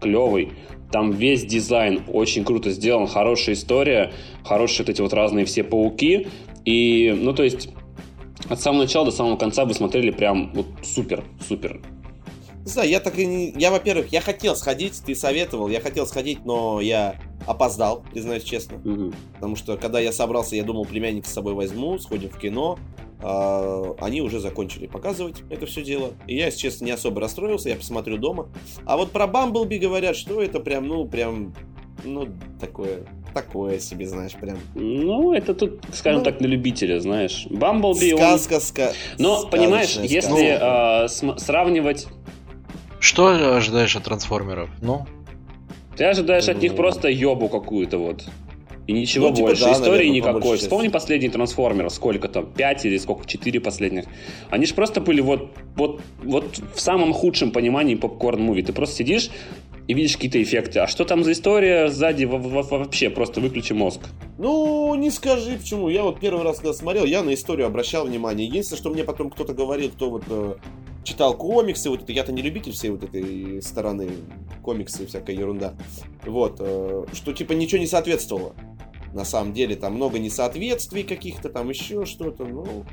[0.00, 0.50] клевый,
[0.90, 4.12] там весь дизайн очень круто сделан, хорошая история,
[4.44, 6.28] хорошие вот эти вот разные все пауки.
[6.64, 7.68] И, ну, то есть,
[8.48, 11.80] от самого начала до самого конца вы смотрели прям вот супер, супер.
[12.64, 13.52] Не знаю, я так и не...
[13.56, 18.78] Я, во-первых, я хотел сходить, ты советовал, я хотел сходить, но я опоздал, признаюсь честно.
[18.84, 19.14] Мгм.
[19.34, 22.78] Потому что, когда я собрался, я думал, племянника с собой возьму, сходим в кино.
[23.20, 26.12] а, они уже закончили показывать это все дело.
[26.26, 28.48] И я, если честно, не особо расстроился, я посмотрю дома.
[28.86, 31.54] А вот про Бамблби говорят, что это прям, ну, прям,
[32.04, 32.28] ну,
[32.60, 33.00] такое,
[33.32, 34.58] такое себе, знаешь, прям.
[34.74, 37.46] Ну, это тут, скажем Ну, так, на любителя, знаешь.
[37.50, 38.20] Бамблби, он...
[38.38, 38.92] Сказка, ска...
[39.18, 40.58] Но, понимаешь, сказочная если сказка.
[41.04, 42.06] а, см- сравнивать
[43.00, 44.70] Что ожидаешь от трансформеров?
[44.82, 45.06] Ну,
[45.96, 48.24] Ты ожидаешь от Ну, них просто ебу какую-то вот.
[48.86, 49.64] И ничего Ну, типа, больше.
[49.64, 50.58] да, Истории наверное, никакой.
[50.58, 54.04] Вспомни последний трансформер, сколько там, 5 или сколько, 4 последних.
[54.50, 58.62] Они же просто были вот, вот, вот в самом худшем понимании попкорн-муви.
[58.62, 59.30] Ты просто сидишь
[59.86, 60.78] и видишь какие-то эффекты.
[60.80, 63.10] А что там за история сзади во- во- вообще?
[63.10, 64.00] Просто выключи мозг.
[64.38, 65.88] Ну, не скажи почему.
[65.88, 68.46] Я вот первый раз, когда смотрел, я на историю обращал внимание.
[68.46, 70.54] Единственное, что мне потом кто-то говорил, кто вот э,
[71.04, 74.08] читал комиксы, вот это я-то не любитель всей вот этой стороны
[74.62, 75.74] комиксы и всякая ерунда.
[76.24, 78.54] Вот, э, что типа ничего не соответствовало.
[79.12, 82.84] На самом деле, там много несоответствий каких-то, там еще что-то, ну...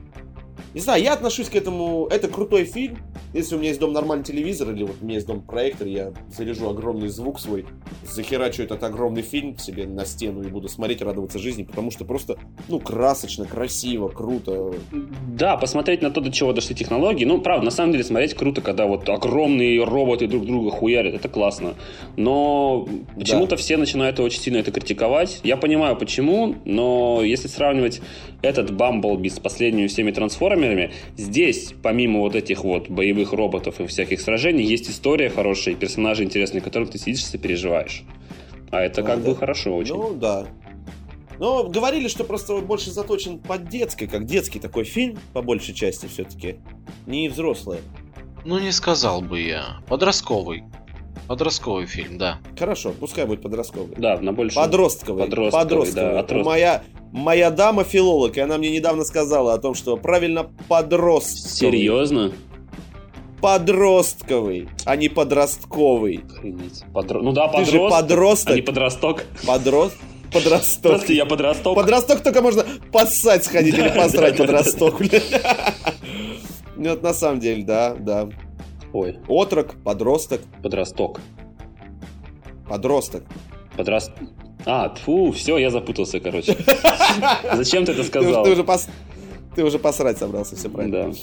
[0.74, 2.08] Не знаю, я отношусь к этому...
[2.10, 2.98] Это крутой фильм.
[3.34, 6.14] Если у меня есть дом нормальный телевизор, или вот у меня есть дом проектор, я
[6.36, 7.66] заряжу огромный звук свой,
[8.04, 12.38] захерачу этот огромный фильм себе на стену и буду смотреть радоваться жизни, потому что просто,
[12.70, 14.74] ну, красочно, красиво, круто.
[15.28, 17.26] Да, посмотреть на то, до чего дошли технологии.
[17.26, 21.14] Ну, правда, на самом деле смотреть круто, когда вот огромные роботы друг друга хуярят.
[21.14, 21.76] Это классно.
[22.16, 25.42] Но почему-то все начинают очень сильно это критиковать.
[25.44, 28.02] Я понимаю, почему, но если сравнивать
[28.42, 34.22] этот Бамблби с последними всеми трансформерами, здесь, помимо вот этих вот боевых роботов и всяких
[34.22, 38.04] сражений, есть история хорошая, и персонажи интересные, которых ты сидишь и сопереживаешь.
[38.72, 39.30] А это А, как да.
[39.32, 39.96] бы хорошо очень.
[39.96, 40.48] Ну, да.
[41.40, 46.06] Но говорили, что просто больше заточен под детской, как детский такой фильм, по большей части
[46.08, 46.58] все-таки,
[47.08, 47.80] не взрослый.
[48.46, 49.78] ну не сказал бы я.
[49.88, 50.64] Подростковый.
[51.28, 52.40] Подростковый фильм, да.
[52.60, 53.96] Хорошо, пускай будет подростковый.
[53.98, 54.56] Да, на больше.
[54.56, 55.24] Подростковый.
[55.26, 56.12] Подростковый, подростковый.
[56.14, 56.46] да, отросток.
[56.46, 56.84] Моя,
[57.14, 61.72] моя дама филолог, и она мне недавно сказала о том, что правильно подростковый.
[61.78, 62.32] Серьезно?
[63.42, 66.24] Подростковый, а не подростковый.
[66.30, 66.84] Охренеть.
[66.94, 68.52] Подро- Ну да, Ты же подросток, подросток.
[68.52, 69.26] а не подросток.
[69.48, 69.98] Подрост...
[70.32, 70.82] Подросток.
[70.92, 71.76] Просто я подросток.
[71.76, 74.98] Подросток только можно поссать сходить или посрать подросток.
[75.00, 75.24] блядь.
[76.78, 78.28] Ну, вот на самом деле, да, да.
[78.94, 81.20] Ой, Отрок, подросток, подросток.
[82.68, 83.24] подросток.
[83.78, 84.12] Подрост...
[84.66, 86.56] А, тфу, все, я запутался, короче.
[87.54, 88.44] Зачем ты это сказал?
[88.44, 88.90] ты уже пос-
[89.56, 91.12] ты уже посрать собрался, все правильно.
[91.12, 91.18] Да.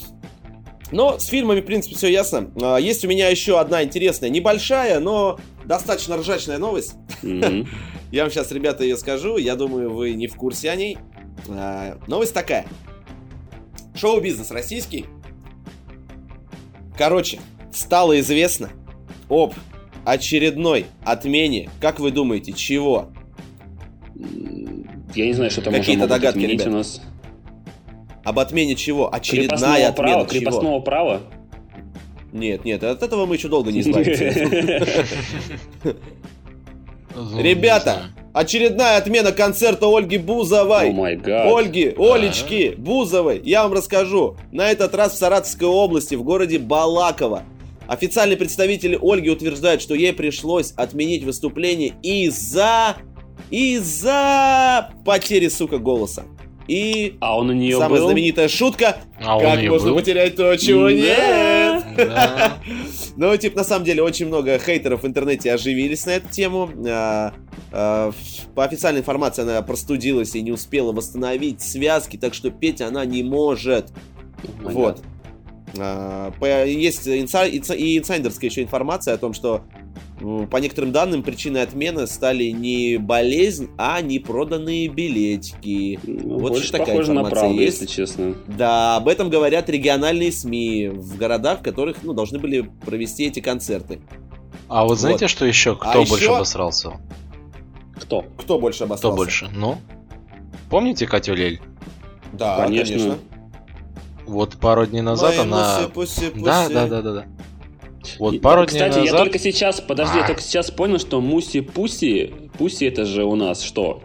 [0.91, 2.51] Но с фильмами, в принципе, все ясно.
[2.61, 6.95] А, Есть у меня еще одна интересная, небольшая, но достаточно ржачная новость.
[7.21, 7.67] Мгм.
[8.11, 9.37] Я вам сейчас, ребята, ее скажу.
[9.37, 10.97] Я думаю, вы не в курсе о ней.
[11.47, 12.65] А, Новость такая.
[13.95, 15.05] Шоу-бизнес российский.
[16.97, 17.39] Короче,
[17.71, 18.69] стало известно
[19.29, 19.53] об
[20.05, 23.09] очередной отмене, как вы думаете, чего?
[25.15, 26.67] Я не знаю, что там Какие-то могут догадки, отменить ребят?
[26.67, 27.01] у нас.
[28.23, 29.13] Об отмене чего?
[29.13, 30.39] Очередная Крепостного отмена права, чего?
[30.39, 31.21] крепостного права.
[32.31, 34.25] Нет, нет, от этого мы еще долго не избавимся.
[37.37, 41.15] Ребята, очередная отмена концерта Ольги О Бузовой.
[41.15, 41.51] гад.
[41.51, 44.37] Ольги, Олечки, Бузовой, я вам расскажу.
[44.51, 47.43] На этот раз в Саратовской области, в городе Балаково.
[47.89, 52.97] Официальные представители Ольги утверждают, что ей пришлось отменить выступление из-за...
[53.49, 56.23] из-за потери, сука, голоса.
[56.67, 58.07] И А он у нее самая был?
[58.09, 59.95] знаменитая шутка, А как можно был?
[59.97, 61.83] потерять то, чего нет.
[61.97, 62.53] Да.
[63.17, 66.69] Ну, типа, на самом деле, очень много хейтеров в интернете оживились на эту тему.
[66.87, 67.33] А,
[67.73, 68.11] а,
[68.55, 73.23] По официальной информации, она простудилась и не успела восстановить связки, так что петь она не
[73.23, 73.87] может.
[74.59, 75.01] О май Вот.
[75.77, 76.31] А,
[76.65, 79.61] Есть инса- инса- и инсайдерская еще информация о том, что
[80.51, 85.97] по некоторым данным причиной отмены стали не болезнь, а непроданные билетики.
[86.03, 87.81] Ну, Вот больше такая похоже на информация правду, есть.
[87.81, 88.35] если честно.
[88.47, 93.39] Да, об этом говорят региональные СМИ в городах, в которых ну, должны были провести эти
[93.39, 94.01] концерты.
[94.67, 95.29] А вот знаете, Вот.
[95.31, 95.71] что еще?
[95.79, 96.91] А Кто еще- больше обосрался?
[97.95, 98.25] Кто?
[98.37, 99.07] Кто больше обосрался?
[99.07, 99.49] Кто больше?
[99.53, 99.77] Ну?
[100.69, 101.61] Помните Катю Лель?
[102.33, 102.95] Да, Конечно.
[102.97, 103.17] конечно.
[104.29, 105.89] Вот пару дней назад Мои она...
[105.93, 106.43] пуси, пуси.
[106.43, 107.25] Да, да, да, да, да.
[108.19, 109.25] Вот пару Кстати, дней я назад...
[109.25, 110.27] только сейчас, подожди, я А.
[110.27, 114.01] только сейчас понял, что Муси Пуси, Пуси это же у нас что?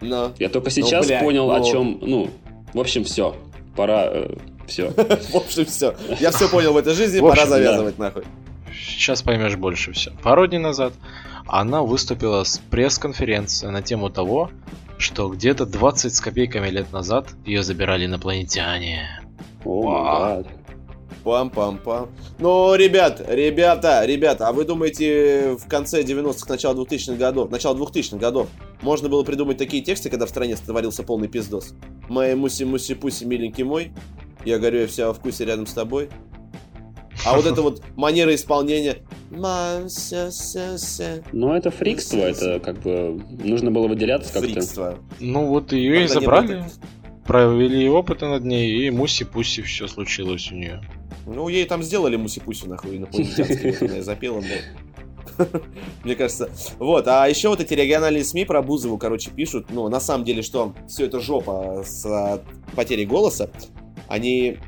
[0.00, 1.64] Но, Я только сейчас блядь, понял, о ну.
[1.64, 2.30] чем, ну,
[2.74, 3.36] в общем, все.
[3.76, 4.10] Пора,
[4.66, 4.90] все.
[5.30, 5.94] в общем, все.
[6.18, 8.24] Я все понял в этой жизни, пора завязывать нахуй.
[8.74, 10.10] Сейчас поймешь больше все.
[10.22, 10.92] Пару дней назад
[11.46, 14.50] она выступила с пресс-конференцией на тему того,
[14.98, 19.21] что где-то 20 с копейками лет назад ее забирали инопланетяне.
[19.64, 20.42] О.
[21.24, 22.08] Пам-пам-пам.
[22.38, 28.16] Ну, ребят, ребята, ребята, а вы думаете, в конце 90-х, начало 2000-х годов, начало 2000-х
[28.16, 28.48] годов,
[28.80, 31.74] можно было придумать такие тексты, когда в стране творился полный пиздос?
[32.08, 33.92] Мои муси-муси-пуси, миленький мой,
[34.44, 36.08] я горю, я вся во вкусе рядом с тобой.
[37.24, 38.98] А вот это вот манера исполнения...
[41.32, 44.48] Ну, это фрикство, это как бы нужно было выделяться как-то.
[44.48, 44.98] Фрикство.
[45.20, 46.64] Ну вот ее и забрали,
[47.26, 50.82] провели опыты над ней, и муси-пуси все случилось у нее.
[51.26, 54.64] Ну, ей там сделали муси-пуси, нахуй, инопланетянские, вот она и запела, блядь.
[56.04, 56.50] Мне кажется.
[56.78, 60.42] Вот, а еще вот эти региональные СМИ про Бузову, короче, пишут, ну, на самом деле,
[60.42, 62.42] что все это жопа с
[62.74, 63.50] потерей голоса.
[64.08, 64.58] Они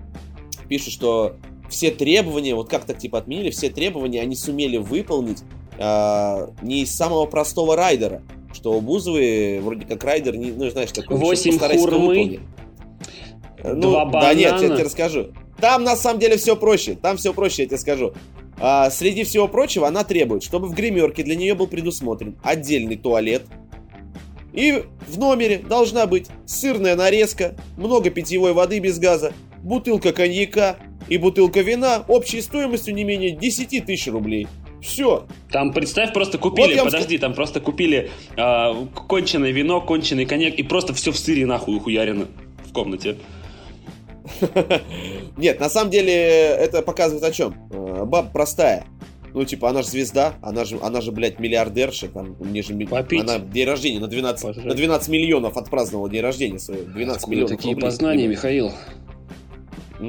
[0.69, 1.37] пишут, что
[1.69, 5.43] все требования, вот как так типа отменили, все требования они сумели выполнить
[5.79, 8.23] а, не из самого простого райдера.
[8.65, 11.19] Что у Бузовой вроде как райдер, не, ну, знаешь, такой...
[11.19, 12.41] Восемь «Сейчас постарайся хурмы, выполнить».
[13.63, 14.75] Ну, два да нет, я банана.
[14.75, 15.27] тебе расскажу.
[15.61, 16.95] Там на самом деле все проще.
[16.95, 18.15] Там все проще, я тебе скажу.
[18.59, 23.43] А, среди всего прочего, она требует, чтобы в гримерке для нее был предусмотрен отдельный туалет.
[24.55, 30.79] И в номере должна быть сырная нарезка, много питьевой воды без газа, бутылка коньяка
[31.11, 34.49] и бутылка вина общей стоимостью не менее 10 тысяч рублей.
[34.85, 35.27] Все.
[35.51, 38.75] Там, представь, просто купили, Вот подожди, там просто купили а,
[39.09, 42.27] конченое вино, конченый коньяк, и просто все в сыре нахуй ухуярено
[42.67, 43.17] в комнате.
[45.37, 47.55] Нет, на самом деле это показывает о чем?
[47.71, 48.87] Баба простая.
[49.33, 53.21] Ну, типа, она же звезда, она же, она же, блядь, миллиардерша, там, мне же, Попить.
[53.21, 54.65] она день рождения на 12, Пожрать.
[54.65, 57.85] на 12 миллионов отпраздновала день рождения свой, 12 Откуда миллионов такие рублей.
[57.91, 58.71] познания, Михаил?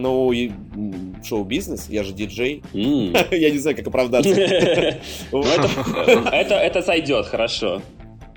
[0.01, 0.51] Ну, и
[1.23, 3.13] шоу-бизнес, я же диджей, М.
[3.31, 4.29] я не знаю, как оправдаться.
[5.31, 7.81] Это- сойдет, хорошо.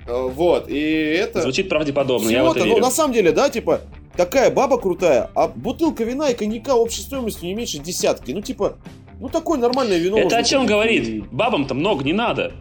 [0.07, 1.41] Вот, и это...
[1.43, 3.81] Звучит правдеподобно, я это ну, на самом деле, да, типа,
[4.15, 8.31] такая баба крутая, а бутылка вина и коньяка общей стоимостью не меньше десятки.
[8.31, 8.77] Ну, типа,
[9.19, 10.17] ну, такое нормальное вино.
[10.17, 11.31] Это о чем купить говорит?
[11.31, 12.53] Бабам-то много не надо.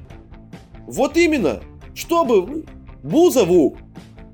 [0.87, 1.61] Вот именно.
[1.95, 2.65] Чтобы
[3.03, 3.77] Бузову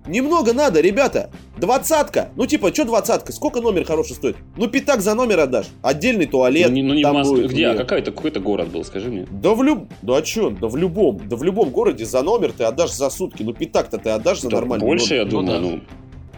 [0.06, 1.30] немного надо, ребята.
[1.56, 2.30] Двадцатка.
[2.36, 3.32] Ну, типа, что двадцатка?
[3.32, 4.36] Сколько номер хороший стоит?
[4.56, 5.66] Ну, пятак за номер отдашь.
[5.82, 6.68] Отдельный туалет.
[6.68, 7.36] Ну не, ну, не в там Москве.
[7.36, 7.66] будет, Где?
[7.66, 7.78] А нет.
[7.78, 9.26] какой-то какой-то город был, скажи мне.
[9.30, 9.88] Да в люб...
[10.02, 10.50] Да чё?
[10.50, 11.20] Да в любом.
[11.28, 13.42] Да в любом городе за номер ты отдашь за сутки.
[13.42, 15.30] Ну, пятак-то ты отдашь за Да нормальный больше, я номер.
[15.32, 15.68] думаю, да.
[15.68, 15.80] ну.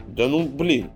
[0.09, 0.91] Да ну, блин.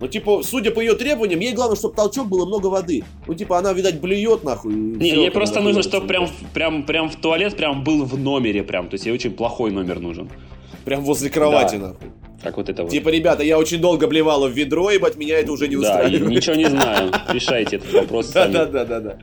[0.00, 3.04] Ну, типа, судя по ее требованиям, ей главное, чтобы толчок было много воды.
[3.26, 4.72] Ну, типа, она, видать, блюет нахуй.
[4.72, 8.88] Не, ей просто нужно, чтобы прям, прям, прям в туалет прям был в номере прям.
[8.88, 10.30] То есть ей очень плохой номер нужен.
[10.90, 11.86] Прям возле кровати, Да.
[11.90, 12.08] нахуй.
[12.42, 12.90] Как вот это вот.
[12.90, 16.26] Типа, ребята, я очень долго блевала в ведро, ебать, меня это уже не Да, устраивает.
[16.26, 17.12] ничего не знаю.
[17.32, 18.52] Решайте этот вопрос Да, сами.
[18.54, 19.18] да, да, да, да.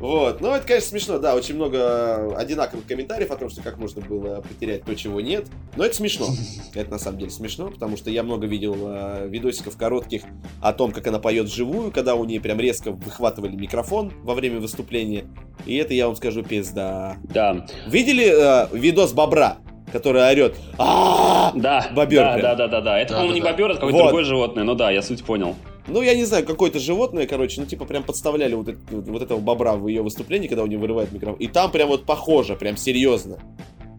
[0.00, 4.00] Вот, ну это, конечно, смешно, да, очень много одинаковых комментариев о том, что как можно
[4.02, 5.46] было потерять то, чего нет.
[5.76, 6.26] Но это смешно.
[6.74, 10.22] Это на самом деле смешно, потому что я много видел э, видосиков коротких
[10.60, 14.58] о том, как она поет вживую, когда у нее прям резко выхватывали микрофон во время
[14.58, 15.26] выступления.
[15.66, 17.16] И это, я вам скажу, пизда.
[17.22, 19.58] Да, Видели э, видос бобра,
[19.92, 20.54] который орет?
[20.78, 22.98] да, Бобер да, да, да, да, да.
[22.98, 24.64] Это, по-моему, не бобер, это какое-то другое животное.
[24.64, 25.54] Ну да, я суть понял.
[25.86, 29.40] Ну, я не знаю, какое-то животное, короче, ну, типа, прям подставляли вот, это- вот этого
[29.40, 31.36] бобра в ее выступлении, когда у нее вырывает микрофон.
[31.40, 33.38] И там прям вот похоже, прям серьезно.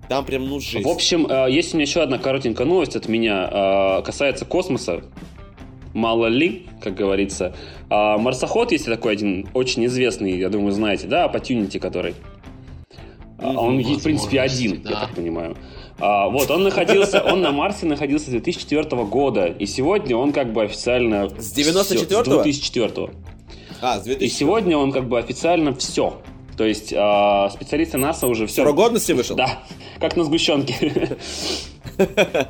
[0.08, 0.86] Там прям, ну, жесть.
[0.86, 3.50] В общем, э, есть у меня еще одна коротенькая новость от меня.
[4.00, 5.02] э, Касается космоса.
[5.94, 7.54] Мало ли, как говорится.
[7.90, 12.14] А, Марсоход есть такой один, очень известный, я думаю, знаете, да, Opportunity который.
[13.38, 15.00] А, Он, есть, в принципе, один, я да.
[15.02, 15.58] так понимаю.
[16.02, 20.52] А, вот, он находился, он на Марсе находился с 2004 года, и сегодня он как
[20.52, 21.30] бы официально...
[21.30, 22.24] С всё, 94-го?
[22.24, 23.10] С 2004
[23.82, 26.20] А, с И 2000 сегодня он как бы официально все.
[26.58, 28.64] То есть а, специалисты НАСА уже все...
[28.64, 29.36] Срок годности вышел?
[29.36, 29.60] Да,
[30.00, 31.18] как на сгущенке.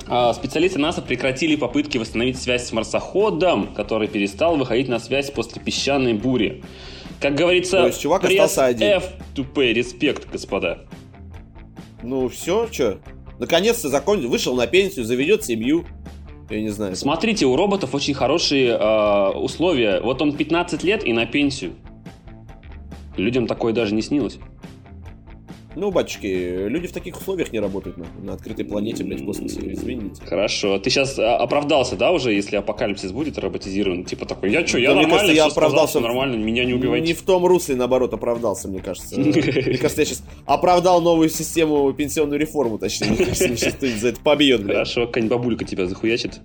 [0.08, 5.62] А, Специалисты НАСА прекратили попытки восстановить связь с марсоходом, который перестал выходить на связь после
[5.62, 6.64] песчаной бури.
[7.20, 8.88] Как говорится, То есть чувак остался один.
[8.88, 10.86] F to pay respect, господа.
[12.02, 13.00] Ну, все, что?
[13.42, 15.84] Наконец-то закончил, вышел на пенсию, заведет семью.
[16.52, 16.96] Я не знаю.
[16.96, 20.00] Смотрите, у роботов очень хорошие а, условия.
[20.00, 21.74] Вот он 15 лет и на пенсию.
[23.18, 24.38] Людям такое даже не снилось.
[25.76, 29.60] Ну, батюшки, люди в таких условиях не работают на, на открытой планете, блядь, в космосе,
[29.64, 30.22] извините.
[30.26, 30.78] Хорошо.
[30.80, 34.04] Ты сейчас оправдался, да, уже, если апокалипсис будет роботизирован?
[34.04, 36.74] Типа такой, я что, я Да, нормально, кажется, я сказал, оправдался всё нормально, меня не
[36.74, 37.08] убивайте.
[37.08, 39.20] Не в том русле, наоборот, оправдался, мне кажется.
[39.22, 43.12] Мне кажется, я сейчас оправдал новую систему, пенсионную реформу, точнее.
[43.12, 44.76] Мне кажется, за это побьет, блядь.
[44.76, 46.42] Хорошо, какая-нибудь бабулька тебя захуячит.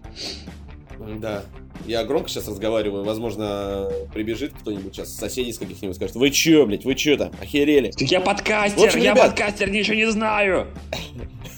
[1.20, 1.42] Да.
[1.86, 6.84] Я громко сейчас разговариваю, возможно, прибежит кто-нибудь сейчас, соседи из каких-нибудь скажет, вы чё, блядь,
[6.84, 7.92] вы чё там, охерели?
[7.98, 10.66] Я подкастер, В общем, я ребят- подкастер, ничего не знаю.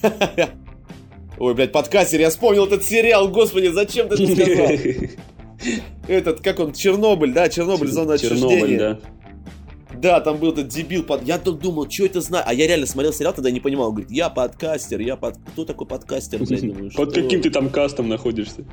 [1.39, 4.69] Ой, блядь, подкастер, я вспомнил этот сериал, господи, зачем ты это сказал?
[6.09, 8.79] Этот, как он, Чернобыль, да, Чернобыль, зона Чернобыль, отчуждения.
[8.79, 8.99] да.
[10.01, 11.03] Да, там был этот дебил.
[11.03, 11.23] Под...
[11.25, 12.45] Я тут думал, что это знаю.
[12.47, 13.91] А я реально смотрел сериал, тогда не понимал.
[13.91, 15.37] Говорит, я подкастер, я под...
[15.53, 17.23] Кто такой подкастер, блядь, думаю, Под что?
[17.23, 18.65] каким ты там кастом находишься?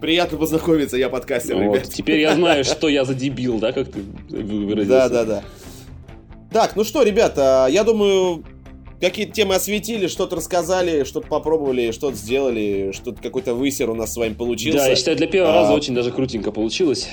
[0.00, 1.88] Приятно познакомиться, я подкастер, Вот, ребят.
[1.88, 4.86] Теперь я знаю, что я за дебил, да, как ты вы- выразился.
[4.88, 5.44] Да, да, да.
[6.52, 8.44] Так, ну что, ребята, я думаю,
[9.00, 14.16] какие-то темы осветили, что-то рассказали, что-то попробовали, что-то сделали, что-то какой-то высер у нас с
[14.16, 14.78] вами получился.
[14.78, 15.60] Да, я считаю, для первого А.
[15.62, 17.08] раза очень даже крутенько получилось.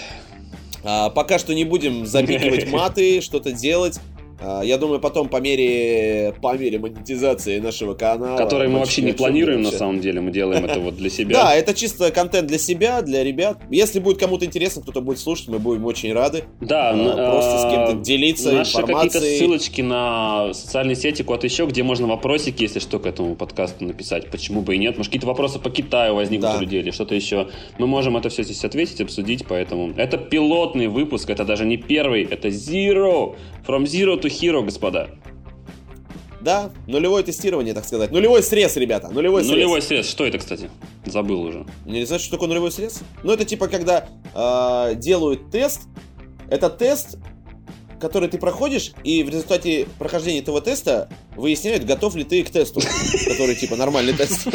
[0.84, 3.99] А, пока что не будем запикивать маты, что-то делать.
[4.41, 8.38] А, я думаю, потом по мере, по мере монетизации нашего канала...
[8.38, 10.19] Который мы вообще не планируем, на самом деле.
[10.22, 11.55] Мы делаем это вот для Да, себя.
[11.55, 13.59] это чисто контент для себя, для ребят.
[13.69, 16.43] Если будет кому-то интересно, кто-то будет слушать, мы будем очень рады.
[16.59, 21.47] Да, А, н- просто с кем-то а, делиться Наши какие-то ссылочки на социальные сети, куда-то
[21.47, 24.30] еще, где можно вопросики, если что, к этому подкасту написать.
[24.31, 24.97] Почему бы и нет?
[24.97, 26.57] Может, какие-то вопросы по Китаю возникнут Да.
[26.57, 27.47] у людей или что-то еще.
[27.77, 29.93] Мы можем это все здесь ответить, обсудить, поэтому...
[29.97, 33.35] Это пилотный выпуск, это даже не первый, это Zero.
[33.66, 35.10] From Zero to Hero, господа.
[36.42, 38.12] Да, нулевое тестирование, так сказать.
[38.12, 39.54] Нулевой срез, ребята, нулевой срез.
[39.54, 40.72] Нулевой срез, что это, кстати?
[41.06, 41.66] Забыл уже.
[41.86, 43.02] Не знаешь, что такое нулевой срез?
[43.24, 45.82] Ну, это типа, когда э, делают тест.
[46.50, 47.18] Это тест,
[48.02, 52.82] который ты проходишь, и в результате прохождения этого теста выясняют, готов ли ты к тесту.
[53.26, 54.48] Который, типа, нормальный тест.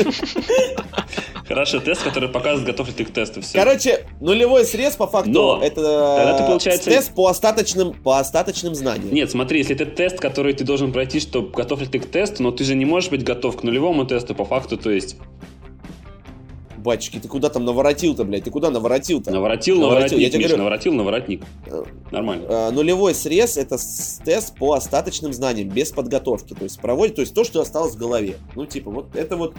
[1.49, 3.41] Хорошо, тест, который показывает, готов ли ты к тесту.
[3.41, 3.57] Все.
[3.57, 9.15] Короче, нулевой срез, по факту, Но это ты, получается- тест по остаточным, по остаточным знаниям.
[9.15, 12.43] Нет, смотри, если это тест, который ты должен пройти, что готов ли ты к тесту,
[12.43, 15.17] но ты же не можешь быть готов к нулевому тесту по факту, то есть
[16.87, 18.45] Батчики, ты куда там наворотил-то, блядь?
[18.45, 19.31] Ты куда наворотил-то?
[19.33, 20.59] наворотил, Наворотил, я наворотник, тебе Миш, говорю.
[20.63, 21.43] наворотил, наворотник.
[21.67, 22.47] Э, Нормально.
[22.49, 23.77] Э, нулевой срез это
[24.25, 26.55] тест по остаточным знаниям, без подготовки.
[26.55, 28.37] То есть проводит, то есть то, что осталось в голове.
[28.55, 29.55] Ну, типа, вот это вот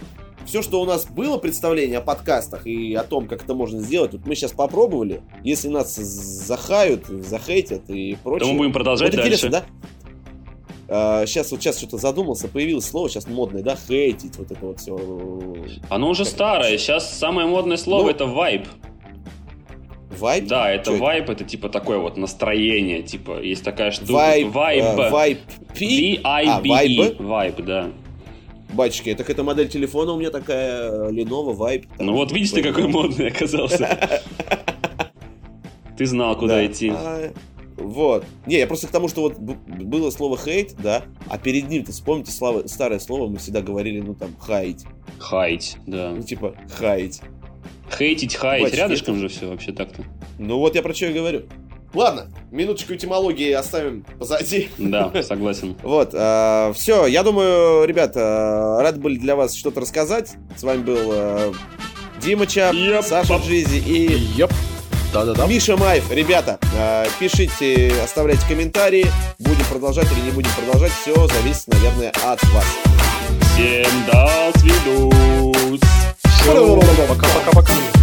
[0.45, 4.13] все, что у нас было представление о подкастах и о том, как это можно сделать,
[4.13, 5.21] вот мы сейчас попробовали.
[5.43, 8.51] Если нас захают, захейтят и То прочее.
[8.51, 9.67] мы будем продолжать вот интересно, дальше.
[9.81, 9.87] да?
[10.87, 14.95] Сейчас вот сейчас что-то задумался, появилось слово сейчас модное, да, хейтить, вот это вот все.
[15.89, 16.77] Оно уже Как старое.
[16.77, 18.67] Сейчас самое модное слово Ну, это вайб.
[20.17, 20.47] Вайб?
[20.47, 21.03] Да, это Чё это?
[21.03, 23.03] вайб, это типа такое вот настроение.
[23.03, 24.13] Типа, есть такая штука.
[24.13, 24.83] Вайб, Вайб.
[24.83, 25.39] э, вайб.
[25.43, 26.69] А, V-I-B-E.
[26.69, 27.19] вайб?
[27.19, 27.89] Вайб, да.
[28.73, 31.85] Батюшки, так это модель телефона у меня такая, э, Lenovo Vibe.
[31.99, 34.21] Ну вот видишь ты, какой модный оказался.
[35.97, 36.65] Ты знал, куда Да.
[36.67, 36.93] идти.
[37.77, 38.25] А, вот.
[38.45, 41.91] Не, я просто к тому, что вот было слово хейт, да, а перед ним, ты
[41.91, 44.83] вспомните слава- старое слово, мы всегда говорили, ну там, хаять.
[45.19, 46.11] Хаять, да.
[46.11, 47.21] Ну, типа, хаять.
[47.97, 50.03] Хейтить, хаять, Бать, рядышком это- же все вообще так-то.
[50.37, 51.43] Ну вот я про что и говорю.
[51.93, 54.67] Ладно, минуточку этимологии оставим позади.
[54.77, 55.75] Да, согласен.
[55.83, 60.33] Вот, все, я думаю, ребята, рад были для вас что-то рассказать.
[60.57, 61.53] С вами был э,
[62.21, 63.03] Димыча, Yep.
[63.03, 64.51] Саша Джизи и Йоп.
[65.17, 65.47] Да-да-да.
[65.47, 66.11] Миша Маев.
[66.11, 69.07] Ребята, э, пишите, оставляйте комментарии.
[69.39, 70.91] Будем продолжать или не будем продолжать.
[70.91, 72.65] Все зависит, наверное, от вас.
[73.53, 75.81] Всем до свидос.
[76.23, 76.79] Все.
[77.07, 77.96] Пока-пока-пока.